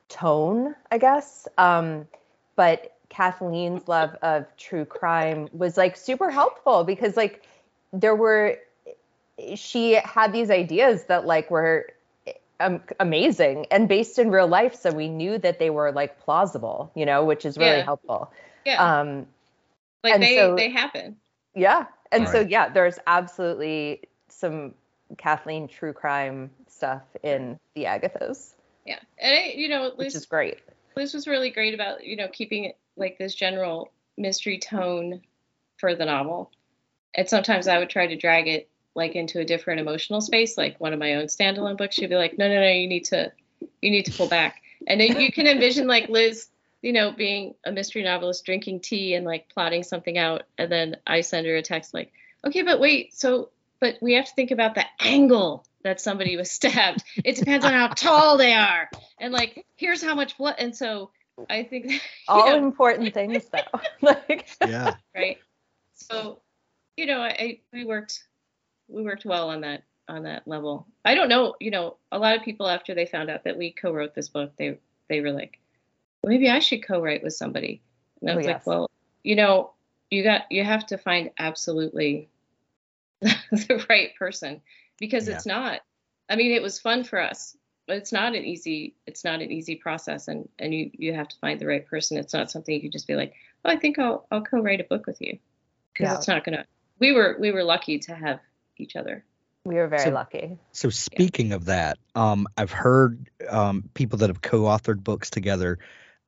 tone 0.09 0.75
i 0.91 0.97
guess. 0.97 1.47
Um, 1.57 2.07
but 2.55 2.93
kathleen's 3.09 3.87
love 3.87 4.15
of 4.21 4.45
true 4.57 4.85
crime 4.85 5.47
was 5.53 5.77
like 5.77 5.95
super 5.95 6.29
helpful 6.29 6.83
because 6.83 7.15
like 7.15 7.43
there 7.93 8.15
were 8.15 8.57
she 9.55 9.93
had 9.93 10.33
these 10.33 10.49
ideas 10.49 11.05
that 11.05 11.25
like 11.25 11.51
were 11.51 11.87
um, 12.59 12.81
amazing 12.99 13.67
and 13.69 13.87
based 13.87 14.17
in 14.17 14.31
real 14.31 14.47
life 14.47 14.73
so 14.73 14.91
we 14.91 15.09
knew 15.09 15.37
that 15.37 15.59
they 15.59 15.69
were 15.69 15.91
like 15.91 16.19
plausible 16.21 16.91
you 16.95 17.05
know 17.05 17.23
which 17.23 17.45
is 17.45 17.57
really 17.57 17.77
yeah. 17.77 17.83
helpful. 17.83 18.31
Yeah. 18.65 18.99
Um 18.99 19.27
like 20.03 20.19
they 20.19 20.37
so, 20.37 20.55
they 20.55 20.69
happen. 20.69 21.17
Yeah. 21.53 21.85
And 22.11 22.25
All 22.25 22.31
so 22.31 22.39
right. 22.39 22.49
yeah 22.49 22.69
there's 22.69 22.97
absolutely 23.05 24.01
some 24.29 24.73
kathleen 25.17 25.67
true 25.67 25.93
crime 25.93 26.49
stuff 26.67 27.03
in 27.23 27.59
the 27.75 27.85
agathas 27.85 28.53
yeah. 28.87 28.99
And 29.19 29.35
I, 29.35 29.53
you 29.55 29.67
know 29.67 29.91
Liz, 29.97 29.97
which 29.97 30.15
is 30.15 30.25
great. 30.25 30.59
Liz 30.95 31.13
was 31.13 31.27
really 31.27 31.51
great 31.51 31.73
about 31.73 32.05
you 32.05 32.15
know 32.15 32.27
keeping 32.29 32.63
it 32.63 32.77
like 32.95 33.17
this 33.19 33.35
general 33.35 33.91
mystery 34.17 34.57
tone 34.57 35.21
for 35.77 35.93
the 35.93 36.05
novel 36.05 36.49
and 37.15 37.27
sometimes 37.27 37.67
I 37.67 37.79
would 37.79 37.89
try 37.89 38.07
to 38.07 38.15
drag 38.15 38.47
it 38.47 38.69
like 38.95 39.15
into 39.15 39.39
a 39.39 39.45
different 39.45 39.79
emotional 39.79 40.21
space, 40.21 40.57
like 40.57 40.79
one 40.79 40.91
of 40.91 40.99
my 40.99 41.15
own 41.15 41.25
standalone 41.25 41.77
books. 41.77 41.95
She'd 41.95 42.09
be 42.09 42.15
like, 42.15 42.37
no, 42.37 42.47
no, 42.47 42.55
no, 42.55 42.69
you 42.69 42.87
need 42.87 43.05
to, 43.05 43.31
you 43.81 43.91
need 43.91 44.05
to 44.05 44.11
pull 44.11 44.27
back. 44.27 44.61
And 44.87 44.99
then 44.99 45.19
you 45.19 45.31
can 45.31 45.47
envision 45.47 45.87
like 45.87 46.09
Liz, 46.09 46.47
you 46.81 46.93
know, 46.93 47.11
being 47.11 47.53
a 47.63 47.71
mystery 47.71 48.03
novelist, 48.03 48.43
drinking 48.43 48.79
tea 48.79 49.13
and 49.13 49.25
like 49.25 49.49
plotting 49.49 49.83
something 49.83 50.17
out. 50.17 50.43
And 50.57 50.71
then 50.71 50.97
I 51.05 51.21
send 51.21 51.45
her 51.45 51.55
a 51.55 51.61
text 51.61 51.93
like, 51.93 52.11
okay, 52.45 52.63
but 52.63 52.79
wait, 52.79 53.13
so, 53.13 53.49
but 53.79 53.97
we 54.01 54.13
have 54.13 54.25
to 54.25 54.33
think 54.33 54.51
about 54.51 54.73
the 54.73 54.85
angle 54.99 55.63
that 55.83 56.01
somebody 56.01 56.35
was 56.35 56.51
stabbed. 56.51 57.03
It 57.23 57.35
depends 57.35 57.65
on 57.65 57.73
how 57.73 57.89
tall 57.89 58.37
they 58.37 58.53
are. 58.53 58.89
And 59.19 59.31
like, 59.31 59.65
here's 59.75 60.01
how 60.01 60.15
much 60.15 60.37
blood. 60.37 60.55
And 60.57 60.75
so 60.75 61.11
I 61.49 61.63
think 61.63 62.01
all 62.27 62.49
know, 62.49 62.57
important 62.57 63.13
things 63.13 63.45
though. 63.45 63.79
like, 64.01 64.47
yeah. 64.65 64.95
Right. 65.15 65.37
So 65.93 66.39
you 66.97 67.05
know, 67.05 67.21
I, 67.21 67.59
we 67.71 67.85
worked 67.85 68.23
we 68.87 69.03
worked 69.03 69.25
well 69.25 69.49
on 69.49 69.61
that 69.61 69.83
on 70.09 70.23
that 70.23 70.47
level. 70.47 70.87
I 71.05 71.15
don't 71.15 71.29
know, 71.29 71.55
you 71.59 71.71
know, 71.71 71.97
a 72.11 72.19
lot 72.19 72.35
of 72.35 72.43
people 72.43 72.67
after 72.67 72.93
they 72.95 73.05
found 73.05 73.29
out 73.29 73.43
that 73.43 73.57
we 73.57 73.71
co-wrote 73.71 74.15
this 74.15 74.27
book, 74.27 74.51
they 74.57 74.77
they 75.07 75.21
were 75.21 75.31
like, 75.31 75.59
well, 76.21 76.31
maybe 76.31 76.49
I 76.49 76.59
should 76.59 76.85
co-write 76.85 77.23
with 77.23 77.33
somebody. 77.33 77.81
And 78.21 78.31
I 78.31 78.33
oh, 78.33 78.37
was 78.37 78.45
oh, 78.45 78.49
yes. 78.49 78.55
like, 78.55 78.67
well, 78.67 78.89
you 79.23 79.35
know, 79.35 79.71
you 80.09 80.23
got 80.23 80.51
you 80.51 80.63
have 80.63 80.85
to 80.87 80.97
find 80.97 81.29
absolutely 81.37 82.29
the 83.21 83.85
right 83.89 84.15
person 84.17 84.61
because 84.99 85.27
yeah. 85.27 85.35
it's 85.35 85.45
not. 85.45 85.81
I 86.29 86.35
mean, 86.35 86.51
it 86.51 86.61
was 86.61 86.79
fun 86.79 87.03
for 87.03 87.21
us, 87.21 87.55
but 87.85 87.97
it's 87.97 88.11
not 88.11 88.35
an 88.35 88.43
easy 88.43 88.95
it's 89.05 89.23
not 89.23 89.41
an 89.41 89.51
easy 89.51 89.75
process 89.75 90.27
and 90.27 90.49
and 90.57 90.73
you 90.73 90.89
you 90.93 91.13
have 91.13 91.27
to 91.27 91.37
find 91.37 91.59
the 91.59 91.67
right 91.67 91.85
person. 91.85 92.17
It's 92.17 92.33
not 92.33 92.49
something 92.49 92.73
you 92.73 92.81
can 92.81 92.91
just 92.91 93.07
be 93.07 93.15
like, 93.15 93.33
"Oh, 93.65 93.69
I 93.69 93.75
think 93.75 93.99
I'll 93.99 94.25
I'll 94.31 94.41
co-write 94.41 94.81
a 94.81 94.85
book 94.85 95.05
with 95.05 95.21
you." 95.21 95.37
Because 95.93 96.11
yeah. 96.11 96.17
it's 96.17 96.27
not 96.27 96.43
going 96.43 96.57
to 96.57 96.65
we 96.99 97.13
were 97.13 97.37
we 97.39 97.51
were 97.51 97.63
lucky 97.63 97.99
to 97.99 98.15
have 98.15 98.39
each 98.77 98.95
other. 98.95 99.23
We 99.65 99.75
were 99.75 99.87
very 99.87 100.03
so, 100.03 100.11
lucky. 100.11 100.57
So 100.71 100.89
speaking 100.89 101.49
yeah. 101.49 101.55
of 101.55 101.65
that, 101.65 101.97
um, 102.15 102.47
I've 102.57 102.71
heard 102.71 103.29
um, 103.49 103.89
people 103.93 104.19
that 104.19 104.29
have 104.29 104.41
co-authored 104.41 105.03
books 105.03 105.29
together. 105.29 105.79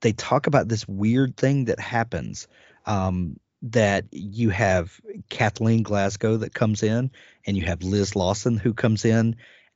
They 0.01 0.11
talk 0.11 0.47
about 0.47 0.67
this 0.67 0.87
weird 0.87 1.37
thing 1.37 1.65
that 1.65 1.79
happens. 1.79 2.47
Um, 2.85 3.39
that 3.61 4.05
you 4.11 4.49
have 4.51 4.99
Kathleen 5.27 5.83
Glasgow 5.83 6.37
that 6.37 6.53
comes 6.53 6.81
in, 6.81 7.11
and 7.45 7.57
you 7.57 7.65
have 7.65 7.83
Liz 7.83 8.15
Lawson 8.15 8.57
who 8.57 8.73
comes 8.73 9.03
in, 9.03 9.35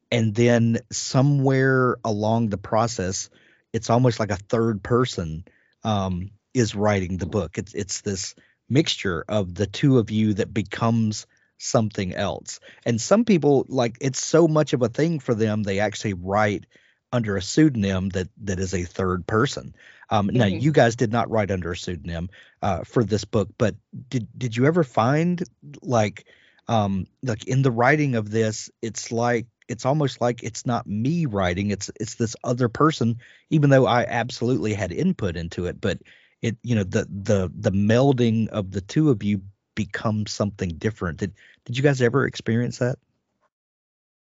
and 0.10 0.34
then 0.34 0.78
somewhere 0.92 1.98
along 2.04 2.50
the 2.50 2.58
process, 2.58 3.30
it's 3.74 3.90
almost 3.90 4.20
like 4.20 4.32
a 4.32 4.38
third 4.38 4.84
person 4.84 5.44
um, 5.84 6.32
is 6.54 6.76
writing 6.76 7.18
the 7.18 7.26
book. 7.26 7.58
It's 7.58 7.74
it's 7.74 8.02
this 8.02 8.36
mixture 8.74 9.24
of 9.30 9.54
the 9.54 9.68
two 9.68 10.00
of 10.00 10.12
you 10.12 10.34
that 10.36 10.54
becomes 10.54 11.28
something 11.58 12.14
else. 12.14 12.60
And 12.86 13.00
some 13.00 13.24
people 13.24 13.66
like 13.70 13.98
it's 14.02 14.26
so 14.26 14.48
much 14.48 14.74
of 14.74 14.82
a 14.82 14.90
thing 14.90 15.20
for 15.20 15.34
them 15.34 15.64
they 15.64 15.80
actually 15.80 16.16
write 16.16 16.66
under 17.12 17.38
a 17.38 17.42
pseudonym 17.42 18.10
that 18.10 18.28
that 18.44 18.60
is 18.60 18.74
a 18.74 18.84
third 18.84 19.26
person. 19.26 19.76
Um, 20.10 20.28
mm-hmm. 20.28 20.38
Now 20.38 20.46
you 20.46 20.72
guys 20.72 20.96
did 20.96 21.12
not 21.12 21.30
write 21.30 21.52
under 21.52 21.72
a 21.72 21.78
pseudonym 21.78 22.30
uh, 22.62 22.84
for 22.84 23.04
this 23.04 23.24
book, 23.24 23.50
but 23.58 23.76
did 24.10 24.28
did 24.38 24.58
you 24.58 24.66
ever 24.66 24.84
find 24.84 25.44
like 25.82 26.26
um, 26.68 27.08
like 27.22 27.46
in 27.46 27.62
the 27.62 27.72
writing 27.72 28.16
of 28.16 28.32
this, 28.32 28.70
it's 28.82 29.12
like 29.12 29.48
it's 29.68 29.86
almost 29.86 30.22
like 30.22 30.44
it's 30.44 30.66
not 30.66 30.88
me 30.88 31.26
writing 31.26 31.72
it's 31.72 31.90
it's 32.00 32.16
this 32.16 32.36
other 32.44 32.68
person 32.68 33.18
even 33.50 33.70
though 33.70 33.86
i 33.86 34.04
absolutely 34.04 34.74
had 34.74 34.92
input 34.92 35.36
into 35.36 35.66
it 35.66 35.80
but 35.80 36.00
it 36.44 36.56
you 36.62 36.76
know 36.76 36.84
the 36.84 37.08
the 37.10 37.52
the 37.56 37.72
melding 37.72 38.48
of 38.50 38.72
the 38.72 38.82
two 38.82 39.10
of 39.10 39.24
you 39.24 39.42
becomes 39.74 40.32
something 40.32 40.70
different 40.70 41.18
did 41.18 41.34
did 41.66 41.76
you 41.76 41.82
guys 41.82 42.02
ever 42.02 42.28
experience 42.28 42.78
that 42.78 43.00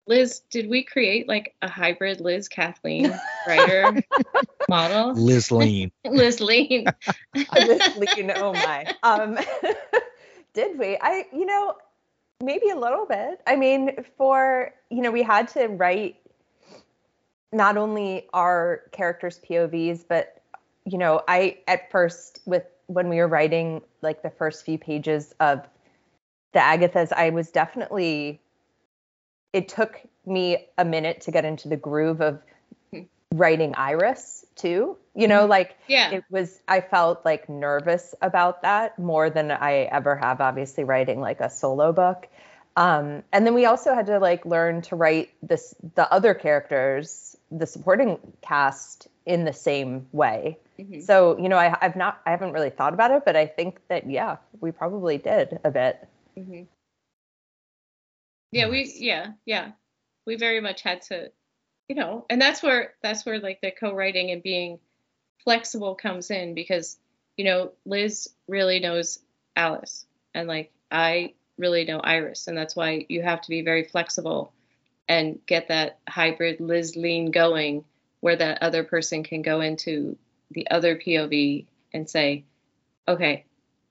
Liz, 0.08 0.40
did 0.50 0.70
we 0.70 0.82
create 0.82 1.28
like 1.28 1.54
a 1.60 1.68
hybrid 1.68 2.20
Liz 2.22 2.48
Kathleen 2.48 3.14
writer 3.46 4.02
model? 4.68 5.12
Liz 5.12 5.52
Lean. 5.52 5.92
Liz 6.06 6.40
Lean. 6.40 6.86
Liz 7.34 7.96
Lean, 7.98 8.32
oh 8.34 8.54
my. 8.54 8.94
Um, 9.02 9.38
did 10.54 10.78
we? 10.78 10.96
I, 11.02 11.26
you 11.30 11.44
know, 11.44 11.74
maybe 12.42 12.70
a 12.70 12.76
little 12.76 13.04
bit. 13.04 13.42
I 13.46 13.56
mean, 13.56 14.02
for, 14.16 14.72
you 14.88 15.02
know, 15.02 15.10
we 15.10 15.22
had 15.22 15.48
to 15.48 15.66
write 15.66 16.16
not 17.52 17.76
only 17.76 18.28
our 18.32 18.84
characters' 18.92 19.38
POVs, 19.46 20.04
but, 20.08 20.37
you 20.90 20.98
know, 20.98 21.22
I, 21.26 21.58
at 21.66 21.90
first, 21.90 22.40
with 22.46 22.64
when 22.86 23.08
we 23.08 23.16
were 23.16 23.28
writing 23.28 23.82
like 24.02 24.22
the 24.22 24.30
first 24.30 24.64
few 24.64 24.78
pages 24.78 25.34
of 25.40 25.66
the 26.52 26.60
Agathas, 26.60 27.12
I 27.12 27.30
was 27.30 27.50
definitely 27.50 28.40
it 29.52 29.68
took 29.68 30.00
me 30.26 30.66
a 30.76 30.84
minute 30.84 31.22
to 31.22 31.30
get 31.30 31.44
into 31.44 31.68
the 31.68 31.76
groove 31.76 32.20
of 32.20 32.40
writing 33.34 33.74
Iris 33.76 34.44
too. 34.56 34.96
You 35.14 35.28
know, 35.28 35.46
like 35.46 35.76
Yeah. 35.86 36.10
it 36.10 36.24
was 36.30 36.60
I 36.66 36.80
felt 36.80 37.24
like 37.24 37.48
nervous 37.48 38.14
about 38.22 38.62
that 38.62 38.98
more 38.98 39.30
than 39.30 39.50
I 39.50 39.82
ever 39.82 40.16
have 40.16 40.40
obviously 40.40 40.84
writing 40.84 41.20
like 41.20 41.40
a 41.40 41.50
solo 41.50 41.92
book. 41.92 42.28
Um, 42.76 43.24
and 43.32 43.44
then 43.44 43.54
we 43.54 43.66
also 43.66 43.94
had 43.94 44.06
to 44.06 44.18
like 44.18 44.46
learn 44.46 44.82
to 44.82 44.96
write 44.96 45.30
this 45.42 45.74
the 45.94 46.10
other 46.12 46.34
characters, 46.34 47.36
the 47.50 47.66
supporting 47.66 48.18
cast 48.40 49.08
in 49.26 49.44
the 49.44 49.52
same 49.52 50.06
way. 50.12 50.58
Mhm. 50.80 51.02
So, 51.02 51.36
you 51.38 51.48
know, 51.48 51.56
I, 51.56 51.76
I've 51.80 51.96
not, 51.96 52.20
I 52.24 52.30
haven't 52.30 52.52
really 52.52 52.70
thought 52.70 52.94
about 52.94 53.10
it, 53.10 53.24
but 53.24 53.36
I 53.36 53.46
think 53.46 53.80
that, 53.88 54.08
yeah, 54.08 54.36
we 54.60 54.70
probably 54.70 55.18
did 55.18 55.58
a 55.64 55.70
bit. 55.70 56.08
hmm 56.36 56.62
Yeah, 58.52 58.68
we 58.68 58.92
yeah, 58.96 59.32
yeah. 59.44 59.72
We 60.26 60.36
very 60.36 60.60
much 60.60 60.82
had 60.82 61.02
to, 61.02 61.32
you 61.88 61.96
know, 61.96 62.26
and 62.30 62.40
that's 62.40 62.62
where 62.62 62.94
that's 63.02 63.26
where 63.26 63.40
like 63.40 63.60
the 63.60 63.70
co-writing 63.70 64.30
and 64.30 64.42
being 64.42 64.78
flexible 65.44 65.94
comes 65.94 66.30
in 66.30 66.54
because, 66.54 66.98
you 67.36 67.44
know, 67.44 67.72
Liz 67.84 68.28
really 68.46 68.80
knows 68.80 69.18
Alice 69.56 70.06
and 70.34 70.48
like 70.48 70.72
I 70.90 71.34
really 71.58 71.84
know 71.84 71.98
Iris 72.00 72.46
and 72.48 72.56
that's 72.56 72.76
why 72.76 73.06
you 73.08 73.22
have 73.22 73.40
to 73.42 73.50
be 73.50 73.62
very 73.62 73.84
flexible 73.84 74.52
and 75.08 75.40
get 75.46 75.68
that 75.68 75.98
hybrid 76.08 76.60
Liz 76.60 76.96
lean 76.96 77.30
going 77.30 77.84
where 78.20 78.36
that 78.36 78.62
other 78.62 78.84
person 78.84 79.22
can 79.24 79.42
go 79.42 79.60
into 79.60 80.16
the 80.50 80.70
other 80.70 80.96
POV 80.96 81.66
and 81.92 82.08
say, 82.08 82.44
okay, 83.06 83.44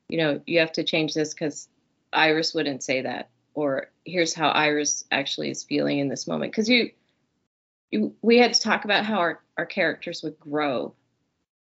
you 0.10 0.18
know, 0.18 0.42
you 0.46 0.60
have 0.60 0.72
to 0.74 0.84
change 0.84 1.14
this 1.14 1.34
because 1.34 1.68
Iris 2.14 2.54
wouldn't 2.54 2.84
say 2.84 3.02
that, 3.02 3.30
or 3.54 3.92
here's 4.06 4.34
how 4.34 4.50
Iris 4.50 5.04
actually 5.12 5.50
is 5.52 5.64
feeling 5.64 6.00
in 6.00 6.08
this 6.08 6.28
moment. 6.28 6.52
Because 6.52 6.70
you, 6.70 6.92
you, 7.92 8.16
we 8.22 8.38
had 8.38 8.54
to 8.54 8.60
talk 8.60 8.86
about 8.86 9.06
how 9.06 9.18
our, 9.20 9.42
our 9.58 9.66
characters 9.66 10.24
would 10.24 10.40
grow 10.40 10.94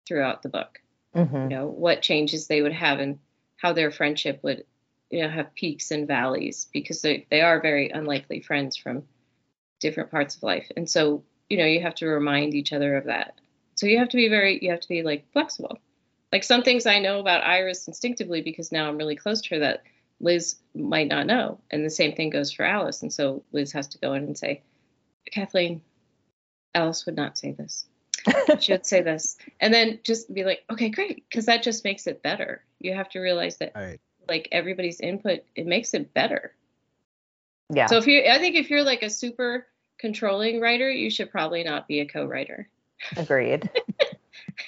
throughout 0.08 0.44
the 0.44 0.50
book. 0.50 0.80
Mm-hmm. 1.16 1.36
You 1.36 1.50
know, 1.50 1.68
what 1.68 2.02
changes 2.02 2.48
they 2.48 2.62
would 2.62 2.74
have 2.74 3.00
and 3.00 3.20
how 3.58 3.74
their 3.74 3.92
friendship 3.92 4.40
would, 4.44 4.66
you 5.10 5.22
know, 5.22 5.30
have 5.30 5.54
peaks 5.54 5.92
and 5.92 6.08
valleys 6.08 6.68
because 6.74 7.02
they, 7.02 7.28
they 7.30 7.42
are 7.42 7.62
very 7.62 7.90
unlikely 7.90 8.42
friends 8.42 8.76
from 8.76 9.04
different 9.80 10.12
parts 10.12 10.36
of 10.36 10.44
life. 10.44 10.70
And 10.76 10.90
so, 10.90 11.24
you 11.50 11.58
know, 11.58 11.66
you 11.66 11.82
have 11.82 11.96
to 11.96 12.08
remind 12.08 12.56
each 12.56 12.74
other 12.74 12.96
of 12.98 13.06
that. 13.06 13.36
So 13.84 13.88
you 13.88 14.00
have 14.00 14.08
to 14.10 14.16
be 14.16 14.30
very, 14.30 14.60
you 14.62 14.72
have 14.72 14.80
to 14.80 14.88
be 14.88 15.04
like 15.04 15.30
flexible. 15.34 15.78
Like 16.32 16.46
some 16.46 16.64
things 16.64 16.86
I 16.86 17.00
know 17.00 17.20
about 17.20 17.44
Iris 17.44 17.86
instinctively 17.86 18.42
because 18.42 18.72
now 18.72 18.88
I'm 18.88 18.96
really 18.96 19.18
close 19.18 19.42
to 19.42 19.56
her 19.56 19.60
that 19.60 19.84
Liz 20.22 20.56
might 20.74 21.10
not 21.10 21.28
know. 21.28 21.60
And 21.70 21.84
the 21.84 21.90
same 21.90 22.16
thing 22.16 22.30
goes 22.30 22.50
for 22.50 22.64
Alice. 22.64 23.02
And 23.02 23.12
so 23.12 23.44
Liz 23.52 23.74
has 23.74 23.90
to 23.90 23.98
go 23.98 24.14
in 24.14 24.24
and 24.24 24.38
say, 24.38 24.62
Kathleen, 25.30 25.82
Alice 26.74 27.06
would 27.06 27.18
not 27.18 27.38
say 27.38 27.52
this. 27.52 27.86
She 28.62 28.72
would 28.72 28.86
say 28.86 29.02
this. 29.02 29.36
And 29.60 29.74
then 29.74 30.00
just 30.06 30.34
be 30.34 30.46
like, 30.46 30.64
okay, 30.72 30.88
great. 30.88 31.26
Because 31.28 31.48
that 31.48 31.62
just 31.62 31.84
makes 31.84 32.08
it 32.08 32.24
better. 32.24 32.64
You 32.80 32.94
have 32.94 33.10
to 33.10 33.20
realize 33.20 33.58
that 33.58 33.74
Right. 33.76 34.00
like 34.30 34.48
everybody's 34.54 35.02
input, 35.02 35.42
it 35.58 35.66
makes 35.68 35.94
it 35.94 36.14
better. 36.14 36.54
Yeah. 37.70 37.88
So 37.88 37.98
if 37.98 38.08
you 38.08 38.24
I 38.32 38.38
think 38.38 38.56
if 38.56 38.70
you're 38.70 38.86
like 38.86 39.04
a 39.04 39.10
super 39.10 39.68
controlling 40.00 40.62
writer, 40.62 40.90
you 40.90 41.10
should 41.10 41.32
probably 41.32 41.66
not 41.66 41.86
be 41.90 42.00
a 42.00 42.06
co-writer. 42.06 42.70
Agreed. 43.18 43.70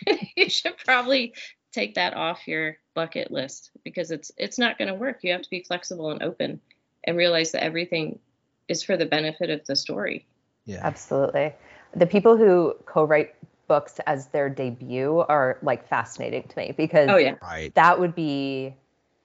you 0.35 0.49
should 0.49 0.77
probably 0.77 1.33
take 1.71 1.95
that 1.95 2.13
off 2.13 2.47
your 2.47 2.77
bucket 2.93 3.31
list 3.31 3.71
because 3.83 4.11
it's 4.11 4.31
it's 4.37 4.57
not 4.57 4.77
going 4.77 4.87
to 4.87 4.93
work. 4.93 5.19
You 5.21 5.33
have 5.33 5.41
to 5.41 5.49
be 5.49 5.63
flexible 5.63 6.11
and 6.11 6.23
open 6.23 6.59
and 7.03 7.17
realize 7.17 7.51
that 7.51 7.63
everything 7.63 8.19
is 8.67 8.83
for 8.83 8.97
the 8.97 9.05
benefit 9.05 9.49
of 9.49 9.65
the 9.65 9.75
story. 9.75 10.25
Yeah. 10.65 10.79
Absolutely. 10.83 11.53
The 11.95 12.07
people 12.07 12.37
who 12.37 12.75
co-write 12.85 13.35
books 13.67 13.99
as 14.05 14.27
their 14.27 14.49
debut 14.49 15.19
are 15.27 15.57
like 15.61 15.87
fascinating 15.87 16.47
to 16.47 16.57
me 16.57 16.73
because 16.75 17.09
Oh 17.09 17.17
yeah. 17.17 17.35
Right. 17.41 17.73
that 17.75 17.99
would 17.99 18.15
be 18.15 18.75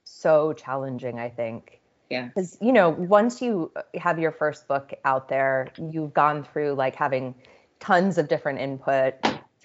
so 0.03 0.53
challenging, 0.53 1.19
I 1.19 1.29
think. 1.29 1.79
Yeah. 2.09 2.27
Because, 2.27 2.57
you 2.61 2.73
know, 2.73 2.89
once 2.89 3.41
you 3.41 3.71
have 3.95 4.19
your 4.19 4.31
first 4.31 4.67
book 4.67 4.93
out 5.05 5.29
there, 5.29 5.71
you've 5.77 6.13
gone 6.13 6.43
through 6.43 6.73
like 6.73 6.95
having 6.95 7.33
tons 7.81 8.17
of 8.17 8.29
different 8.29 8.59
input, 8.59 9.15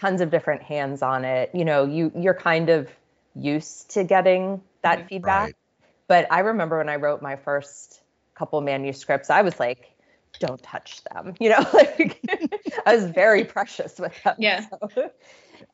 tons 0.01 0.21
of 0.21 0.31
different 0.31 0.63
hands 0.63 1.03
on 1.03 1.25
it. 1.25 1.51
You 1.55 1.65
know, 1.65 1.85
you 1.85 2.11
you're 2.17 2.35
kind 2.35 2.69
of 2.69 2.91
used 3.37 3.91
to 3.91 4.03
getting 4.03 4.61
that 4.83 5.01
Mhm. 5.01 5.09
feedback. 5.09 5.45
Right. 5.45 5.55
But 6.09 6.27
I 6.33 6.41
remember 6.41 6.79
when 6.79 6.89
I 6.89 6.97
wrote 6.97 7.23
my 7.23 7.37
first 7.37 8.03
couple 8.35 8.61
manuscripts, 8.61 9.31
I 9.31 9.43
was 9.43 9.61
like, 9.61 9.93
don't 10.39 10.63
touch 10.63 11.05
them. 11.05 11.35
You 11.41 11.51
know, 11.51 11.67
like 11.73 12.21
I 12.87 12.97
was 12.97 13.05
very 13.05 13.45
precious 13.45 13.99
with 14.01 14.21
them. 14.25 14.37
Yeah. 14.39 14.67
So, 14.99 15.11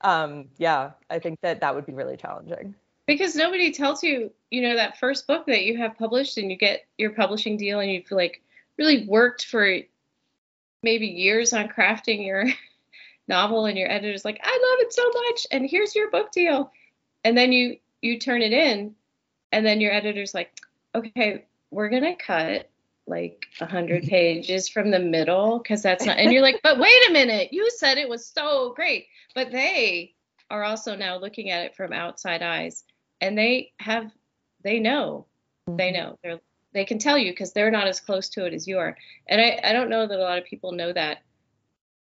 um, 0.03 0.49
yeah, 0.59 0.93
I 1.11 1.19
think 1.19 1.41
that 1.43 1.61
that 1.61 1.75
would 1.75 1.87
be 1.87 1.93
really 1.93 2.17
challenging. 2.17 2.75
Because 3.07 3.35
nobody 3.35 3.73
tells 3.73 4.03
you, 4.03 4.33
you 4.51 4.63
know, 4.63 4.77
that 4.77 4.99
first 4.99 5.27
book 5.27 5.47
that 5.47 5.65
you 5.65 5.77
have 5.79 5.99
published 5.99 6.39
and 6.39 6.51
you 6.51 6.57
get 6.57 6.83
your 6.99 7.11
publishing 7.11 7.57
deal 7.57 7.81
and 7.81 7.91
you've 7.91 8.11
like 8.11 8.43
really 8.79 9.07
worked 9.07 9.45
for 9.47 9.79
maybe 10.83 11.07
years 11.07 11.53
on 11.53 11.69
crafting 11.69 12.25
your 12.25 12.47
novel 13.29 13.67
and 13.67 13.79
your 13.79 13.91
editor's 13.91 14.25
like, 14.25 14.41
I 14.43 14.51
love 14.51 14.87
it 14.87 14.93
so 14.93 15.11
much 15.15 15.47
and 15.51 15.69
here's 15.69 15.95
your 15.95 16.11
book 16.11 16.33
deal. 16.33 16.73
And 17.25 17.37
then 17.37 17.53
you 17.53 17.79
you 18.01 18.19
turn 18.19 18.43
it 18.43 18.53
in 18.53 18.95
and 19.53 19.65
then 19.65 19.81
your 19.81 19.93
editor's 19.93 20.35
like, 20.35 20.53
okay, 20.95 21.45
we're 21.71 21.89
gonna 21.89 22.17
cut 22.17 22.69
like 23.07 23.47
a 23.61 23.67
hundred 23.67 24.05
pages 24.09 24.69
from 24.69 24.91
the 24.91 24.99
middle 24.99 25.59
because 25.59 25.83
that's 25.83 26.05
not 26.05 26.19
and 26.19 26.33
you're 26.33 26.43
like, 26.43 26.61
but 26.63 26.79
wait 26.79 27.09
a 27.09 27.13
minute, 27.13 27.53
you 27.53 27.71
said 27.71 27.99
it 27.99 28.09
was 28.09 28.27
so 28.27 28.73
great. 28.75 29.07
But 29.35 29.51
they 29.51 30.15
are 30.51 30.65
also 30.65 30.97
now 30.97 31.17
looking 31.17 31.51
at 31.51 31.65
it 31.65 31.77
from 31.77 31.93
outside 31.93 32.43
eyes 32.43 32.85
and 33.21 33.39
they 33.39 33.73
have 33.79 34.11
they 34.63 34.79
know 34.79 35.27
they 35.67 35.93
mm-hmm. 35.93 35.97
know 35.97 36.19
they're 36.23 36.41
they 36.73 36.85
can 36.85 36.99
tell 36.99 37.19
you 37.19 37.33
because 37.33 37.53
they're 37.53 37.71
not 37.71 37.87
as 37.87 38.01
close 38.01 38.29
to 38.31 38.47
it 38.47 38.55
as 38.55 38.67
you 38.67 38.79
are 38.79 38.97
and 39.27 39.41
I, 39.41 39.61
I 39.63 39.73
don't 39.73 39.91
know 39.91 40.07
that 40.07 40.19
a 40.19 40.23
lot 40.23 40.39
of 40.39 40.45
people 40.45 40.73
know 40.73 40.93
that 40.93 41.19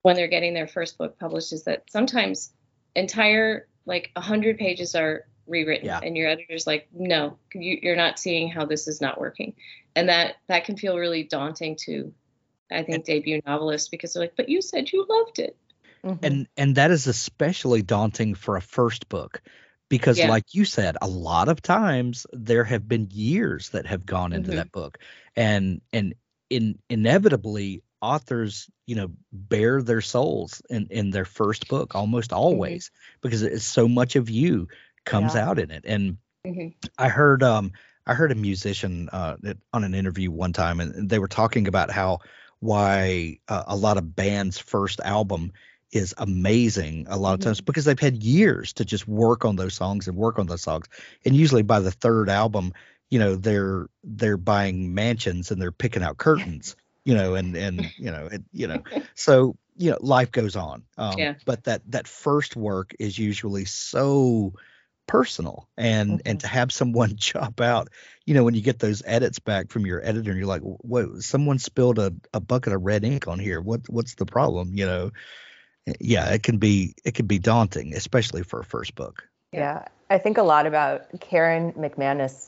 when 0.02 0.16
they're 0.16 0.28
getting 0.28 0.54
their 0.54 0.68
first 0.68 0.98
book 0.98 1.18
published 1.20 1.54
is 1.54 1.64
that 1.64 1.84
sometimes 1.90 2.54
entire 2.96 3.68
like 3.86 4.12
100 4.16 4.58
pages 4.58 4.96
are 4.96 5.26
rewritten 5.48 5.86
Yeah. 5.86 6.00
and 6.02 6.18
your 6.18 6.28
editor's 6.28 6.66
like 6.66 6.88
no 6.94 7.38
you, 7.54 7.78
you're 7.82 7.96
not 7.96 8.18
seeing 8.20 8.50
how 8.50 8.66
this 8.66 8.88
is 8.88 9.02
not 9.02 9.20
working 9.20 9.54
and 9.96 10.10
that 10.10 10.36
that 10.48 10.66
can 10.66 10.76
feel 10.78 10.98
really 10.98 11.24
daunting 11.24 11.76
to 11.86 12.14
i 12.72 12.82
think 12.82 13.06
debut 13.06 13.42
novelists 13.46 13.90
because 13.90 14.14
they're 14.14 14.24
like 14.24 14.36
but 14.36 14.50
you 14.50 14.62
said 14.62 14.92
you 14.92 15.06
loved 15.08 15.40
it 15.40 15.56
Mhm. 16.04 16.20
and 16.22 16.48
and 16.58 16.76
that 16.76 16.92
is 16.92 17.08
especially 17.08 17.82
daunting 17.82 18.36
for 18.36 18.58
a 18.58 18.62
first 18.62 19.10
book 19.10 19.42
because 19.90 20.18
Yeah. 20.18 20.28
like 20.28 20.54
you 20.54 20.66
said 20.66 20.98
a 21.02 21.08
lot 21.08 21.50
of 21.50 21.62
times 21.62 22.26
there 22.34 22.64
have 22.64 22.88
been 22.88 23.08
years 23.12 23.70
that 23.70 23.86
have 23.88 24.06
gone 24.06 24.34
into 24.34 24.52
Mhm. 24.52 24.56
that 24.56 24.72
book 24.72 24.98
and 25.36 25.82
and 25.94 26.16
in 26.50 26.78
inevitably 26.90 27.84
authors 28.02 28.70
you 28.86 28.96
know 28.96 29.12
bare 29.32 29.82
their 29.82 30.02
souls 30.02 30.62
in 30.70 30.88
in 30.90 31.10
their 31.12 31.26
first 31.26 31.68
book 31.68 31.96
almost 31.96 32.34
always 32.34 32.92
because 33.22 33.42
it's 33.44 33.66
so 33.66 33.88
much 33.88 34.16
of 34.16 34.30
you 34.30 34.68
comes 35.06 35.36
Yeah. 35.36 35.40
out 35.40 35.60
in 35.60 35.72
it 35.72 35.86
and 35.86 36.18
Mhm. 36.46 36.76
I 36.98 37.10
heard 37.10 37.44
um 37.44 37.72
I 38.06 38.14
heard 38.14 38.32
a 38.32 38.36
musician 38.36 39.10
uh 39.12 39.38
on 39.74 39.84
an 39.84 39.94
interview 39.94 40.32
one 40.32 40.54
time 40.54 40.80
and 40.80 41.10
they 41.10 41.20
were 41.20 41.28
talking 41.28 41.68
about 41.68 41.92
how 41.92 42.20
why 42.60 43.40
uh, 43.48 43.64
a 43.68 43.76
lot 43.76 43.98
of 43.98 44.16
bands 44.16 44.58
first 44.58 45.00
album 45.02 45.52
is 45.92 46.14
amazing 46.18 47.06
a 47.10 47.18
lot 47.18 47.36
of 47.36 47.40
times 47.40 47.62
because 47.62 47.86
they've 47.86 48.00
had 48.00 48.24
years 48.24 48.74
to 48.74 48.86
just 48.86 49.08
work 49.08 49.46
on 49.46 49.56
those 49.56 49.74
songs 49.74 50.08
and 50.08 50.18
work 50.18 50.40
on 50.40 50.48
those 50.48 50.62
songs. 50.62 50.88
And 51.24 51.36
usually 51.36 51.64
by 51.64 51.80
the 51.80 51.92
third 51.92 52.30
album 52.30 52.74
you 53.10 53.20
know 53.20 53.36
they're 53.36 53.88
they're 54.04 54.38
buying 54.38 54.94
mansions 54.94 55.52
and 55.52 55.62
they're 55.62 55.72
picking 55.72 56.04
out 56.04 56.18
curtains 56.18 56.76
you 57.04 57.14
know 57.14 57.36
and 57.36 57.56
and 57.56 57.92
you 57.98 58.12
know 58.12 58.28
it, 58.32 58.44
you 58.52 58.68
know 58.68 58.84
so 59.14 59.56
you 59.78 59.92
know 59.92 59.98
life 60.02 60.32
goes 60.32 60.56
on. 60.56 60.84
Um 60.98 61.18
Yeah. 61.18 61.36
but 61.46 61.66
that 61.66 61.82
that 61.92 62.08
first 62.08 62.56
work 62.56 62.94
is 63.00 63.18
usually 63.18 63.66
so 63.66 64.54
personal 65.08 65.70
and 65.78 66.10
mm-hmm. 66.10 66.28
and 66.28 66.40
to 66.40 66.48
have 66.48 66.72
someone 66.72 67.16
chop 67.18 67.62
out 67.62 67.90
you 68.26 68.34
know 68.34 68.44
when 68.44 68.56
you 68.56 68.62
get 68.62 68.80
those 68.80 69.04
edits 69.06 69.40
back 69.40 69.70
from 69.70 69.86
your 69.86 70.04
editor 70.04 70.32
and 70.32 70.40
you're 70.40 70.48
like 70.48 70.64
what 70.64 71.22
someone 71.22 71.60
spilled 71.60 72.00
a, 72.00 72.12
a 72.34 72.40
bucket 72.40 72.74
of 72.74 72.82
red 72.82 73.04
ink 73.04 73.28
on 73.28 73.40
here. 73.40 73.62
What 73.62 73.88
what's 73.88 74.16
the 74.16 74.26
problem? 74.26 74.72
You 74.74 74.86
know 74.88 75.12
yeah 76.00 76.30
it 76.30 76.44
can 76.44 76.58
be 76.58 76.94
it 77.04 77.14
can 77.14 77.28
be 77.28 77.40
daunting 77.40 77.94
especially 77.94 78.44
for 78.44 78.60
a 78.60 78.66
first 78.66 78.96
book. 78.96 79.28
Yeah 79.52 79.86
i 80.10 80.18
think 80.18 80.38
a 80.38 80.44
lot 80.44 80.68
about 80.68 81.08
karen 81.20 81.72
mcmanus 81.74 82.48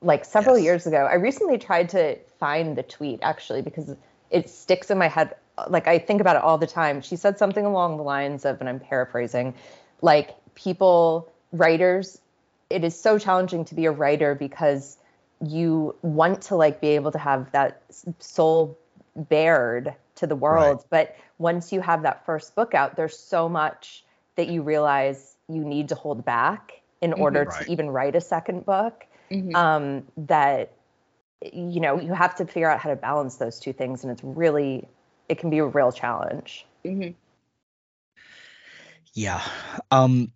like 0.00 0.24
several 0.24 0.56
yes. 0.56 0.64
years 0.64 0.86
ago. 0.86 1.08
I 1.10 1.14
recently 1.14 1.58
tried 1.58 1.88
to 1.90 2.16
find 2.38 2.76
the 2.76 2.82
tweet 2.82 3.18
actually 3.22 3.62
because 3.62 3.96
it 4.30 4.48
sticks 4.48 4.90
in 4.90 4.98
my 4.98 5.08
head 5.08 5.34
like 5.68 5.88
i 5.88 5.98
think 5.98 6.20
about 6.20 6.36
it 6.36 6.42
all 6.42 6.58
the 6.58 6.66
time. 6.66 7.00
She 7.00 7.16
said 7.16 7.38
something 7.38 7.64
along 7.64 7.96
the 7.96 8.02
lines 8.02 8.44
of 8.44 8.60
and 8.60 8.68
i'm 8.68 8.80
paraphrasing 8.80 9.54
like 10.02 10.36
people 10.54 11.30
writers 11.52 12.20
it 12.70 12.84
is 12.84 12.98
so 12.98 13.18
challenging 13.18 13.64
to 13.64 13.74
be 13.74 13.86
a 13.86 13.90
writer 13.90 14.34
because 14.34 14.98
you 15.44 15.94
want 16.02 16.42
to 16.42 16.56
like 16.56 16.80
be 16.80 16.88
able 16.88 17.10
to 17.12 17.18
have 17.18 17.50
that 17.52 17.82
soul 18.18 18.78
bared 19.16 19.94
to 20.18 20.26
the 20.26 20.36
world 20.36 20.76
right. 20.76 20.90
but 20.90 21.16
once 21.38 21.72
you 21.72 21.80
have 21.80 22.02
that 22.02 22.24
first 22.26 22.54
book 22.54 22.74
out 22.74 22.96
there's 22.96 23.18
so 23.18 23.48
much 23.48 24.04
that 24.36 24.48
you 24.48 24.62
realize 24.62 25.36
you 25.48 25.64
need 25.64 25.88
to 25.88 25.94
hold 25.94 26.24
back 26.24 26.80
in 27.00 27.10
mm-hmm, 27.10 27.22
order 27.22 27.44
right. 27.44 27.66
to 27.66 27.72
even 27.72 27.90
write 27.90 28.14
a 28.14 28.20
second 28.20 28.66
book 28.66 29.06
mm-hmm. 29.30 29.54
um, 29.54 30.04
that 30.16 30.72
you 31.52 31.80
know 31.80 32.00
you 32.00 32.12
have 32.12 32.34
to 32.34 32.44
figure 32.44 32.70
out 32.70 32.80
how 32.80 32.90
to 32.90 32.96
balance 32.96 33.36
those 33.36 33.60
two 33.60 33.72
things 33.72 34.02
and 34.02 34.12
it's 34.12 34.24
really 34.24 34.86
it 35.28 35.38
can 35.38 35.50
be 35.50 35.58
a 35.58 35.64
real 35.64 35.92
challenge 35.92 36.66
mm-hmm. 36.84 37.10
yeah 39.14 39.42
um 39.90 40.32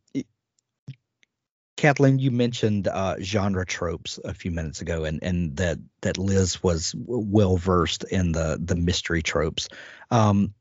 Kathleen, 1.83 2.21
you 2.21 2.31
mentioned 2.31 2.87
uh, 2.87 3.17
genre 3.21 3.67
tropes 3.67 4.21
a 4.25 4.33
few 4.33 4.53
minutes 4.53 4.83
ago, 4.83 5.03
and 5.03 5.21
and 5.21 5.57
that 5.57 5.81
that 6.03 6.17
Liz 6.17 6.63
was 6.63 6.95
well 6.97 7.57
versed 7.57 8.05
in 8.05 8.31
the 8.31 8.57
the 8.63 8.77
mystery 8.77 9.21
tropes. 9.21 9.69
Um, 10.09 10.55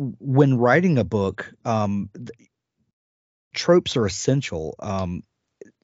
when 0.00 0.56
writing 0.56 0.96
a 0.96 1.04
book, 1.04 1.52
um, 1.66 2.08
tropes 3.52 3.98
are 3.98 4.06
essential 4.06 4.76
um, 4.78 5.24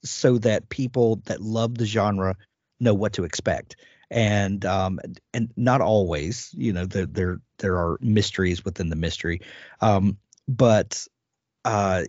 so 0.02 0.38
that 0.38 0.70
people 0.70 1.16
that 1.26 1.42
love 1.42 1.76
the 1.76 1.84
genre 1.84 2.34
know 2.80 2.94
what 2.94 3.12
to 3.12 3.24
expect. 3.24 3.76
And 4.10 4.64
um, 4.64 5.00
and 5.34 5.52
not 5.58 5.82
always, 5.82 6.48
you 6.56 6.72
know, 6.72 6.86
there 6.86 7.04
there 7.04 7.40
there 7.58 7.76
are 7.76 7.98
mysteries 8.00 8.64
within 8.64 8.88
the 8.88 8.96
mystery, 8.96 9.42
um, 9.82 10.16
but 10.48 11.06
uh, 11.66 12.04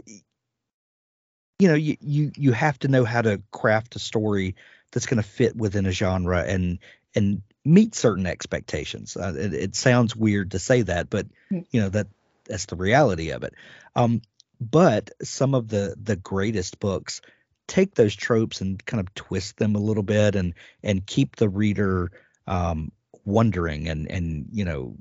you 1.62 1.68
know 1.68 1.76
you 1.76 1.95
you 2.01 2.32
you 2.36 2.51
have 2.53 2.80
to 2.80 2.88
know 2.88 3.05
how 3.05 3.22
to 3.22 3.39
craft 3.51 3.95
a 3.95 3.99
story 3.99 4.55
that's 4.91 5.05
going 5.05 5.22
to 5.22 5.28
fit 5.28 5.55
within 5.55 5.86
a 5.86 5.91
genre 5.91 6.43
and 6.43 6.80
and 7.14 7.43
meet 7.64 7.93
certain 7.93 8.26
expectations. 8.26 9.16
Uh, 9.16 9.34
it, 9.38 9.53
it, 9.53 9.76
sounds 9.76 10.16
weird 10.16 10.51
to 10.51 10.59
say 10.59 10.82
that, 10.82 11.12
but 11.12 11.28
hmm. 11.49 11.59
you 11.70 11.82
know 11.82 11.89
that 11.89 12.07
that's 12.45 12.66
the 12.66 12.76
reality 12.76 13.30
of 13.30 13.43
it. 13.43 13.53
Um, 13.95 14.24
but 14.59 15.12
some 15.22 15.53
of 15.53 15.68
the 15.68 15.93
the 16.01 16.16
greatest 16.16 16.80
books 16.80 17.22
take 17.68 17.93
those 17.93 18.16
tropes 18.16 18.62
and 18.62 18.84
kind 18.84 18.99
of 18.99 19.14
twist 19.14 19.57
them 19.57 19.76
a 19.76 19.80
little 19.80 20.01
bit 20.01 20.36
and 20.36 20.55
and 20.82 21.05
keep 21.05 21.36
the 21.36 21.47
reader 21.47 22.12
um, 22.47 22.91
wondering 23.24 23.88
and 23.88 24.09
and 24.09 24.47
you 24.51 24.66
know 24.66 24.95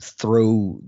throw 0.00 0.80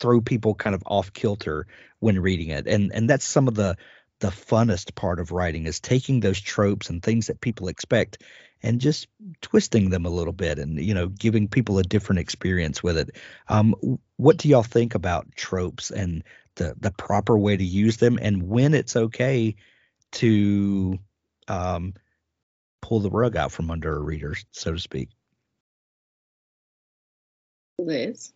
throw 0.00 0.22
people 0.22 0.54
kind 0.54 0.74
of 0.74 0.82
off 0.86 1.12
kilter 1.12 1.66
when 1.98 2.18
reading 2.18 2.48
it 2.48 2.66
and 2.66 2.90
and 2.94 3.10
that's 3.10 3.26
some 3.26 3.46
of 3.46 3.54
the 3.54 3.76
the 4.22 4.28
funnest 4.28 4.94
part 4.94 5.18
of 5.18 5.32
writing 5.32 5.66
is 5.66 5.80
taking 5.80 6.20
those 6.20 6.40
tropes 6.40 6.88
and 6.88 7.02
things 7.02 7.26
that 7.26 7.40
people 7.40 7.66
expect 7.66 8.22
and 8.62 8.80
just 8.80 9.08
twisting 9.40 9.90
them 9.90 10.06
a 10.06 10.10
little 10.10 10.32
bit 10.32 10.60
and 10.60 10.78
you 10.80 10.94
know 10.94 11.08
giving 11.08 11.48
people 11.48 11.78
a 11.80 11.82
different 11.82 12.20
experience 12.20 12.84
with 12.84 12.96
it. 12.96 13.16
Um, 13.48 13.74
what 14.18 14.36
do 14.36 14.48
y'all 14.48 14.62
think 14.62 14.94
about 14.94 15.34
tropes 15.34 15.90
and 15.90 16.22
the 16.54 16.76
the 16.78 16.92
proper 16.92 17.36
way 17.36 17.56
to 17.56 17.64
use 17.64 17.96
them 17.96 18.16
and 18.22 18.44
when 18.44 18.74
it's 18.74 18.94
okay 18.94 19.56
to 20.12 21.00
um, 21.48 21.94
pull 22.80 23.00
the 23.00 23.10
rug 23.10 23.36
out 23.36 23.50
from 23.50 23.72
under 23.72 23.96
a 23.96 24.00
reader 24.00 24.36
so 24.52 24.72
to 24.72 24.78
speak? 24.78 25.08
Liz? 27.76 28.32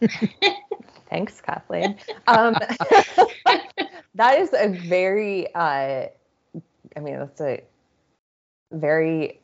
Thanks 1.10 1.42
kathleen. 1.42 1.98
Um, 2.26 2.56
that 4.14 4.38
is 4.38 4.52
a 4.52 4.68
very 4.68 5.52
uh 5.54 6.06
i 6.96 7.00
mean 7.00 7.18
that's 7.18 7.40
a 7.40 7.62
very 8.72 9.40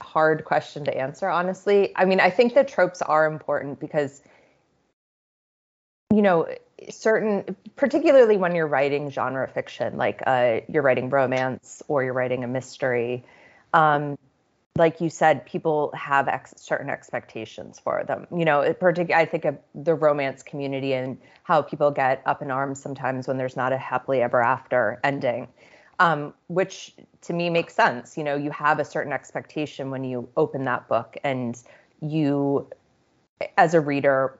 hard 0.00 0.44
question 0.44 0.84
to 0.84 0.96
answer 0.96 1.28
honestly. 1.28 1.92
I 1.96 2.04
mean 2.04 2.20
i 2.20 2.30
think 2.30 2.54
the 2.54 2.64
tropes 2.64 3.02
are 3.02 3.26
important 3.26 3.80
because 3.80 4.22
you 6.12 6.22
know 6.22 6.48
certain 6.88 7.56
particularly 7.76 8.36
when 8.36 8.54
you're 8.54 8.66
writing 8.66 9.10
genre 9.10 9.48
fiction 9.48 9.96
like 9.96 10.22
uh, 10.26 10.60
you're 10.68 10.82
writing 10.82 11.10
romance 11.10 11.82
or 11.88 12.04
you're 12.04 12.12
writing 12.12 12.44
a 12.44 12.46
mystery 12.46 13.24
um, 13.74 14.16
like 14.78 15.00
you 15.00 15.10
said, 15.10 15.44
people 15.44 15.90
have 15.94 16.28
ex- 16.28 16.54
certain 16.56 16.88
expectations 16.88 17.78
for 17.78 18.04
them. 18.04 18.26
You 18.34 18.44
know, 18.44 18.62
partic- 18.80 19.12
I 19.12 19.24
think 19.24 19.44
of 19.44 19.58
the 19.74 19.94
romance 19.94 20.42
community 20.42 20.94
and 20.94 21.18
how 21.42 21.62
people 21.62 21.90
get 21.90 22.22
up 22.24 22.40
in 22.42 22.50
arms 22.50 22.80
sometimes 22.80 23.26
when 23.26 23.36
there's 23.36 23.56
not 23.56 23.72
a 23.72 23.78
happily 23.78 24.22
ever 24.22 24.40
after 24.40 25.00
ending, 25.02 25.48
um, 25.98 26.32
which 26.46 26.94
to 27.22 27.32
me 27.32 27.50
makes 27.50 27.74
sense. 27.74 28.16
You 28.16 28.24
know, 28.24 28.36
you 28.36 28.50
have 28.52 28.78
a 28.78 28.84
certain 28.84 29.12
expectation 29.12 29.90
when 29.90 30.04
you 30.04 30.28
open 30.36 30.64
that 30.66 30.88
book, 30.88 31.16
and 31.24 31.60
you, 32.00 32.70
as 33.56 33.74
a 33.74 33.80
reader, 33.80 34.38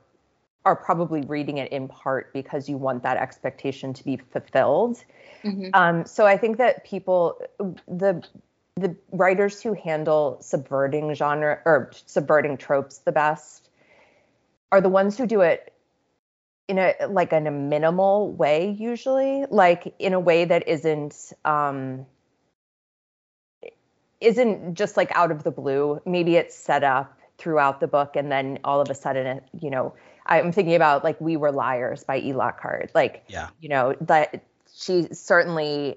are 0.65 0.77
probably 0.77 1.23
reading 1.23 1.59
it 1.59 1.73
in 1.73 1.89
part 1.89 2.33
because 2.33 2.69
you 2.69 2.77
want 2.77 3.03
that 3.03 3.17
expectation 3.17 3.93
to 3.95 4.05
be 4.05 4.17
fulfilled. 4.17 5.03
Mm-hmm. 5.43 5.71
Um, 5.73 6.05
so 6.05 6.27
I 6.27 6.37
think 6.37 6.59
that 6.59 6.85
people, 6.85 7.41
the 7.87 8.23
the 8.81 8.97
writers 9.13 9.63
who 9.63 9.75
handle 9.75 10.39
subverting 10.41 11.13
genre 11.15 11.61
or 11.65 11.91
subverting 12.07 12.57
tropes 12.57 12.99
the 12.99 13.13
best 13.13 13.69
are 14.71 14.81
the 14.81 14.89
ones 14.89 15.17
who 15.17 15.27
do 15.27 15.41
it 15.41 15.73
in 16.67 16.79
a 16.79 16.95
like 17.09 17.33
in 17.33 17.47
a 17.47 17.51
minimal 17.51 18.31
way 18.33 18.71
usually 18.71 19.47
like 19.51 19.95
in 19.99 20.13
a 20.13 20.21
way 20.21 20.45
that 20.45 20.69
isn't 20.69 21.33
um 21.45 22.07
isn't 24.21 24.75
just 24.75 24.97
like 24.97 25.13
out 25.15 25.31
of 25.31 25.45
the 25.45 25.51
blue. 25.53 26.01
Maybe 26.05 26.35
it's 26.35 26.57
set 26.57 26.83
up 26.83 27.19
throughout 27.39 27.81
the 27.81 27.87
book 27.87 28.17
and 28.17 28.31
then 28.31 28.59
all 28.65 28.81
of 28.81 28.91
a 28.91 28.95
sudden 28.95 29.27
it, 29.27 29.45
you 29.61 29.71
know 29.71 29.95
i'm 30.27 30.51
thinking 30.51 30.75
about 30.75 31.05
like 31.05 31.21
we 31.21 31.37
were 31.37 31.53
liars 31.53 32.03
by 32.03 32.19
e 32.19 32.33
lockhart 32.33 32.91
like 32.97 33.25
yeah. 33.29 33.49
you 33.61 33.69
know 33.69 33.95
that 34.01 34.43
she 34.75 35.07
certainly 35.13 35.97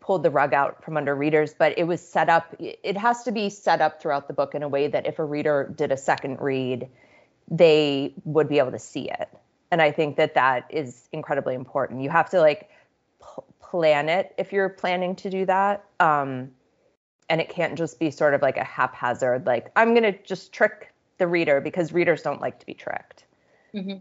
pulled 0.00 0.22
the 0.22 0.30
rug 0.30 0.52
out 0.52 0.84
from 0.84 0.96
under 0.96 1.14
readers, 1.14 1.54
but 1.56 1.78
it 1.78 1.84
was 1.84 2.00
set 2.00 2.28
up. 2.28 2.54
It 2.58 2.96
has 2.96 3.22
to 3.24 3.32
be 3.32 3.50
set 3.50 3.80
up 3.80 4.00
throughout 4.00 4.28
the 4.28 4.34
book 4.34 4.54
in 4.54 4.62
a 4.62 4.68
way 4.68 4.88
that 4.88 5.06
if 5.06 5.18
a 5.18 5.24
reader 5.24 5.72
did 5.76 5.92
a 5.92 5.96
second 5.96 6.40
read, 6.40 6.88
they 7.50 8.12
would 8.24 8.48
be 8.48 8.58
able 8.58 8.72
to 8.72 8.78
see 8.78 9.10
it. 9.10 9.28
And 9.70 9.82
I 9.82 9.90
think 9.92 10.16
that 10.16 10.34
that 10.34 10.66
is 10.70 11.08
incredibly 11.12 11.54
important. 11.54 12.02
You 12.02 12.10
have 12.10 12.30
to 12.30 12.40
like 12.40 12.70
p- 13.20 13.42
plan 13.60 14.08
it 14.08 14.34
if 14.38 14.52
you're 14.52 14.68
planning 14.68 15.16
to 15.16 15.30
do 15.30 15.46
that. 15.46 15.84
Um, 16.00 16.50
and 17.28 17.40
it 17.40 17.48
can't 17.48 17.76
just 17.76 17.98
be 17.98 18.10
sort 18.10 18.34
of 18.34 18.42
like 18.42 18.56
a 18.56 18.64
haphazard, 18.64 19.46
like, 19.46 19.72
I'm 19.74 19.94
going 19.94 20.04
to 20.04 20.22
just 20.22 20.52
trick 20.52 20.92
the 21.18 21.26
reader 21.26 21.60
because 21.60 21.92
readers 21.92 22.22
don't 22.22 22.40
like 22.40 22.60
to 22.60 22.66
be 22.66 22.74
tricked. 22.74 23.24
Mm-hmm. 23.74 23.98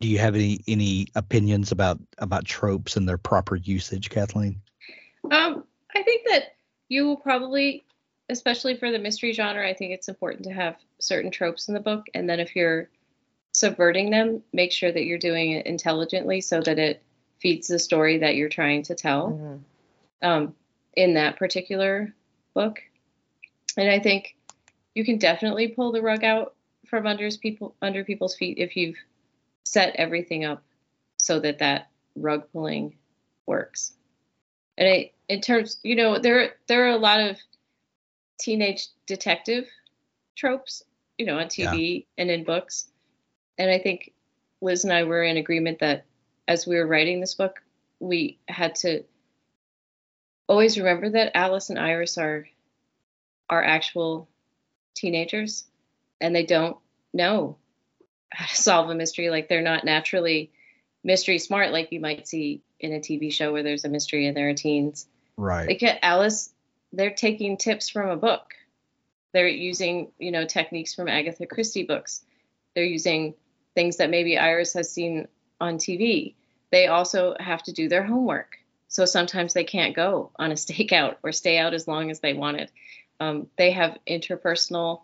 Do 0.00 0.08
you 0.08 0.18
have 0.18 0.34
any 0.34 0.60
any 0.66 1.08
opinions 1.14 1.72
about 1.72 1.98
about 2.18 2.44
tropes 2.44 2.96
and 2.96 3.08
their 3.08 3.18
proper 3.18 3.56
usage 3.56 4.10
kathleen? 4.10 4.60
Um 5.30 5.64
i 5.94 6.02
think 6.02 6.26
that 6.28 6.54
you 6.88 7.06
will 7.06 7.16
probably 7.16 7.84
especially 8.30 8.76
for 8.76 8.90
the 8.90 8.98
mystery 8.98 9.32
genre 9.32 9.66
i 9.68 9.74
think 9.74 9.92
it's 9.92 10.08
important 10.08 10.44
to 10.44 10.52
have 10.52 10.76
certain 10.98 11.30
tropes 11.30 11.68
in 11.68 11.74
the 11.74 11.80
book. 11.80 12.06
And 12.14 12.28
then 12.28 12.40
if 12.40 12.56
you're 12.56 12.88
subverting 13.52 14.10
them 14.10 14.42
make 14.52 14.72
sure 14.72 14.92
that 14.92 15.04
you're 15.04 15.18
doing 15.18 15.52
it 15.52 15.66
intelligently 15.66 16.40
so 16.40 16.60
that 16.60 16.78
it 16.78 17.02
feeds 17.38 17.68
the 17.68 17.78
story 17.78 18.18
that 18.18 18.36
you're 18.36 18.48
trying 18.48 18.82
to 18.82 18.94
tell 18.94 19.30
mm-hmm. 19.30 20.28
um, 20.28 20.54
in 20.94 21.14
that 21.14 21.36
particular 21.36 22.14
book. 22.54 22.80
And 23.76 23.90
i 23.90 23.98
think 23.98 24.36
you 24.94 25.04
can 25.04 25.18
definitely 25.18 25.68
pull 25.68 25.92
the 25.92 26.02
rug 26.02 26.24
out 26.24 26.54
from 26.88 27.06
under 27.06 27.30
people 27.30 27.74
under 27.82 28.04
people's 28.04 28.34
feet 28.34 28.58
if 28.58 28.76
you've 28.76 28.96
set 29.68 29.96
everything 29.96 30.46
up 30.46 30.62
so 31.18 31.38
that 31.40 31.58
that 31.58 31.90
rug 32.16 32.44
pulling 32.52 32.96
works. 33.46 33.92
And 34.78 34.88
it, 34.88 35.14
in 35.28 35.40
terms, 35.42 35.78
you 35.82 35.94
know, 35.94 36.18
there 36.18 36.54
there 36.68 36.86
are 36.86 36.96
a 36.96 36.96
lot 36.96 37.20
of 37.20 37.36
teenage 38.40 38.88
detective 39.06 39.66
tropes, 40.36 40.82
you 41.18 41.26
know, 41.26 41.38
on 41.38 41.46
TV 41.46 41.98
yeah. 41.98 42.04
and 42.16 42.30
in 42.30 42.44
books. 42.44 42.88
And 43.58 43.70
I 43.70 43.78
think 43.78 44.12
Liz 44.62 44.84
and 44.84 44.92
I 44.92 45.02
were 45.04 45.22
in 45.22 45.36
agreement 45.36 45.80
that 45.80 46.04
as 46.46 46.66
we 46.66 46.76
were 46.76 46.86
writing 46.86 47.20
this 47.20 47.34
book, 47.34 47.60
we 48.00 48.38
had 48.48 48.74
to 48.76 49.04
always 50.48 50.78
remember 50.78 51.10
that 51.10 51.36
Alice 51.36 51.68
and 51.68 51.78
Iris 51.78 52.16
are 52.16 52.48
are 53.50 53.62
actual 53.62 54.28
teenagers 54.94 55.64
and 56.20 56.34
they 56.34 56.46
don't 56.46 56.76
know 57.12 57.58
solve 58.48 58.90
a 58.90 58.94
mystery 58.94 59.30
like 59.30 59.48
they're 59.48 59.62
not 59.62 59.84
naturally 59.84 60.50
mystery 61.04 61.38
smart 61.38 61.72
like 61.72 61.92
you 61.92 62.00
might 62.00 62.26
see 62.26 62.62
in 62.80 62.92
a 62.92 63.00
TV 63.00 63.32
show 63.32 63.52
where 63.52 63.62
there's 63.62 63.84
a 63.84 63.88
mystery 63.88 64.26
and 64.26 64.36
there 64.36 64.48
are 64.48 64.54
teens. 64.54 65.06
Right. 65.36 65.68
Like 65.68 65.82
at 65.82 65.98
Alice, 66.02 66.52
they're 66.92 67.14
taking 67.14 67.56
tips 67.56 67.88
from 67.88 68.10
a 68.10 68.16
book. 68.16 68.54
They're 69.32 69.48
using, 69.48 70.12
you 70.18 70.30
know, 70.30 70.44
techniques 70.44 70.94
from 70.94 71.08
Agatha 71.08 71.46
Christie 71.46 71.84
books. 71.84 72.24
They're 72.74 72.84
using 72.84 73.34
things 73.74 73.98
that 73.98 74.10
maybe 74.10 74.38
Iris 74.38 74.74
has 74.74 74.92
seen 74.92 75.28
on 75.60 75.78
TV. 75.78 76.34
They 76.70 76.86
also 76.86 77.34
have 77.38 77.62
to 77.64 77.72
do 77.72 77.88
their 77.88 78.04
homework. 78.04 78.58
So 78.88 79.04
sometimes 79.04 79.52
they 79.52 79.64
can't 79.64 79.94
go 79.94 80.30
on 80.36 80.50
a 80.50 80.54
stakeout 80.66 81.16
or 81.22 81.32
stay 81.32 81.58
out 81.58 81.74
as 81.74 81.88
long 81.88 82.10
as 82.10 82.20
they 82.20 82.32
wanted. 82.32 82.70
Um, 83.20 83.48
they 83.56 83.72
have 83.72 83.98
interpersonal 84.06 85.02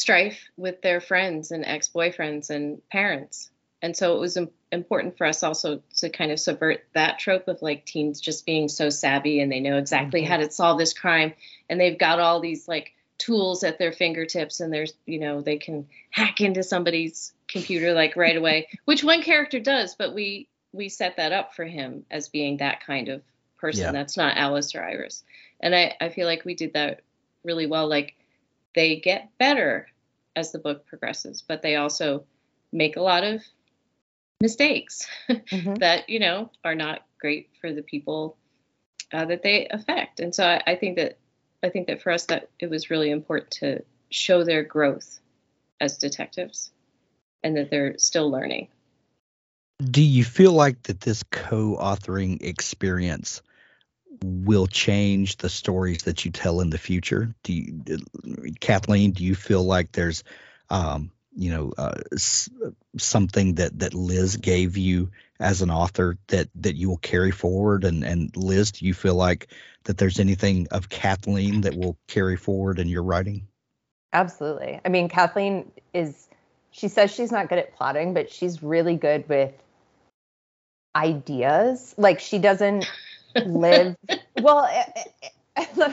strife 0.00 0.48
with 0.56 0.80
their 0.82 1.00
friends 1.00 1.50
and 1.50 1.64
ex-boyfriends 1.66 2.50
and 2.50 2.80
parents 2.90 3.50
and 3.82 3.96
so 3.96 4.14
it 4.16 4.20
was 4.20 4.36
Im- 4.36 4.50
important 4.72 5.16
for 5.16 5.26
us 5.26 5.42
also 5.42 5.82
to 5.96 6.10
kind 6.10 6.30
of 6.32 6.38
subvert 6.38 6.84
that 6.94 7.18
trope 7.18 7.48
of 7.48 7.60
like 7.62 7.84
teens 7.86 8.20
just 8.20 8.46
being 8.46 8.68
so 8.68 8.88
savvy 8.90 9.40
and 9.40 9.50
they 9.50 9.60
know 9.60 9.76
exactly 9.78 10.22
Mhm. 10.22 10.26
how 10.28 10.36
to 10.38 10.50
solve 10.50 10.78
this 10.78 10.92
crime 10.92 11.34
and 11.68 11.80
they've 11.80 11.98
got 11.98 12.20
all 12.20 12.40
these 12.40 12.66
like 12.68 12.92
tools 13.18 13.62
at 13.64 13.78
their 13.78 13.92
fingertips 13.92 14.60
and 14.60 14.72
there's 14.72 14.94
you 15.06 15.18
know 15.18 15.42
they 15.42 15.58
can 15.58 15.86
hack 16.10 16.40
into 16.40 16.62
somebody's 16.62 17.32
computer 17.48 17.92
like 17.92 18.16
right 18.16 18.36
away 18.36 18.68
which 18.86 19.04
one 19.04 19.22
character 19.22 19.60
does 19.60 19.94
but 19.96 20.14
we 20.14 20.48
we 20.72 20.88
set 20.88 21.16
that 21.16 21.32
up 21.32 21.54
for 21.54 21.64
him 21.64 22.06
as 22.10 22.28
being 22.28 22.56
that 22.58 22.84
kind 22.86 23.08
of 23.08 23.22
person 23.58 23.84
Yeah. 23.84 23.92
that's 23.92 24.16
not 24.16 24.36
alice 24.38 24.74
or 24.74 24.82
iris 24.82 25.22
and 25.60 25.74
i 25.74 25.94
i 26.00 26.08
feel 26.08 26.26
like 26.26 26.44
we 26.46 26.54
did 26.54 26.72
that 26.72 27.00
really 27.44 27.66
well 27.66 27.86
like 27.88 28.14
they 28.74 28.96
get 28.96 29.30
better 29.38 29.88
as 30.36 30.52
the 30.52 30.58
book 30.58 30.86
progresses 30.86 31.42
but 31.46 31.62
they 31.62 31.76
also 31.76 32.24
make 32.72 32.96
a 32.96 33.02
lot 33.02 33.24
of 33.24 33.42
mistakes 34.40 35.06
Mhm. 35.28 35.78
that 35.78 36.08
you 36.08 36.18
know 36.18 36.50
are 36.64 36.74
not 36.74 37.06
great 37.20 37.50
for 37.60 37.72
the 37.72 37.82
people 37.82 38.36
uh, 39.12 39.24
that 39.24 39.42
they 39.42 39.66
affect 39.68 40.20
and 40.20 40.34
so 40.34 40.44
I, 40.46 40.62
I 40.66 40.76
think 40.76 40.96
that 40.96 41.18
i 41.62 41.68
think 41.68 41.88
that 41.88 42.02
for 42.02 42.12
us 42.12 42.26
that 42.26 42.48
it 42.58 42.70
was 42.70 42.90
really 42.90 43.10
important 43.10 43.50
to 43.52 43.82
show 44.10 44.44
their 44.44 44.62
growth 44.62 45.20
as 45.80 45.98
detectives 45.98 46.70
and 47.42 47.56
that 47.56 47.70
they're 47.70 47.98
still 47.98 48.30
learning 48.30 48.68
Do 49.82 50.02
you 50.02 50.24
feel 50.24 50.52
like 50.52 50.82
that 50.84 51.00
this 51.00 51.22
co-authoring 51.30 52.42
experience 52.42 53.42
will 54.22 54.66
change 54.66 55.36
the 55.36 55.48
stories 55.48 56.02
that 56.04 56.24
you 56.24 56.30
tell 56.30 56.60
in 56.60 56.70
the 56.70 56.78
future? 56.78 57.34
Do 57.42 57.52
you, 57.52 57.82
Kathleen? 58.60 59.12
Do 59.12 59.24
you 59.24 59.34
feel 59.34 59.62
like 59.62 59.92
there's, 59.92 60.24
um, 60.68 61.10
you 61.34 61.50
know, 61.50 61.72
uh, 61.76 62.00
something 62.98 63.54
that 63.54 63.78
that 63.78 63.94
Liz 63.94 64.36
gave 64.36 64.76
you 64.76 65.10
as 65.38 65.62
an 65.62 65.70
author 65.70 66.18
that 66.28 66.48
that 66.56 66.76
you 66.76 66.88
will 66.88 66.98
carry 66.98 67.30
forward? 67.30 67.84
And 67.84 68.04
and 68.04 68.36
Liz, 68.36 68.72
do 68.72 68.86
you 68.86 68.94
feel 68.94 69.14
like 69.14 69.48
that 69.84 69.96
there's 69.98 70.20
anything 70.20 70.68
of 70.70 70.88
Kathleen 70.88 71.62
that 71.62 71.76
will 71.76 71.96
carry 72.08 72.36
forward 72.36 72.78
in 72.78 72.88
your 72.88 73.02
writing? 73.02 73.46
Absolutely. 74.12 74.80
I 74.84 74.88
mean, 74.88 75.08
Kathleen 75.08 75.70
is, 75.94 76.28
she 76.72 76.88
says 76.88 77.12
she's 77.12 77.30
not 77.30 77.48
good 77.48 77.58
at 77.58 77.74
plotting, 77.76 78.12
but 78.12 78.30
she's 78.30 78.62
really 78.62 78.96
good 78.96 79.28
with 79.28 79.52
ideas. 80.96 81.94
Like, 81.96 82.18
she 82.20 82.38
doesn't 82.38 82.90
live, 83.44 83.96
well, 84.40 84.64
eh, 84.64 84.84
eh, 84.96 85.28
eh, 85.56 85.92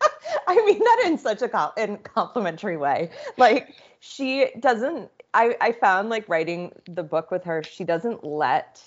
I 0.46 0.66
mean 0.66 0.78
that 0.78 1.02
in 1.06 1.18
such 1.18 1.42
a 1.42 1.72
in 1.76 1.98
complimentary 1.98 2.76
way. 2.76 3.10
Like, 3.36 3.74
she 4.00 4.48
doesn't, 4.58 5.10
I, 5.34 5.56
I 5.60 5.72
found 5.72 6.08
like 6.08 6.28
writing 6.28 6.72
the 6.86 7.02
book 7.02 7.30
with 7.30 7.44
her, 7.44 7.62
she 7.62 7.84
doesn't 7.84 8.24
let 8.24 8.82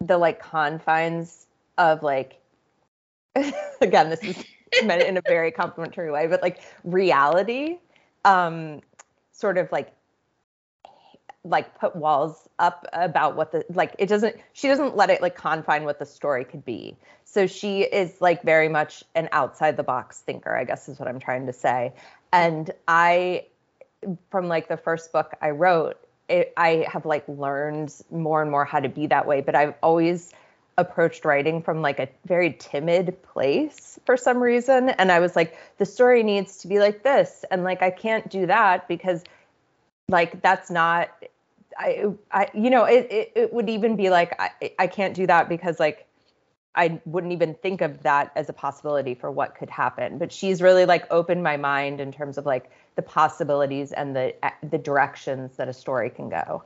the 0.00 0.18
like 0.18 0.40
confines 0.40 1.46
of 1.78 2.02
like, 2.02 2.40
again, 3.80 4.10
this 4.10 4.22
is 4.22 4.44
meant 4.84 5.02
in 5.02 5.16
a 5.16 5.22
very 5.22 5.50
complimentary 5.50 6.10
way, 6.10 6.26
but 6.26 6.42
like 6.42 6.60
reality, 6.84 7.78
um, 8.24 8.80
sort 9.32 9.58
of 9.58 9.70
like 9.70 9.92
like 11.48 11.78
put 11.78 11.94
walls 11.94 12.48
up 12.58 12.86
about 12.92 13.36
what 13.36 13.52
the 13.52 13.64
like 13.72 13.94
it 13.98 14.08
doesn't 14.08 14.36
she 14.52 14.68
doesn't 14.68 14.96
let 14.96 15.10
it 15.10 15.22
like 15.22 15.36
confine 15.36 15.84
what 15.84 15.98
the 15.98 16.06
story 16.06 16.44
could 16.44 16.64
be. 16.64 16.96
So 17.24 17.46
she 17.46 17.82
is 17.82 18.20
like 18.20 18.42
very 18.42 18.68
much 18.68 19.04
an 19.14 19.28
outside 19.32 19.76
the 19.76 19.82
box 19.82 20.20
thinker 20.20 20.54
i 20.54 20.64
guess 20.64 20.88
is 20.88 20.98
what 20.98 21.08
i'm 21.08 21.18
trying 21.18 21.46
to 21.46 21.52
say. 21.52 21.92
And 22.32 22.70
i 22.88 23.44
from 24.30 24.48
like 24.48 24.68
the 24.68 24.76
first 24.76 25.12
book 25.12 25.34
i 25.40 25.50
wrote 25.50 25.98
it, 26.28 26.52
i 26.56 26.86
have 26.90 27.06
like 27.06 27.24
learned 27.28 27.94
more 28.10 28.42
and 28.42 28.50
more 28.50 28.64
how 28.64 28.80
to 28.80 28.88
be 28.88 29.06
that 29.06 29.26
way. 29.26 29.40
But 29.40 29.54
i've 29.54 29.74
always 29.82 30.32
approached 30.78 31.24
writing 31.24 31.62
from 31.62 31.80
like 31.80 31.98
a 31.98 32.08
very 32.26 32.52
timid 32.58 33.16
place 33.22 33.98
for 34.04 34.16
some 34.16 34.42
reason. 34.42 34.90
And 34.90 35.12
i 35.12 35.20
was 35.20 35.36
like 35.36 35.56
the 35.78 35.86
story 35.86 36.22
needs 36.22 36.58
to 36.58 36.68
be 36.68 36.78
like 36.78 37.02
this. 37.02 37.44
And 37.50 37.64
like 37.64 37.82
i 37.82 37.90
can't 37.90 38.28
do 38.28 38.46
that 38.46 38.88
because 38.88 39.22
like 40.08 40.40
that's 40.42 40.70
not 40.70 41.10
I, 41.78 42.50
you 42.54 42.70
know 42.70 42.84
it, 42.84 43.06
it, 43.10 43.32
it 43.36 43.52
would 43.52 43.68
even 43.68 43.96
be 43.96 44.10
like 44.10 44.40
I, 44.40 44.72
I 44.78 44.86
can't 44.86 45.14
do 45.14 45.26
that 45.26 45.48
because 45.48 45.78
like 45.78 46.06
I 46.74 47.00
wouldn't 47.06 47.32
even 47.32 47.54
think 47.54 47.80
of 47.80 48.02
that 48.02 48.32
as 48.36 48.48
a 48.48 48.52
possibility 48.52 49.14
for 49.14 49.30
what 49.30 49.54
could 49.54 49.70
happen 49.70 50.18
but 50.18 50.32
she's 50.32 50.62
really 50.62 50.86
like 50.86 51.06
opened 51.10 51.42
my 51.42 51.56
mind 51.56 52.00
in 52.00 52.12
terms 52.12 52.38
of 52.38 52.46
like 52.46 52.70
the 52.94 53.02
possibilities 53.02 53.92
and 53.92 54.16
the 54.16 54.34
the 54.62 54.78
directions 54.78 55.56
that 55.56 55.68
a 55.68 55.72
story 55.72 56.10
can 56.10 56.28
go 56.28 56.62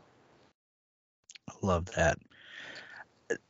I 1.50 1.66
love 1.66 1.86
that. 1.96 2.18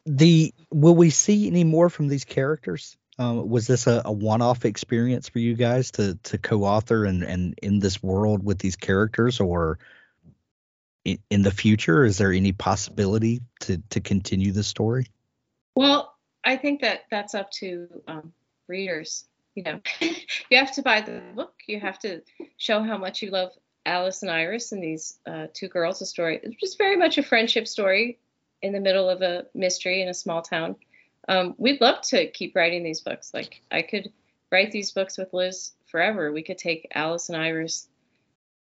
The 0.06 0.52
will 0.70 0.94
we 0.94 1.10
see 1.10 1.46
any 1.46 1.64
more 1.64 1.88
from 1.88 2.08
these 2.08 2.24
characters? 2.24 2.96
Um, 3.18 3.48
was 3.48 3.66
this 3.66 3.86
a, 3.86 4.02
a 4.04 4.12
one-off 4.12 4.64
experience 4.64 5.28
for 5.28 5.38
you 5.40 5.54
guys 5.54 5.90
to 5.92 6.18
to 6.24 6.38
co-author 6.38 7.04
and 7.04 7.22
and 7.22 7.54
in 7.62 7.78
this 7.78 8.02
world 8.02 8.42
with 8.42 8.58
these 8.58 8.76
characters, 8.76 9.40
or 9.40 9.78
in, 11.04 11.42
the 11.42 11.50
future, 11.50 12.04
is 12.04 12.18
there 12.18 12.32
any 12.32 12.52
possibility 12.52 13.40
to 13.60 13.82
to 13.90 14.00
continue 14.00 14.52
the 14.52 14.62
story? 14.62 15.06
Well, 15.74 16.14
I 16.44 16.56
think 16.56 16.82
that 16.82 17.02
that's 17.10 17.34
up 17.34 17.50
to 17.52 17.88
um, 18.06 18.32
readers. 18.68 19.24
You 19.54 19.64
know, 19.64 19.80
you 20.00 20.58
have 20.58 20.72
to 20.72 20.82
buy 20.82 21.00
the 21.00 21.22
book. 21.34 21.54
You 21.66 21.80
have 21.80 21.98
to 22.00 22.22
show 22.56 22.82
how 22.82 22.98
much 22.98 23.22
you 23.22 23.30
love 23.30 23.52
Alice 23.86 24.22
and 24.22 24.30
Iris 24.30 24.72
and 24.72 24.82
these 24.82 25.18
uh, 25.26 25.46
two 25.52 25.68
girls. 25.68 26.02
A 26.02 26.06
story. 26.06 26.40
It's 26.42 26.56
just 26.56 26.78
very 26.78 26.96
much 26.96 27.18
a 27.18 27.22
friendship 27.22 27.66
story 27.66 28.18
in 28.62 28.72
the 28.72 28.80
middle 28.80 29.08
of 29.08 29.22
a 29.22 29.46
mystery 29.54 30.02
in 30.02 30.08
a 30.08 30.14
small 30.14 30.42
town. 30.42 30.76
Um, 31.28 31.54
we'd 31.58 31.80
love 31.80 32.02
to 32.02 32.30
keep 32.30 32.54
writing 32.56 32.82
these 32.82 33.00
books. 33.00 33.32
Like 33.32 33.62
I 33.70 33.82
could 33.82 34.12
write 34.52 34.72
these 34.72 34.92
books 34.92 35.16
with 35.16 35.32
Liz 35.32 35.72
forever. 35.86 36.32
We 36.32 36.42
could 36.42 36.58
take 36.58 36.88
Alice 36.94 37.28
and 37.28 37.40
Iris, 37.40 37.88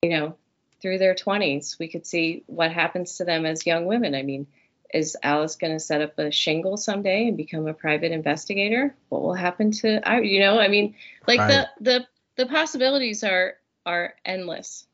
you 0.02 0.10
know, 0.10 0.36
through 0.82 0.98
their 0.98 1.16
20s. 1.16 1.78
We 1.80 1.88
could 1.88 2.06
see 2.06 2.44
what 2.48 2.72
happens 2.72 3.18
to 3.18 3.26
them 3.26 3.46
as 3.46 3.66
young 3.66 3.86
women. 3.86 4.16
I 4.16 4.24
mean, 4.24 4.48
is 4.94 5.16
Alice 5.22 5.56
going 5.56 5.74
to 5.74 5.80
set 5.80 6.02
up 6.02 6.18
a 6.18 6.32
shingle 6.32 6.78
someday 6.78 7.28
and 7.28 7.38
become 7.38 7.68
a 7.68 7.74
private 7.74 8.12
investigator? 8.12 8.96
What 9.10 9.22
will 9.22 9.34
happen 9.34 9.72
to 9.72 10.08
I? 10.08 10.22
You 10.22 10.40
know, 10.40 10.60
I 10.60 10.68
mean, 10.68 10.96
like 11.28 11.40
Right. 11.40 11.68
the 11.80 11.84
the 11.84 12.08
the 12.38 12.46
possibilities 12.48 13.24
are 13.24 13.56
are 13.86 14.16
endless, 14.26 14.88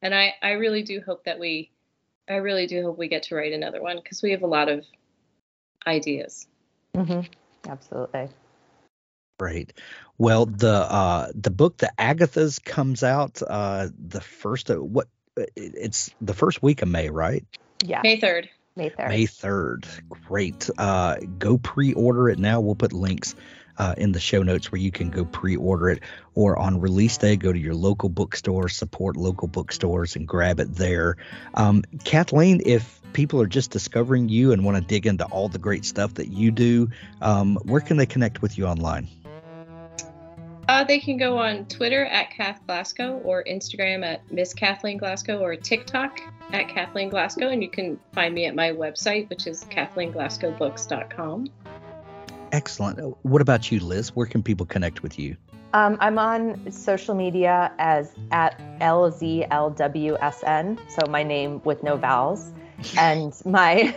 and 0.00 0.14
I 0.14 0.34
I 0.42 0.52
really 0.52 0.82
do 0.82 1.00
hope 1.04 1.24
that 1.24 1.38
we, 1.38 1.70
I 2.28 2.36
really 2.36 2.66
do 2.66 2.82
hope 2.82 2.98
we 2.98 3.08
get 3.08 3.24
to 3.24 3.34
write 3.34 3.52
another 3.52 3.82
one 3.82 3.96
because 3.96 4.22
we 4.22 4.30
have 4.32 4.42
a 4.42 4.46
lot 4.46 4.68
of 4.68 4.86
ideas. 5.86 6.46
mm-hmm. 6.96 7.20
absolutely 7.68 8.28
Great. 9.38 9.72
Well, 10.18 10.46
the 10.46 10.72
uh 10.72 11.32
the 11.34 11.50
book, 11.50 11.78
the 11.78 11.92
Agathas, 11.98 12.62
comes 12.62 13.02
out 13.02 13.42
uh 13.42 13.88
the 13.98 14.20
first 14.20 14.70
of 14.70 14.82
what? 14.82 15.08
It- 15.36 15.52
It's 15.56 16.10
the 16.20 16.34
first 16.34 16.62
week 16.62 16.82
of 16.82 16.88
May, 16.88 17.08
right? 17.08 17.44
yeah 17.84 18.00
May 18.02 18.20
third. 18.20 18.48
may 18.76 18.90
3rd 18.90 19.08
May 19.08 19.26
3rd. 19.26 19.86
Great. 20.28 20.70
Uh, 20.78 21.16
go 21.38 21.58
pre 21.58 21.92
order 21.94 22.28
it 22.30 22.38
now. 22.38 22.60
We'll 22.60 22.74
put 22.76 22.92
links 22.92 23.34
uh, 23.78 23.94
in 23.96 24.12
the 24.12 24.20
show 24.20 24.42
notes 24.42 24.70
where 24.70 24.80
you 24.80 24.90
can 24.92 25.10
go 25.10 25.24
pre 25.24 25.56
order 25.56 25.90
it. 25.90 26.00
Or 26.34 26.58
on 26.58 26.80
release 26.80 27.16
day, 27.18 27.36
go 27.36 27.52
to 27.52 27.58
your 27.58 27.74
local 27.74 28.08
bookstore, 28.08 28.68
support 28.68 29.16
local 29.16 29.48
bookstores, 29.48 30.14
and 30.16 30.28
grab 30.28 30.60
it 30.60 30.74
there. 30.74 31.16
Um, 31.54 31.82
Kathleen, 32.04 32.60
if 32.64 33.00
people 33.12 33.40
are 33.42 33.46
just 33.46 33.70
discovering 33.72 34.28
you 34.28 34.52
and 34.52 34.64
want 34.64 34.76
to 34.76 34.82
dig 34.82 35.06
into 35.06 35.24
all 35.26 35.48
the 35.48 35.58
great 35.58 35.84
stuff 35.84 36.14
that 36.14 36.28
you 36.28 36.50
do, 36.50 36.88
um, 37.20 37.56
where 37.64 37.80
can 37.80 37.96
they 37.96 38.06
connect 38.06 38.40
with 38.42 38.56
you 38.56 38.66
online? 38.66 39.08
Uh, 40.72 40.82
they 40.82 40.98
can 40.98 41.18
go 41.18 41.36
on 41.36 41.66
Twitter 41.66 42.06
at 42.06 42.30
Kath 42.30 42.58
Glasgow 42.66 43.20
or 43.24 43.44
Instagram 43.44 44.02
at 44.02 44.22
Miss 44.32 44.54
Kathleen 44.54 44.96
Glasgow 44.96 45.38
or 45.38 45.54
TikTok 45.54 46.18
at 46.50 46.66
Kathleen 46.70 47.10
Glasgow. 47.10 47.50
And 47.50 47.62
you 47.62 47.68
can 47.68 48.00
find 48.14 48.34
me 48.34 48.46
at 48.46 48.54
my 48.54 48.70
website, 48.70 49.28
which 49.28 49.46
is 49.46 49.64
KathleenGlasgowBooks.com. 49.64 51.48
Excellent. 52.52 53.16
What 53.22 53.42
about 53.42 53.70
you, 53.70 53.80
Liz? 53.80 54.16
Where 54.16 54.26
can 54.26 54.42
people 54.42 54.64
connect 54.64 55.02
with 55.02 55.18
you? 55.18 55.36
Um, 55.74 55.98
I'm 56.00 56.18
on 56.18 56.72
social 56.72 57.14
media 57.14 57.70
as 57.78 58.14
at 58.30 58.58
LZLWSN, 58.80 60.78
so 60.88 61.06
my 61.06 61.22
name 61.22 61.60
with 61.64 61.82
no 61.82 61.98
vowels. 61.98 62.50
And 62.98 63.32
my 63.44 63.94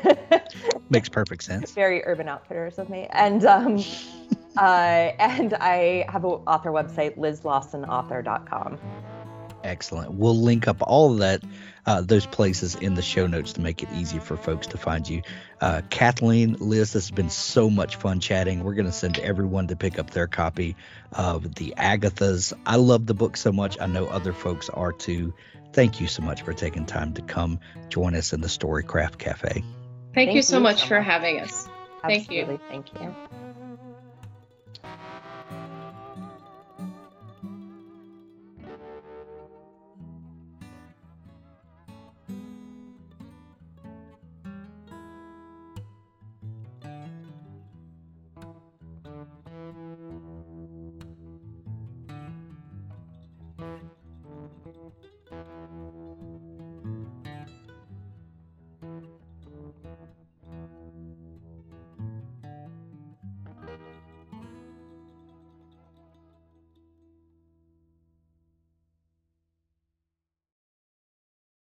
makes 0.92 1.10
perfect 1.10 1.42
sense. 1.42 1.72
Very 1.72 2.06
urban 2.06 2.28
outfitters 2.28 2.78
of 2.78 2.88
me. 2.88 3.08
And 3.10 3.44
um, 3.44 3.84
uh, 4.58 4.62
and 5.20 5.54
I 5.54 6.06
have 6.10 6.24
an 6.24 6.32
author 6.32 6.72
website, 6.72 7.18
lizlawsonauthor.com. 7.18 8.80
Excellent. 9.64 10.14
We'll 10.14 10.40
link 10.40 10.68
up 10.68 10.78
all 10.82 11.14
of 11.14 11.20
that, 11.20 11.42
uh, 11.88 12.02
those 12.02 12.28
places 12.28 12.76
in 12.76 12.94
the 12.94 13.02
show 13.02 13.26
notes 13.26 13.54
to 13.54 13.62
make 13.62 13.82
it 13.82 13.90
easy 13.96 14.20
for 14.20 14.38
folks 14.38 14.68
to 14.68 14.78
find 14.78 15.10
you. 15.10 15.24
Uh, 15.60 15.82
Kathleen, 15.90 16.56
Liz, 16.60 16.94
this 16.94 17.06
has 17.06 17.12
been 17.12 17.32
so 17.32 17.70
much 17.70 17.96
fun 17.96 18.20
chatting. 18.20 18.64
We're 18.64 18.76
going 18.76 18.86
to 18.86 18.92
send 18.92 19.18
everyone 19.18 19.68
to 19.68 19.76
pick 19.76 19.98
up 19.98 20.12
their 20.12 20.28
copy 20.28 20.76
of 21.12 21.56
the 21.56 21.74
Agathas. 21.78 22.54
I 22.66 22.76
love 22.76 23.08
the 23.08 23.16
book 23.16 23.38
so 23.38 23.52
much. 23.52 23.80
I 23.82 23.88
know 23.88 24.06
other 24.06 24.34
folks 24.34 24.70
are 24.70 24.92
too. 24.92 25.34
Thank 25.74 26.00
you 26.00 26.08
so 26.08 26.22
much 26.22 26.44
for 26.44 26.54
taking 26.54 26.86
time 26.86 27.14
to 27.16 27.24
come 27.24 27.60
join 27.90 28.16
us 28.16 28.34
in 28.34 28.42
the 28.42 28.48
Storycraft 28.48 29.18
Cafe. 29.18 29.48
Thank, 29.52 29.66
Thank 30.14 30.36
you 30.36 30.44
so 30.44 30.58
you 30.58 30.64
much 30.64 30.82
so 30.82 30.88
for 30.88 31.00
much. 31.00 31.08
having 31.08 31.42
us. 31.42 31.68
Absolutely. 32.04 32.60
Thank 32.70 32.94
you. 32.94 32.98
Thank 33.00 33.16
you. 33.32 33.45